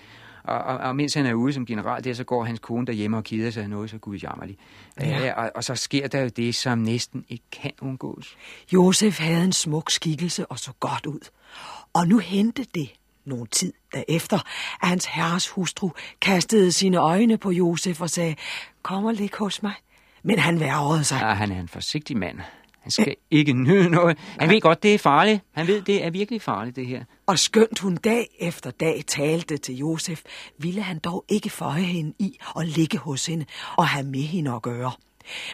Og, 0.44 0.58
og, 0.58 0.78
og 0.78 0.96
mens 0.96 1.14
han 1.14 1.26
er 1.26 1.34
ude 1.34 1.52
som 1.52 1.66
general, 1.66 2.04
der 2.04 2.14
så 2.14 2.24
går 2.24 2.44
hans 2.44 2.58
kone 2.58 2.86
derhjemme 2.86 3.16
og 3.16 3.24
keder 3.24 3.50
sig 3.50 3.62
af 3.62 3.70
noget 3.70 3.90
så 3.90 3.98
gudjammerligt. 3.98 4.60
Ja. 5.00 5.28
Øh, 5.28 5.32
og, 5.36 5.50
og 5.54 5.64
så 5.64 5.74
sker 5.74 6.08
der 6.08 6.20
jo 6.20 6.28
det, 6.28 6.54
som 6.54 6.78
næsten 6.78 7.24
ikke 7.28 7.44
kan 7.52 7.72
undgås. 7.82 8.36
Josef 8.72 9.18
havde 9.18 9.44
en 9.44 9.52
smuk 9.52 9.90
skikkelse 9.90 10.46
og 10.46 10.58
så 10.58 10.72
godt 10.80 11.06
ud. 11.06 11.28
Og 11.92 12.08
nu 12.08 12.18
hentede 12.18 12.68
det 12.74 12.92
nogen 13.24 13.46
tid 13.46 13.72
derefter, 13.94 14.36
at 14.82 14.88
hans 14.88 15.06
herres 15.06 15.48
hustru 15.48 15.90
kastede 16.20 16.72
sine 16.72 16.96
øjne 16.96 17.38
på 17.38 17.50
Josef 17.50 18.00
og 18.00 18.10
sagde, 18.10 18.36
kom 18.82 19.04
og 19.04 19.14
lig 19.14 19.30
hos 19.38 19.62
mig. 19.62 19.74
Men 20.22 20.38
han 20.38 20.60
værrede 20.60 21.04
sig. 21.04 21.20
Ja, 21.20 21.34
han 21.34 21.52
er 21.52 21.60
en 21.60 21.68
forsigtig 21.68 22.16
mand. 22.16 22.38
Han 22.84 22.90
skal 22.90 23.16
ikke 23.30 23.52
nyde 23.52 23.90
noget. 23.90 24.18
Han 24.38 24.50
ved 24.50 24.60
godt, 24.60 24.82
det 24.82 24.94
er 24.94 24.98
farligt. 24.98 25.40
Han 25.52 25.66
ved, 25.66 25.82
det 25.82 26.04
er 26.04 26.10
virkelig 26.10 26.42
farligt, 26.42 26.76
det 26.76 26.86
her. 26.86 27.04
Og 27.26 27.38
skønt 27.38 27.78
hun 27.78 27.96
dag 27.96 28.36
efter 28.40 28.70
dag 28.70 29.04
talte 29.06 29.56
til 29.56 29.76
Josef, 29.76 30.22
ville 30.58 30.82
han 30.82 30.98
dog 30.98 31.24
ikke 31.28 31.50
føje 31.50 31.82
hende 31.82 32.14
i 32.18 32.38
og 32.54 32.64
ligge 32.64 32.98
hos 32.98 33.26
hende 33.26 33.44
og 33.76 33.88
have 33.88 34.06
med 34.06 34.20
hende 34.20 34.52
at 34.52 34.62
gøre. 34.62 34.92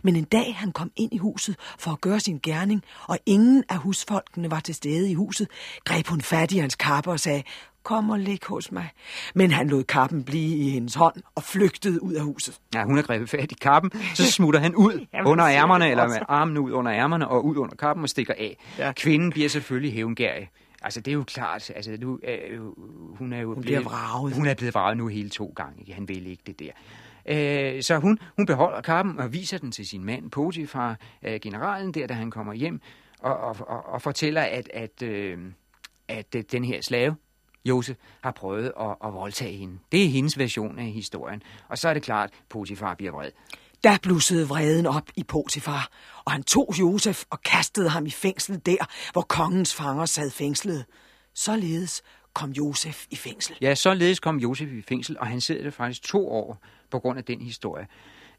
Men 0.03 0.17
en 0.17 0.25
dag 0.25 0.55
han 0.57 0.73
kom 0.73 0.91
ind 0.97 1.13
i 1.13 1.19
huset 1.19 1.57
for 1.79 1.91
at 1.91 2.01
gøre 2.01 2.21
sin 2.21 2.41
gerning, 2.43 2.83
og 3.09 3.19
ingen 3.27 3.65
af 3.69 3.77
husfolkene 3.77 4.51
var 4.51 4.61
til 4.61 4.75
stede 4.75 5.11
i 5.11 5.15
huset, 5.15 5.49
greb 5.85 6.07
hun 6.07 6.21
fat 6.21 6.53
i 6.53 6.59
hans 6.59 6.75
kappe 6.75 7.11
og 7.11 7.21
sagde, 7.21 7.43
kom 7.83 8.11
og 8.11 8.19
lig 8.19 8.39
hos 8.47 8.73
mig. 8.73 8.89
Men 9.35 9.51
han 9.51 9.69
lod 9.69 9.85
kappen 9.85 10.25
blive 10.25 10.57
i 10.57 10.71
hendes 10.71 10.95
hånd 10.95 11.17
og 11.35 11.43
flygtede 11.43 12.03
ud 12.03 12.13
af 12.15 12.25
huset. 12.25 12.61
Ja, 12.75 12.85
hun 12.85 12.97
har 12.97 13.03
grebet 13.03 13.31
fat 13.31 13.53
i 13.53 13.55
kappen, 13.55 13.91
så 14.15 14.33
smutter 14.33 14.61
han 14.61 14.75
ud 14.75 15.07
Jamen, 15.15 15.27
under 15.27 15.49
ærmerne, 15.49 15.91
eller 15.91 16.09
med 16.09 16.19
armene 16.29 16.61
ud 16.61 16.73
under 16.73 16.93
ærmerne, 16.93 17.29
og 17.29 17.45
ud 17.45 17.57
under 17.57 17.77
kappen 17.77 18.03
og 18.03 18.09
stikker 18.09 18.35
af. 18.39 18.57
Ja. 18.79 18.93
Kvinden 18.93 19.31
bliver 19.31 19.49
selvfølgelig 19.49 19.93
hævngærig. 19.93 20.51
Altså, 20.83 21.01
det 21.01 21.11
er 21.11 21.15
jo 21.15 21.25
klart, 21.25 21.71
altså, 21.77 21.97
nu, 22.01 22.19
øh, 22.25 22.61
hun 23.17 23.33
er 23.33 23.41
jo 23.41 23.55
Hun 23.55 23.63
blevet, 23.63 23.85
vraget. 23.85 24.35
Hun 24.35 24.47
er 24.47 24.55
blevet 24.55 24.75
vraget 24.75 24.97
nu 24.97 25.07
hele 25.07 25.31
to 25.31 25.53
gange? 25.57 25.93
Han 25.93 26.09
vil 26.09 26.27
ikke 26.27 26.43
det 26.47 26.61
der. 26.61 26.71
Øh, 27.27 27.83
så 27.83 27.99
hun, 27.99 28.19
hun 28.37 28.47
beholder 28.47 28.81
kappen 28.81 29.19
og 29.19 29.33
viser 29.33 29.59
den 29.59 29.73
til 29.73 29.87
sin 29.87 30.05
mand, 30.05 30.31
Potifar, 30.31 30.97
øh, 31.23 31.41
generalen 31.41 31.95
der, 31.95 32.07
da 32.07 32.15
han 32.15 32.31
kommer 32.31 32.53
hjem, 32.53 32.81
og, 33.21 33.37
og, 33.37 33.57
og, 33.61 33.87
og 33.87 34.03
fortæller, 34.03 34.43
at, 34.43 34.71
at, 34.75 35.03
øh, 35.03 35.39
at 36.09 36.35
øh, 36.37 36.45
den 36.53 36.65
her 36.65 36.81
slave, 36.81 37.17
Josef, 37.65 37.97
har 38.21 38.31
prøvet 38.31 38.73
at, 38.81 38.97
at 39.05 39.13
voldtage 39.13 39.57
hende. 39.57 39.79
Det 39.93 40.05
er 40.05 40.09
hendes 40.09 40.39
version 40.39 40.79
af 40.79 40.85
historien. 40.85 41.43
Og 41.69 41.79
så 41.79 41.89
er 41.89 41.95
det 41.95 42.03
klart, 42.03 42.31
at 42.33 42.37
Potifar 42.49 42.95
bliver 42.95 43.13
vred. 43.13 43.31
Der 43.85 43.99
blussede 44.03 44.49
vreden 44.49 44.87
op 44.87 45.09
i 45.17 45.23
Potifar, 45.23 45.89
og 46.25 46.33
han 46.33 46.43
tog 46.43 46.75
Josef 46.81 47.25
og 47.31 47.43
kastede 47.43 47.89
ham 47.89 48.07
i 48.07 48.11
fængslet 48.11 48.67
der, 48.67 49.13
hvor 49.13 49.23
kongens 49.23 49.75
fanger 49.75 50.07
sad 50.07 50.31
fængslet. 50.31 50.85
Således 51.35 52.03
kom 52.35 52.51
Josef 52.51 53.07
i 53.11 53.17
fængsel. 53.17 53.57
Ja, 53.61 53.75
således 53.75 54.21
kom 54.21 54.37
Josef 54.37 54.73
i 54.73 54.83
fængsel, 54.83 55.19
og 55.19 55.27
han 55.27 55.41
sidder 55.41 55.63
der 55.63 55.71
faktisk 55.71 56.03
to 56.03 56.29
år 56.29 56.65
på 56.91 56.99
grund 56.99 57.19
af 57.19 57.25
den 57.25 57.41
historie. 57.41 57.87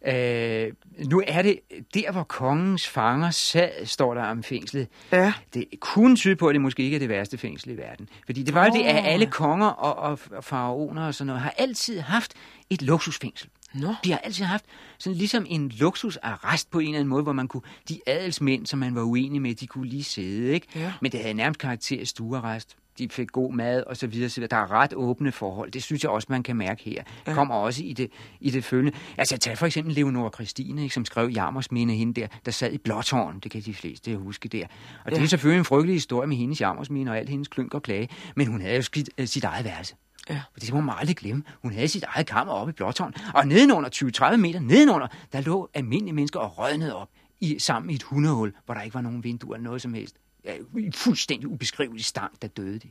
Øh, 0.08 0.72
nu 1.10 1.24
er 1.28 1.42
det 1.42 1.60
der, 1.94 2.12
hvor 2.12 2.24
kongens 2.24 2.88
fanger 2.88 3.32
sad, 3.32 3.86
står 3.86 4.14
der 4.14 4.24
om 4.24 4.44
fængslet. 4.44 4.88
Ja. 5.12 5.34
Det 5.54 5.66
kunne 5.80 6.16
tyde 6.16 6.36
på, 6.36 6.48
at 6.48 6.54
det 6.54 6.62
måske 6.62 6.84
ikke 6.84 6.96
er 6.96 7.00
det 7.00 7.10
værste 7.10 7.38
fængsel 7.38 7.72
i 7.72 7.78
verden. 7.78 8.10
Fordi 8.26 8.44
det 8.44 8.54
var 8.54 8.66
jo 8.66 8.72
det, 8.74 8.84
at 8.84 9.06
alle 9.06 9.26
konger 9.26 9.68
og, 9.68 10.20
og, 10.32 10.44
faraoner 10.44 11.08
og 11.08 11.16
sådan 11.16 11.28
noget 11.28 11.42
har 11.42 11.54
altid 11.58 12.00
haft 12.00 12.34
et 12.70 12.82
luksusfængsel. 12.82 13.50
Nå. 13.74 13.96
De 14.04 14.12
har 14.12 14.18
altid 14.18 14.46
haft 14.46 14.66
sådan 14.98 15.18
ligesom 15.18 15.46
en 15.50 15.70
luksusarrest 15.70 16.72
på 16.72 16.80
en 16.80 16.86
eller 16.86 17.00
anden 17.00 17.10
måde, 17.10 17.24
hvor 17.24 17.34
man 17.34 17.48
kunne, 17.48 17.62
de 17.90 18.00
adelsmænd, 18.06 18.66
som 18.66 18.80
man 18.80 18.96
var 18.96 19.02
uenig 19.02 19.42
med, 19.42 19.56
de 19.56 19.68
kunne 19.68 19.88
lige 19.88 20.04
sidde, 20.04 20.54
ikke? 20.54 20.68
Ja. 20.76 20.94
Men 21.02 21.12
det 21.12 21.20
havde 21.20 21.34
nærmest 21.34 21.60
karakter 21.60 22.00
af 22.00 22.08
stuearrest. 22.08 22.78
De 23.10 23.14
fik 23.14 23.32
god 23.32 23.54
mad 23.54 23.84
og 23.84 23.98
så 23.98 24.08
videre, 24.08 24.30
så 24.30 24.42
videre. 24.42 24.50
Der 24.50 24.64
er 24.64 24.72
ret 24.72 24.94
åbne 24.94 25.32
forhold. 25.32 25.72
Det 25.72 25.84
synes 25.84 26.04
jeg 26.04 26.12
også, 26.12 26.28
man 26.30 26.44
kan 26.44 26.56
mærke 26.56 26.84
her. 26.84 27.04
Ja. 27.28 27.34
Kommer 27.34 27.56
også 27.56 27.84
i 27.84 27.94
det, 27.94 28.12
i 28.40 28.50
det 28.50 28.64
følgende. 28.64 28.98
Altså, 29.18 29.38
tag 29.38 29.58
for 29.58 29.66
eksempel 29.66 29.94
Leonora 29.96 30.30
Christine, 30.34 30.84
ikke, 30.84 30.94
som 30.96 31.06
skrev 31.06 31.30
Jammersminde 31.30 31.94
hende 31.94 32.22
der, 32.22 32.28
der 32.46 32.52
sad 32.52 32.72
i 32.72 32.78
Blåtårn. 32.78 33.40
Det 33.40 33.52
kan 33.52 33.62
de 33.62 33.74
fleste 33.74 34.16
huske 34.18 34.50
der. 34.50 34.66
Og 35.06 35.12
det 35.12 35.18
Ja. 35.18 35.24
er 35.24 35.28
selvfølgelig 35.28 35.60
en 35.60 35.66
frygtelig 35.66 35.96
historie 35.96 36.28
med 36.28 36.38
hendes 36.38 36.62
Jammersminde 36.62 37.12
og 37.12 37.18
alt 37.18 37.30
hendes 37.30 37.48
klynk 37.48 37.74
og 37.74 37.82
klage. 37.84 38.10
Men 38.36 38.48
hun 38.48 38.62
havde 38.62 38.76
jo 38.76 38.82
skidt, 38.82 39.10
øh, 39.18 39.28
sit 39.28 39.44
eget 39.44 39.66
værelse. 39.66 39.96
Ja. 40.30 40.42
Og 40.56 40.62
det 40.62 40.74
må 40.74 40.82
man 40.82 40.96
aldrig 41.00 41.16
glemme. 41.18 41.44
Hun 41.62 41.72
havde 41.74 41.88
sit 41.88 42.04
eget 42.04 42.26
kammer 42.28 42.54
oppe 42.54 42.70
i 42.70 42.74
Blåtårn. 42.74 43.14
Og 43.34 43.48
nedenunder, 43.48 43.90
20-30 43.90 44.38
meter 44.38 44.60
nedenunder, 44.60 45.08
der 45.34 45.42
lå 45.42 45.70
almindelige 45.74 46.14
mennesker 46.14 46.40
og 46.40 46.58
rødnede 46.60 46.96
op 46.96 47.10
i, 47.42 47.60
sammen 47.60 47.90
i 47.90 47.96
et 47.96 48.04
hundehul, 48.04 48.54
hvor 48.66 48.74
der 48.74 48.82
ikke 48.82 48.94
var 48.94 49.02
nogen 49.02 49.24
vinduer 49.24 49.56
eller 49.56 49.64
noget 49.64 49.82
som 49.82 49.94
helst. 49.94 50.16
Ja, 50.46 50.52
fuldstændig 50.94 51.48
ubeskrivelig 51.48 52.06
stank, 52.06 52.32
der 52.42 52.48
døde 52.48 52.80
de. 52.80 52.90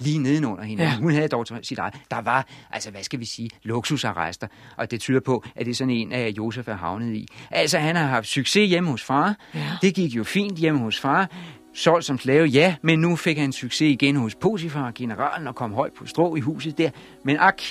Lige 0.00 0.18
nedenunder 0.18 0.64
hende. 0.64 0.82
Ja. 0.82 0.96
Hun 0.96 1.12
havde 1.12 1.28
dog 1.28 1.46
sit 1.62 1.78
eget. 1.78 1.94
Der 2.10 2.20
var, 2.20 2.46
altså 2.70 2.90
hvad 2.90 3.02
skal 3.02 3.20
vi 3.20 3.24
sige, 3.24 3.50
luksusarrester. 3.62 4.46
Og 4.76 4.90
det 4.90 5.00
tyder 5.00 5.20
på, 5.20 5.44
at 5.56 5.66
det 5.66 5.70
er 5.70 5.74
sådan 5.74 5.90
en, 5.90 6.12
af 6.12 6.28
Josef 6.36 6.68
er 6.68 6.76
havnet 6.76 7.14
i. 7.14 7.28
Altså 7.50 7.78
han 7.78 7.96
har 7.96 8.06
haft 8.06 8.26
succes 8.26 8.68
hjemme 8.68 8.90
hos 8.90 9.02
far. 9.02 9.36
Ja. 9.54 9.70
Det 9.82 9.94
gik 9.94 10.14
jo 10.16 10.24
fint 10.24 10.58
hjemme 10.58 10.80
hos 10.80 11.00
far. 11.00 11.30
Solgt 11.74 12.04
som 12.04 12.18
slave, 12.18 12.46
ja, 12.46 12.74
men 12.82 12.98
nu 12.98 13.16
fik 13.16 13.38
han 13.38 13.52
succes 13.52 13.92
igen 13.92 14.16
hos 14.16 14.34
Potifar, 14.34 14.92
generalen, 14.94 15.48
og 15.48 15.54
kom 15.54 15.72
højt 15.72 15.92
på 15.92 16.06
strå 16.06 16.36
i 16.36 16.40
huset 16.40 16.78
der. 16.78 16.90
Men 17.24 17.36
ak, 17.40 17.62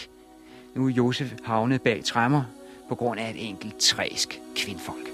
nu 0.75 0.87
er 0.87 0.91
Josef 0.91 1.33
havnet 1.43 1.81
bag 1.81 2.03
træmmer 2.03 2.43
på 2.89 2.95
grund 2.95 3.19
af 3.19 3.29
et 3.29 3.49
enkelt 3.49 3.77
træsk 3.77 4.39
kvindfolk. 4.55 5.07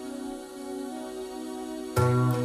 Ja, 1.97 2.36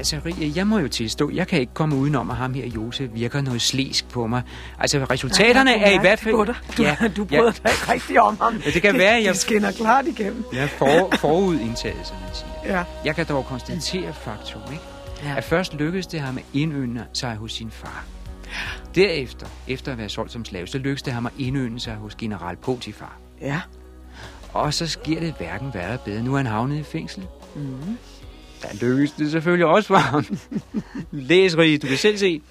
altså, 0.00 0.20
jeg 0.54 0.66
må 0.66 0.78
jo 0.78 0.88
tilstå, 0.88 1.30
jeg 1.30 1.46
kan 1.48 1.60
ikke 1.60 1.74
komme 1.74 1.96
udenom, 1.96 2.30
at 2.30 2.36
ham 2.36 2.54
her, 2.54 2.66
Josef, 2.66 3.10
virker 3.14 3.40
noget 3.40 3.62
slæsk 3.62 4.08
på 4.08 4.26
mig. 4.26 4.42
Altså, 4.78 5.04
resultaterne 5.10 5.74
er 5.76 5.90
i 5.90 5.98
hvert 5.98 6.18
fald... 6.18 6.46
Dig. 6.46 6.54
Du, 6.76 6.82
ja, 6.82 6.96
du 7.16 7.24
bryder 7.24 7.50
dig 7.50 7.70
ikke 7.70 7.92
rigtig 7.92 8.20
om 8.20 8.36
ham. 8.40 8.62
Ja, 8.66 8.70
det 8.70 8.82
kan 8.82 8.94
være, 8.98 9.14
jeg- 9.22 9.32
Det 9.32 9.36
skinner 9.40 9.72
klart 9.72 10.06
igennem. 10.06 10.44
Ja, 10.52 10.64
for, 10.78 11.10
forudindtaget, 11.16 12.06
som 12.06 12.16
man 12.26 12.34
siger. 12.34 12.76
Ja. 12.78 12.84
Jeg 13.04 13.16
kan 13.16 13.26
dog 13.28 13.44
konstatere 13.46 14.12
faktum, 14.14 14.60
ikke? 14.72 14.84
Ja. 15.24 15.34
at 15.36 15.44
først 15.44 15.74
lykkedes 15.74 16.06
det 16.06 16.20
ham 16.20 16.38
at 16.38 16.44
indønde 16.52 17.04
sig 17.12 17.36
hos 17.36 17.52
sin 17.52 17.70
far. 17.70 18.04
Derefter, 18.94 19.46
efter 19.68 19.92
at 19.92 19.98
være 19.98 20.08
solgt 20.08 20.32
som 20.32 20.44
slave, 20.44 20.66
så 20.66 20.78
lykkedes 20.78 21.02
det 21.02 21.12
ham 21.12 21.26
at 21.26 21.32
indønde 21.38 21.80
sig 21.80 21.94
hos 21.94 22.14
general 22.14 22.56
Potifar. 22.56 23.16
Ja. 23.40 23.60
Og 24.52 24.74
så 24.74 24.86
sker 24.86 25.20
det 25.20 25.34
hverken 25.38 25.70
værre 25.74 25.84
eller 25.84 25.98
bedre. 26.04 26.22
Nu 26.22 26.32
er 26.32 26.36
han 26.36 26.46
havnet 26.46 26.78
i 26.78 26.82
fængsel. 26.82 27.26
Mm. 27.56 27.98
Der 28.62 28.68
lykkedes 28.80 29.12
det 29.12 29.30
selvfølgelig 29.30 29.66
også 29.66 29.86
for 29.86 29.96
ham. 29.96 30.24
Læs, 31.10 31.58
Rie, 31.58 31.78
du 31.78 31.86
kan 31.86 31.96
selv 31.96 32.18
se. 32.18 32.42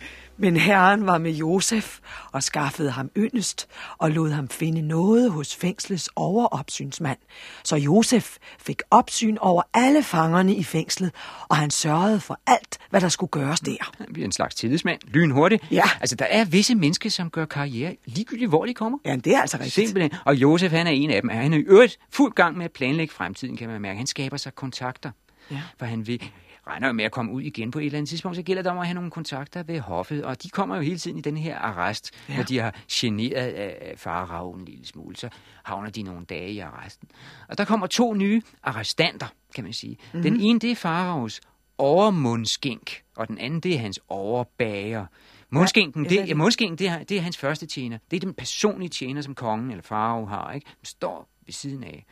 Men 0.42 0.58
herren 0.58 1.08
var 1.08 1.18
med 1.18 1.32
Josef 1.32 2.00
og 2.32 2.44
skaffede 2.44 2.92
ham 2.92 3.10
yndest 3.18 3.68
og 3.98 4.12
lod 4.12 4.30
ham 4.30 4.50
finde 4.50 4.82
noget 4.82 5.32
hos 5.32 5.56
fængslets 5.56 6.10
overopsynsmand. 6.16 7.18
Så 7.64 7.76
Josef 7.76 8.38
fik 8.60 8.82
opsyn 8.92 9.38
over 9.42 9.62
alle 9.74 10.04
fangerne 10.04 10.56
i 10.56 10.64
fængslet, 10.64 11.12
og 11.50 11.58
han 11.58 11.72
sørgede 11.72 12.20
for 12.20 12.40
alt, 12.48 12.78
hvad 12.90 13.02
der 13.02 13.10
skulle 13.10 13.30
gøres 13.30 13.60
der. 13.60 13.92
Han 13.98 14.08
bliver 14.14 14.26
en 14.26 14.32
slags 14.32 14.56
tillidsmand. 14.56 15.00
Lynhurtigt. 15.08 15.64
Ja. 15.72 15.84
Altså, 16.00 16.16
der 16.16 16.26
er 16.26 16.46
visse 16.46 16.76
mennesker, 16.76 17.10
som 17.10 17.30
gør 17.30 17.46
karriere 17.46 17.96
ligegyldigt, 18.06 18.50
hvor 18.50 18.66
de 18.66 18.74
kommer. 18.74 18.98
Ja, 19.06 19.16
det 19.16 19.36
er 19.36 19.42
altså 19.42 19.58
rigtigt. 19.58 19.74
Simpelthen. 19.74 20.12
Og 20.26 20.36
Josef, 20.36 20.72
han 20.72 20.88
er 20.88 20.92
en 20.92 21.12
af 21.12 21.22
dem. 21.22 21.30
Han 21.30 21.54
er 21.54 21.58
i 21.58 21.62
øvrigt 21.62 21.98
fuld 22.12 22.34
gang 22.34 22.58
med 22.58 22.66
at 22.66 22.72
planlægge 22.72 23.14
fremtiden, 23.14 23.58
kan 23.58 23.70
man 23.70 23.82
mærke. 23.82 23.98
Han 23.98 24.08
skaber 24.08 24.38
sig 24.38 24.56
kontakter. 24.56 25.12
Ja. 25.52 25.62
For 25.78 25.86
han 25.86 26.08
vil, 26.08 26.24
regner 26.68 26.88
jo 26.88 26.94
med 26.94 27.06
at 27.06 27.12
komme 27.12 27.32
ud 27.32 27.42
igen 27.42 27.72
på 27.72 27.80
et 27.80 27.86
eller 27.86 27.98
andet 27.98 28.10
tidspunkt, 28.10 28.36
så 28.36 28.44
gælder 28.44 28.64
det 28.64 28.72
om 28.72 28.78
at 28.78 28.86
have 28.86 28.94
nogle 28.94 29.12
kontakter 29.12 29.64
ved 29.64 29.80
hoffet. 29.80 30.24
Og 30.24 30.44
de 30.44 30.50
kommer 30.50 30.76
jo 30.76 30.82
hele 30.82 30.98
tiden 30.98 31.18
i 31.18 31.22
den 31.22 31.38
her 31.38 31.58
arrest, 31.58 32.12
ja. 32.30 32.38
når 32.38 32.44
de 32.44 32.60
har 32.60 32.76
generet 32.92 33.52
af 33.52 33.94
faraoen 33.98 34.60
en 34.60 34.66
lille 34.66 34.86
smule. 34.86 35.16
Så 35.16 35.30
havner 35.64 35.90
de 35.90 36.04
nogle 36.04 36.26
dage 36.26 36.52
i 36.52 36.60
arresten. 36.60 37.10
Og 37.48 37.58
der 37.58 37.66
kommer 37.66 37.88
to 37.88 38.14
nye 38.14 38.42
arrestanter, 38.64 39.28
kan 39.56 39.64
man 39.64 39.74
sige. 39.74 39.98
Mm-hmm. 40.02 40.24
Den 40.24 40.40
ene, 40.40 40.60
det 40.60 40.72
er 40.72 40.76
faraos 40.76 41.42
overmundskænk, 41.78 43.04
og 43.16 43.28
den 43.28 43.38
anden, 43.38 43.60
det 43.60 43.74
er 43.76 43.80
hans 43.80 44.00
overbager. 44.10 45.06
Mundskinken, 45.50 46.04
Ja, 46.04 46.10
det, 46.10 46.22
er 46.22 46.26
ja, 46.26 46.34
mundskinken 46.34 46.78
det, 46.78 46.88
er, 46.88 47.04
det 47.04 47.18
er 47.18 47.22
hans 47.22 47.38
første 47.38 47.66
tjener. 47.66 47.98
Det 48.12 48.18
er 48.18 48.22
den 48.22 48.34
personlige 48.34 48.90
tjener, 48.90 49.22
som 49.22 49.36
kongen 49.36 49.72
eller 49.72 49.84
farao 49.84 50.26
har, 50.26 50.52
ikke? 50.52 50.68
Som 50.68 50.86
står 50.86 51.30
ved 51.46 51.54
siden 51.54 51.84
af, 51.84 52.06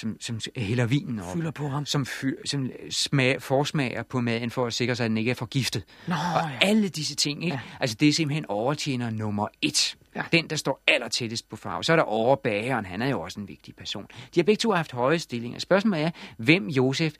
som, 0.00 0.16
som 0.20 0.40
hælder 0.56 0.86
vinen 0.86 1.18
op. 1.18 1.32
Fylder 1.32 1.50
på 1.50 1.68
ham. 1.68 1.86
Som, 1.86 2.06
fyr, 2.06 2.36
som 2.44 2.70
smager, 2.90 3.38
forsmager 3.38 4.02
på 4.02 4.20
maden 4.20 4.50
for 4.50 4.66
at 4.66 4.72
sikre 4.72 4.96
sig, 4.96 5.04
at 5.04 5.08
den 5.08 5.18
ikke 5.18 5.30
er 5.30 5.34
forgiftet. 5.34 5.84
Nå, 6.08 6.14
og 6.14 6.50
ja. 6.50 6.58
alle 6.68 6.88
disse 6.88 7.14
ting, 7.14 7.44
ikke? 7.44 7.54
Ja. 7.54 7.60
Altså, 7.80 7.96
det 8.00 8.08
er 8.08 8.12
simpelthen 8.12 8.46
overtjener 8.48 9.10
nummer 9.10 9.48
et. 9.62 9.96
Ja. 10.16 10.22
Den, 10.32 10.50
der 10.50 10.56
står 10.56 10.82
aller 10.86 11.08
tættest 11.08 11.48
på 11.48 11.56
farve. 11.56 11.84
Så 11.84 11.92
er 11.92 11.96
der 11.96 12.02
overbageren, 12.02 12.84
han 12.84 13.02
er 13.02 13.08
jo 13.08 13.20
også 13.20 13.40
en 13.40 13.48
vigtig 13.48 13.76
person. 13.76 14.06
De 14.34 14.40
har 14.40 14.44
begge 14.44 14.60
to 14.60 14.72
haft 14.72 14.92
høje 14.92 15.18
stillinger. 15.18 15.58
Spørgsmålet 15.58 16.04
er, 16.04 16.10
hvem 16.36 16.68
Josef 16.68 17.12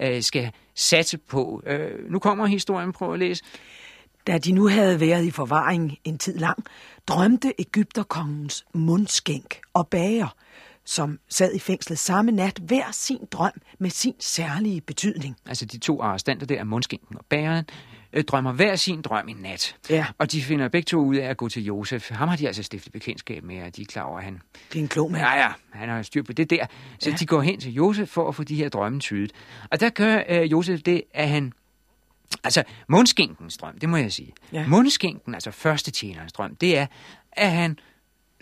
øh, 0.00 0.22
skal 0.22 0.52
satse 0.74 1.18
på. 1.18 1.62
Øh, 1.66 2.10
nu 2.10 2.18
kommer 2.18 2.46
historien, 2.46 2.92
prøv 2.92 3.12
at 3.12 3.18
læse. 3.18 3.44
Da 4.26 4.38
de 4.38 4.52
nu 4.52 4.68
havde 4.68 5.00
været 5.00 5.24
i 5.24 5.30
forvaring 5.30 5.98
en 6.04 6.18
tid 6.18 6.38
lang, 6.38 6.64
drømte 7.06 7.52
Ægypterkongens 7.58 8.64
mundskænk 8.74 9.60
og 9.74 9.88
bager, 9.88 10.34
som 10.84 11.18
sad 11.28 11.54
i 11.54 11.58
fængslet 11.58 11.98
samme 11.98 12.32
nat, 12.32 12.58
hver 12.58 12.92
sin 12.92 13.18
drøm 13.30 13.52
med 13.78 13.90
sin 13.90 14.14
særlige 14.20 14.80
betydning. 14.80 15.36
altså 15.46 15.64
de 15.66 15.78
to 15.78 16.02
arrestanter 16.02 16.46
der, 16.46 16.64
mundskinken 16.64 17.16
og 17.18 17.24
bæren, 17.28 17.64
øh, 18.12 18.24
drømmer 18.24 18.52
hver 18.52 18.76
sin 18.76 19.02
drøm 19.02 19.28
i 19.28 19.32
nat. 19.32 19.76
Ja. 19.90 20.06
Og 20.18 20.32
de 20.32 20.42
finder 20.42 20.68
begge 20.68 20.86
to 20.86 20.98
ud 21.04 21.16
af 21.16 21.26
at 21.28 21.36
gå 21.36 21.48
til 21.48 21.64
Josef. 21.64 22.10
Ham 22.10 22.28
har 22.28 22.36
de 22.36 22.46
altså 22.46 22.62
stiftet 22.62 22.92
bekendtskab 22.92 23.44
med, 23.44 23.62
og 23.62 23.76
de 23.76 23.82
er 23.82 23.86
klar 23.86 24.02
over, 24.02 24.18
at 24.18 24.24
han, 24.24 24.40
Det 24.72 24.78
er 24.78 24.82
en 24.82 24.88
klog 24.88 25.12
mand. 25.12 25.24
ja, 25.24 25.38
ja, 25.38 25.52
han 25.72 25.88
har 25.88 26.02
styr 26.02 26.22
på 26.22 26.32
det 26.32 26.50
der. 26.50 26.66
Så 26.98 27.10
ja. 27.10 27.16
de 27.16 27.26
går 27.26 27.40
hen 27.40 27.60
til 27.60 27.72
Josef 27.72 28.08
for 28.08 28.28
at 28.28 28.34
få 28.34 28.44
de 28.44 28.54
her 28.54 28.68
drømme 28.68 29.00
tydet. 29.00 29.32
Og 29.70 29.80
der 29.80 29.90
gør 29.90 30.22
øh, 30.28 30.52
Josef 30.52 30.80
det, 30.82 31.02
at 31.14 31.28
han... 31.28 31.52
Altså, 32.44 32.62
mundskinkens 32.88 33.56
drøm, 33.56 33.78
det 33.78 33.88
må 33.88 33.96
jeg 33.96 34.12
sige. 34.12 34.32
Ja. 34.52 34.66
Mundskinken, 34.66 35.34
altså 35.34 35.50
første 35.50 35.90
tjenerens 35.90 36.32
drøm, 36.32 36.56
det 36.56 36.78
er, 36.78 36.86
at 37.32 37.50
han 37.52 37.78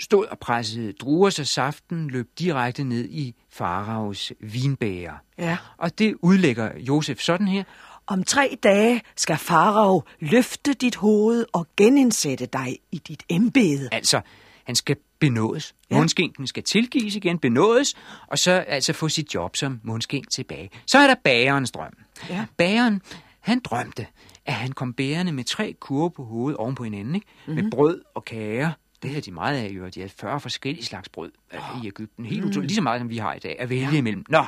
stod 0.00 0.26
og 0.26 0.38
pressede 0.38 0.92
druer, 0.92 1.30
så 1.30 1.44
saften 1.44 2.10
løb 2.10 2.28
direkte 2.38 2.84
ned 2.84 3.04
i 3.04 3.34
faraos 3.50 4.32
vinbæger. 4.40 5.14
Ja. 5.38 5.56
Og 5.76 5.98
det 5.98 6.14
udlægger 6.22 6.70
Josef 6.78 7.20
sådan 7.20 7.48
her. 7.48 7.64
Om 8.06 8.24
tre 8.24 8.58
dage 8.62 9.02
skal 9.16 9.36
farao 9.36 10.02
løfte 10.20 10.72
dit 10.72 10.96
hoved 10.96 11.46
og 11.52 11.66
genindsætte 11.76 12.46
dig 12.46 12.78
i 12.92 12.98
dit 12.98 13.22
embede. 13.28 13.88
Altså, 13.92 14.20
han 14.64 14.74
skal 14.76 14.96
benådes. 15.18 15.74
Ja. 15.90 15.96
Mundskinken 15.96 16.46
skal 16.46 16.62
tilgives 16.62 17.16
igen, 17.16 17.38
benådes, 17.38 17.94
og 18.26 18.38
så 18.38 18.52
altså 18.52 18.92
få 18.92 19.08
sit 19.08 19.34
job 19.34 19.56
som 19.56 19.80
mundskink 19.82 20.30
tilbage. 20.30 20.70
Så 20.86 20.98
er 20.98 21.06
der 21.06 21.14
bagerens 21.24 21.70
drøm. 21.70 21.92
Ja. 22.30 22.46
Bageren, 22.56 23.02
han 23.40 23.60
drømte, 23.60 24.06
at 24.46 24.54
han 24.54 24.72
kom 24.72 24.92
bærende 24.92 25.32
med 25.32 25.44
tre 25.44 25.74
kurver 25.80 26.08
på 26.08 26.24
hovedet 26.24 26.56
oven 26.56 26.74
på 26.74 26.84
hinanden, 26.84 27.14
ikke? 27.14 27.26
Mhm. 27.46 27.54
med 27.54 27.70
brød 27.70 28.02
og 28.14 28.24
kager. 28.24 28.70
Det 29.02 29.10
havde 29.10 29.20
de 29.22 29.30
meget 29.30 29.56
af, 29.56 29.68
jo. 29.68 29.88
De 29.88 30.00
havde 30.00 30.12
40 30.16 30.40
forskellige 30.40 30.84
slags 30.84 31.08
brød 31.08 31.32
øh, 31.54 31.60
i 31.84 31.86
Ægypten. 31.86 32.24
Helt 32.26 32.42
Mm. 32.44 32.48
utroligt, 32.50 32.68
lige 32.70 32.74
så 32.76 32.82
meget, 32.82 33.00
som 33.00 33.08
vi 33.10 33.16
har 33.18 33.34
i 33.34 33.38
dag, 33.38 33.56
at 33.58 33.70
vælge 33.70 33.88
ja. 33.92 33.96
imellem. 33.98 34.24
Nå, 34.28 34.44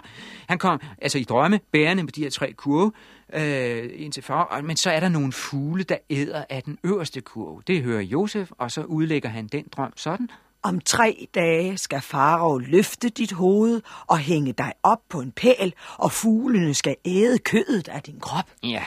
han 0.48 0.59
kom 0.59 0.80
altså 1.03 1.18
i 1.18 1.24
drømme, 1.24 1.61
bærende 1.72 2.03
med 2.03 2.12
de 2.12 2.22
her 2.22 2.30
tre 2.30 2.53
kurve, 2.53 2.92
øh, 3.34 3.90
ind 3.94 4.12
til 4.12 4.22
far, 4.22 4.61
men 4.61 4.76
så 4.76 4.90
er 4.90 5.00
der 5.00 5.09
nogle 5.09 5.32
fugle, 5.32 5.82
der 5.84 5.96
æder 6.11 6.44
af 6.50 6.62
den 6.62 6.78
øverste 6.84 7.20
kurve. 7.20 7.62
Det 7.66 7.82
hører 7.82 8.03
Josef, 8.03 8.50
og 8.59 8.70
så 8.70 8.82
udlægger 8.84 9.28
han 9.28 9.46
den 9.46 9.64
drøm 9.72 9.92
sådan. 9.96 10.28
Om 10.62 10.80
tre 10.80 11.26
dage 11.34 11.78
skal 11.78 12.00
farao 12.00 12.59
løfte 12.59 13.09
dit 13.09 13.32
hoved 13.32 13.80
og 14.07 14.18
hænge 14.18 14.53
dig 14.53 14.72
op 14.82 14.98
på 15.09 15.20
en 15.20 15.32
pæl, 15.32 15.74
og 15.98 16.12
fuglene 16.12 16.74
skal 16.74 16.96
æde 17.05 17.38
kødet 17.38 17.88
af 17.88 18.03
din 18.03 18.20
krop. 18.20 18.50
Ja, 18.62 18.84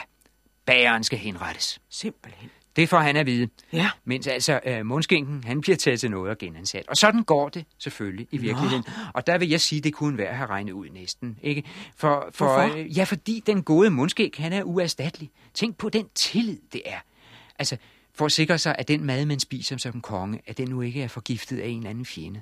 bageren 0.66 1.04
skal 1.04 1.18
henrettes. 1.18 1.80
Simpelthen. 1.90 2.50
Det 2.76 2.88
får 2.88 2.98
han 2.98 3.16
at 3.16 3.26
vide. 3.26 3.48
Ja. 3.72 3.90
Mens 4.04 4.26
altså 4.26 4.60
øh, 4.66 4.86
mundskinken, 4.86 5.44
han 5.44 5.60
bliver 5.60 5.76
taget 5.76 6.00
til 6.00 6.10
noget 6.10 6.30
og 6.30 6.38
genansat. 6.38 6.88
Og 6.88 6.96
sådan 6.96 7.22
går 7.22 7.48
det 7.48 7.64
selvfølgelig 7.78 8.28
i 8.30 8.36
virkeligheden. 8.38 8.84
Og 9.14 9.26
der 9.26 9.38
vil 9.38 9.48
jeg 9.48 9.60
sige, 9.60 9.80
det 9.80 9.94
kunne 9.94 10.18
være 10.18 10.28
at 10.28 10.36
have 10.36 10.50
regnet 10.50 10.72
ud 10.72 10.88
næsten. 10.88 11.38
Ikke? 11.42 11.62
For, 11.96 12.28
for, 12.34 12.44
Hvorfor? 12.44 12.78
øh, 12.78 12.98
ja, 12.98 13.04
fordi 13.04 13.42
den 13.46 13.62
gode 13.62 13.90
mundskæg, 13.90 14.34
han 14.38 14.52
er 14.52 14.62
uerstattelig. 14.62 15.30
Tænk 15.54 15.76
på 15.76 15.88
den 15.88 16.06
tillid, 16.14 16.58
det 16.72 16.82
er. 16.84 16.98
Altså, 17.58 17.76
for 18.14 18.24
at 18.26 18.32
sikre 18.32 18.58
sig, 18.58 18.76
at 18.78 18.88
den 18.88 19.04
mad, 19.04 19.26
man 19.26 19.40
spiser 19.40 19.76
som 19.76 20.00
konge, 20.00 20.40
at 20.46 20.58
den 20.58 20.68
nu 20.68 20.80
ikke 20.80 21.02
er 21.02 21.08
forgiftet 21.08 21.58
af 21.60 21.66
en 21.68 21.76
eller 21.76 21.90
anden 21.90 22.04
fjende. 22.04 22.40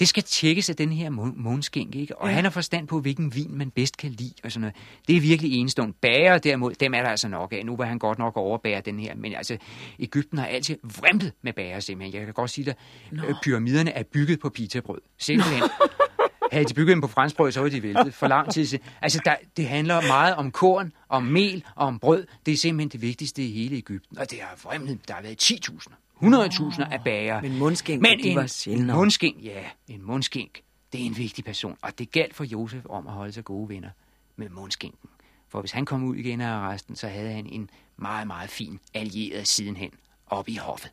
Det 0.00 0.08
skal 0.08 0.22
tjekkes 0.22 0.70
af 0.70 0.76
den 0.76 0.92
her 0.92 1.10
mån- 1.10 1.34
måneskænk, 1.36 1.94
ikke? 1.94 2.18
Og 2.18 2.28
ja. 2.28 2.34
han 2.34 2.44
har 2.44 2.50
forstand 2.50 2.88
på, 2.88 3.00
hvilken 3.00 3.34
vin 3.34 3.58
man 3.58 3.70
bedst 3.70 3.96
kan 3.96 4.10
lide 4.10 4.32
og 4.44 4.52
sådan 4.52 4.60
noget. 4.60 4.76
Det 5.08 5.16
er 5.16 5.20
virkelig 5.20 5.52
enestående. 5.52 5.94
Bager 6.00 6.38
derimod, 6.38 6.74
dem 6.74 6.94
er 6.94 7.02
der 7.02 7.08
altså 7.08 7.28
nok 7.28 7.52
af. 7.52 7.66
Nu 7.66 7.76
var 7.76 7.84
han 7.84 7.98
godt 7.98 8.18
nok 8.18 8.36
overbære 8.36 8.80
den 8.80 9.00
her, 9.00 9.14
men 9.14 9.34
altså, 9.34 9.56
Ægypten 9.98 10.38
har 10.38 10.46
altid 10.46 10.76
vrimlet 10.82 11.32
med 11.42 11.52
bager 11.52 11.80
simpelthen. 11.80 12.18
Jeg 12.18 12.24
kan 12.24 12.34
godt 12.34 12.50
sige 12.50 12.64
dig, 12.64 12.74
øh, 13.12 13.34
pyramiderne 13.42 13.90
er 13.90 14.02
bygget 14.02 14.40
på 14.40 14.48
pitabrød. 14.48 15.00
Simpelthen. 15.18 15.62
Havde 16.52 16.64
de 16.64 16.74
bygget 16.74 16.94
dem 16.94 17.00
på 17.00 17.06
franskbrød, 17.06 17.52
så 17.52 17.60
var 17.60 17.68
de 17.68 17.82
væltet 17.82 18.14
for 18.14 18.28
lang 18.28 18.52
tid 18.52 18.66
siden. 18.66 18.84
Altså, 19.02 19.20
der, 19.24 19.34
det 19.56 19.68
handler 19.68 20.00
meget 20.00 20.34
om 20.34 20.50
korn, 20.50 20.92
om 21.08 21.22
mel 21.22 21.64
og 21.76 21.86
om 21.86 21.98
brød. 21.98 22.26
Det 22.46 22.52
er 22.52 22.56
simpelthen 22.56 22.88
det 22.88 23.02
vigtigste 23.02 23.44
i 23.44 23.52
hele 23.52 23.76
Ægypten. 23.76 24.18
Og 24.18 24.30
det 24.30 24.38
har 24.40 24.58
vrimlet. 24.64 25.08
Der 25.08 25.14
har 25.14 25.22
været 25.22 25.42
10.000, 25.42 26.09
100.000 26.22 26.92
af 26.92 27.04
bager. 27.04 27.40
Men 27.42 27.58
mundskænker, 27.58 28.16
de 28.16 28.28
en 28.28 28.36
var 28.36 28.46
sjældnere. 28.46 28.96
mundskænk, 28.96 29.44
ja, 29.44 29.62
en 29.88 30.02
mundskænk, 30.02 30.62
det 30.92 31.02
er 31.02 31.06
en 31.06 31.16
vigtig 31.16 31.44
person. 31.44 31.76
Og 31.82 31.98
det 31.98 32.12
galt 32.12 32.34
for 32.34 32.44
Josef 32.44 32.84
om 32.88 33.06
at 33.06 33.12
holde 33.12 33.32
sig 33.32 33.44
gode 33.44 33.68
venner 33.68 33.90
med 34.36 34.48
mundskænken. 34.48 35.08
For 35.48 35.60
hvis 35.60 35.72
han 35.72 35.84
kom 35.84 36.04
ud 36.04 36.16
igen 36.16 36.40
af 36.40 36.48
arresten, 36.48 36.96
så 36.96 37.08
havde 37.08 37.32
han 37.32 37.46
en 37.46 37.70
meget, 37.96 38.26
meget 38.26 38.50
fin 38.50 38.80
allieret 38.94 39.48
sidenhen 39.48 39.90
oppe 40.26 40.50
i 40.50 40.56
hoffet. 40.56 40.92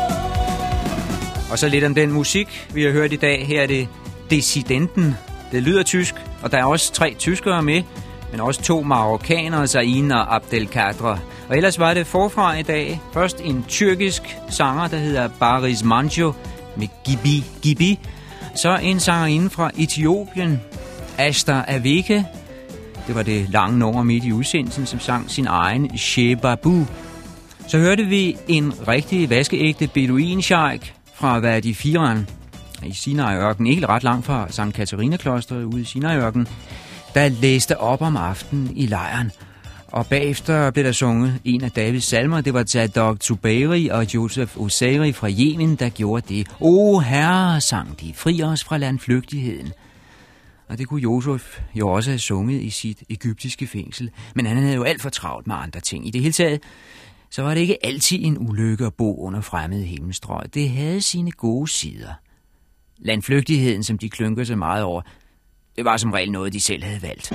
Og 1.51 1.59
så 1.59 1.69
lidt 1.69 1.83
om 1.83 1.95
den 1.95 2.11
musik, 2.11 2.67
vi 2.73 2.83
har 2.83 2.91
hørt 2.91 3.13
i 3.13 3.15
dag. 3.15 3.47
Her 3.47 3.61
er 3.61 3.67
det 3.67 3.87
Dissidenten. 4.29 5.15
Det 5.51 5.63
lyder 5.63 5.83
tysk, 5.83 6.15
og 6.41 6.51
der 6.51 6.57
er 6.57 6.65
også 6.65 6.93
tre 6.93 7.15
tyskere 7.19 7.63
med, 7.63 7.83
men 8.31 8.39
også 8.39 8.61
to 8.61 8.81
marokkanere, 8.81 9.67
Zain 9.67 10.11
og 10.11 10.35
Abdelkader. 10.35 11.17
Og 11.49 11.57
ellers 11.57 11.79
var 11.79 11.93
det 11.93 12.07
forfra 12.07 12.57
i 12.57 12.61
dag. 12.61 13.01
Først 13.13 13.41
en 13.43 13.65
tyrkisk 13.67 14.37
sanger, 14.49 14.87
der 14.87 14.97
hedder 14.97 15.29
Baris 15.39 15.83
Manjo 15.83 16.33
med 16.75 16.87
Gibi 17.05 17.43
Gibi. 17.61 17.99
Så 18.55 18.77
en 18.77 18.99
sangerinde 18.99 19.49
fra 19.49 19.71
Etiopien, 19.77 20.61
Asta 21.17 21.63
Avike. 21.67 22.25
Det 23.07 23.15
var 23.15 23.23
det 23.23 23.49
lange 23.49 23.79
nummer 23.79 24.03
midt 24.03 24.23
i 24.23 24.31
udsendelsen, 24.31 24.85
som 24.85 24.99
sang 24.99 25.31
sin 25.31 25.47
egen 25.47 25.97
Shebabu. 25.97 26.85
Så 27.67 27.77
hørte 27.77 28.03
vi 28.03 28.37
en 28.47 28.73
rigtig 28.87 29.29
vaskeægte 29.29 29.87
beduin 29.87 30.41
fra 31.21 31.39
Wadi 31.39 31.73
Firan 31.73 32.27
i 32.85 32.93
Sinai-ørken, 32.93 33.67
ikke 33.67 33.87
ret 33.87 34.03
langt 34.03 34.25
fra 34.25 34.47
Sankt 34.49 34.75
Katarina-klosteret 34.75 35.63
ude 35.63 35.81
i 35.81 35.83
Sinai-ørken, 35.83 36.47
der 37.13 37.29
læste 37.29 37.77
op 37.77 38.01
om 38.01 38.17
aftenen 38.17 38.77
i 38.77 38.85
lejren. 38.85 39.31
Og 39.87 40.07
bagefter 40.07 40.71
blev 40.71 40.85
der 40.85 40.91
sunget 40.91 41.39
en 41.45 41.63
af 41.63 41.71
Davids 41.71 42.03
salmer. 42.03 42.41
Det 42.41 42.53
var 42.53 42.63
Zadok 42.63 43.19
Tuberi 43.19 43.87
og 43.87 44.13
Joseph 44.13 44.61
Osairi 44.61 45.11
fra 45.11 45.29
Yemen, 45.29 45.75
der 45.75 45.89
gjorde 45.89 46.35
det. 46.35 46.47
O 46.59 46.99
herre, 46.99 47.61
sang 47.61 48.01
de, 48.01 48.13
fri 48.15 48.43
os 48.43 48.63
fra 48.63 48.77
landflygtigheden. 48.77 49.73
Og 50.69 50.77
det 50.77 50.87
kunne 50.87 51.01
Josef 51.01 51.59
jo 51.75 51.89
også 51.89 52.09
have 52.09 52.19
sunget 52.19 52.61
i 52.61 52.69
sit 52.69 53.03
egyptiske 53.09 53.67
fængsel. 53.67 54.09
Men 54.35 54.45
han 54.45 54.57
havde 54.57 54.75
jo 54.75 54.83
alt 54.83 55.01
for 55.01 55.09
travlt 55.09 55.47
med 55.47 55.55
andre 55.55 55.79
ting. 55.79 56.07
I 56.07 56.11
det 56.11 56.21
hele 56.21 56.33
taget, 56.33 56.61
så 57.31 57.41
var 57.41 57.53
det 57.53 57.61
ikke 57.61 57.85
altid 57.85 58.25
en 58.25 58.37
ulykke 58.49 58.85
at 58.85 58.93
bo 58.93 59.25
under 59.25 59.41
fremmede 59.41 59.83
himmelstrøg. 59.83 60.53
Det 60.53 60.69
havde 60.69 61.01
sine 61.01 61.31
gode 61.31 61.67
sider. 61.67 62.13
Landflygtigheden, 62.97 63.83
som 63.83 63.97
de 63.97 64.09
klynker 64.09 64.43
så 64.43 64.55
meget 64.55 64.83
over, 64.83 65.01
det 65.75 65.85
var 65.85 65.97
som 65.97 66.11
regel 66.11 66.31
noget, 66.31 66.53
de 66.53 66.59
selv 66.59 66.83
havde 66.83 67.01
valgt. 67.01 67.29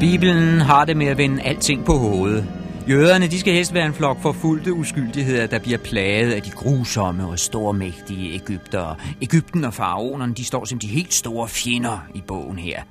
Bibelen 0.00 0.60
har 0.60 0.84
det 0.84 0.96
med 0.96 1.06
at 1.06 1.18
vende 1.18 1.42
alting 1.42 1.84
på 1.84 1.92
hovedet. 1.92 2.61
Jøderne 2.88 3.26
de 3.26 3.40
skal 3.40 3.54
helst 3.54 3.74
være 3.74 3.86
en 3.86 3.94
flok 3.94 4.22
forfulgte 4.22 4.72
uskyldigheder, 4.72 5.46
der 5.46 5.58
bliver 5.58 5.78
plaget 5.78 6.32
af 6.32 6.42
de 6.42 6.50
grusomme 6.50 7.26
og 7.26 7.38
stormægtige 7.38 8.34
Ægypter. 8.34 8.94
Ægypten 9.22 9.64
og 9.64 9.74
faraonerne 9.74 10.34
de 10.34 10.44
står 10.44 10.64
som 10.64 10.78
de 10.78 10.86
helt 10.86 11.14
store 11.14 11.48
fjender 11.48 11.98
i 12.14 12.22
bogen 12.26 12.58
her. 12.58 12.82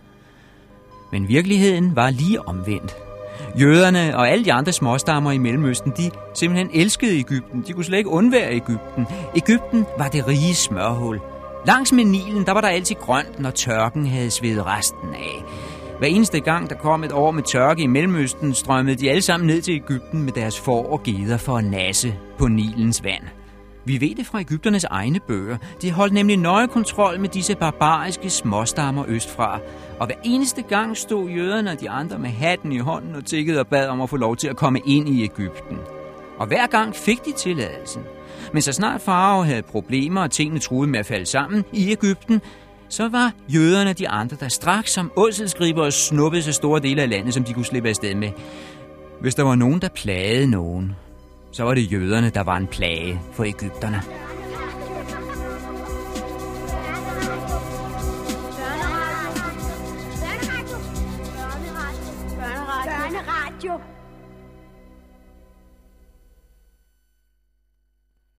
Men 1.12 1.28
virkeligheden 1.28 1.96
var 1.96 2.10
lige 2.10 2.48
omvendt. 2.48 2.96
Jøderne 3.60 4.18
og 4.18 4.30
alle 4.30 4.46
de 4.46 4.54
andre 4.54 4.72
småstammer 4.72 5.32
i 5.32 5.38
Mellemøsten, 5.38 5.94
de 5.98 6.12
simpelthen 6.36 6.70
elskede 6.82 7.20
Ægypten. 7.20 7.64
De 7.68 7.74
kunne 7.74 7.86
slet 7.86 7.98
ikke 7.98 8.10
undvære 8.10 8.54
Ægypten. 8.54 9.08
Ægypten 9.36 9.86
var 9.98 10.08
det 10.08 10.28
rige 10.28 10.56
smørhul. 10.56 11.20
Langs 11.68 11.92
med 11.92 12.06
Nilen, 12.06 12.46
der 12.46 12.52
var 12.52 12.62
der 12.62 12.68
altid 12.68 12.96
grønt, 12.96 13.40
når 13.40 13.52
tørken 13.52 14.08
havde 14.08 14.32
svedet 14.32 14.66
resten 14.66 15.10
af. 15.14 15.44
Hver 16.02 16.08
eneste 16.08 16.40
gang, 16.40 16.70
der 16.70 16.76
kom 16.76 17.04
et 17.04 17.12
år 17.12 17.32
med 17.32 17.44
tørke 17.44 17.84
i 17.84 17.88
Mellemøsten, 17.88 18.54
strømmede 18.54 18.96
de 18.96 19.10
alle 19.10 19.22
sammen 19.22 19.48
ned 19.48 19.62
til 19.62 19.74
Ægypten 19.74 20.24
med 20.24 20.32
deres 20.32 20.60
får 20.60 20.92
og 20.92 21.04
geder 21.04 21.38
for 21.38 21.58
at 21.58 21.64
nasse 21.66 22.16
på 22.38 22.48
Nilens 22.48 23.04
vand. 23.04 23.24
Vi 23.86 24.02
ved 24.02 24.16
det 24.16 24.26
fra 24.26 24.40
Ægypternes 24.40 24.84
egne 24.84 25.20
bøger. 25.28 25.58
De 25.82 25.92
holdt 25.92 26.14
nemlig 26.14 26.38
nøje 26.38 26.68
kontrol 26.68 27.20
med 27.20 27.30
disse 27.30 27.56
barbariske 27.56 28.30
småstammer 28.30 29.06
østfra. 29.08 29.60
Og 30.00 30.06
hver 30.06 30.16
eneste 30.24 30.62
gang 30.62 30.98
stod 30.98 31.30
jøderne 31.30 31.72
og 31.72 31.82
de 31.82 31.90
andre 31.90 32.20
med 32.20 32.30
hatten 32.30 32.72
i 32.72 32.80
hånden 32.80 33.16
og 33.16 33.26
tikkede 33.26 33.60
og 33.60 33.68
bad 33.68 33.88
om 33.88 34.02
at 34.02 34.10
få 34.10 34.18
lov 34.18 34.36
til 34.36 34.48
at 34.48 34.56
komme 34.56 34.80
ind 34.86 35.10
i 35.10 35.24
Ægypten. 35.24 35.78
Og 36.38 36.48
hver 36.48 36.68
gang 36.68 36.96
fik 36.96 37.26
de 37.26 37.32
tilladelsen. 37.32 38.02
Men 38.54 38.62
så 38.62 38.74
snart 38.74 39.02
farao 39.02 39.44
havde 39.44 39.62
problemer 39.62 40.22
og 40.22 40.32
tingene 40.32 40.60
truede 40.60 40.92
med 40.92 41.00
at 41.00 41.06
falde 41.06 41.26
sammen 41.26 41.66
i 41.74 41.92
Ægypten, 41.92 42.42
så 42.92 43.10
var 43.10 43.32
jøderne 43.50 43.94
de 43.94 44.10
andre, 44.10 44.38
der 44.40 44.48
straks 44.48 44.92
som 44.92 45.12
ådselsgriber 45.16 45.84
og 45.84 45.94
snuppede 45.94 46.44
så 46.44 46.52
store 46.52 46.80
dele 46.80 47.02
af 47.02 47.10
landet, 47.10 47.34
som 47.34 47.44
de 47.44 47.54
kunne 47.54 47.66
slippe 47.66 47.90
afsted 47.90 48.16
med. 48.16 48.30
Hvis 49.22 49.36
der 49.36 49.44
var 49.44 49.56
nogen, 49.56 49.82
der 49.82 49.90
plagede 49.90 50.48
nogen, 50.48 50.96
så 51.52 51.64
var 51.64 51.74
det 51.74 51.92
jøderne, 51.92 52.30
der 52.30 52.44
var 52.44 52.58
en 52.58 52.68
plage 52.68 53.22
for 53.34 53.44
Ægypterne. 53.44 54.02
Børneradio. 60.20 60.78
Børneradio. 62.36 62.92
Børneradio. 63.66 63.91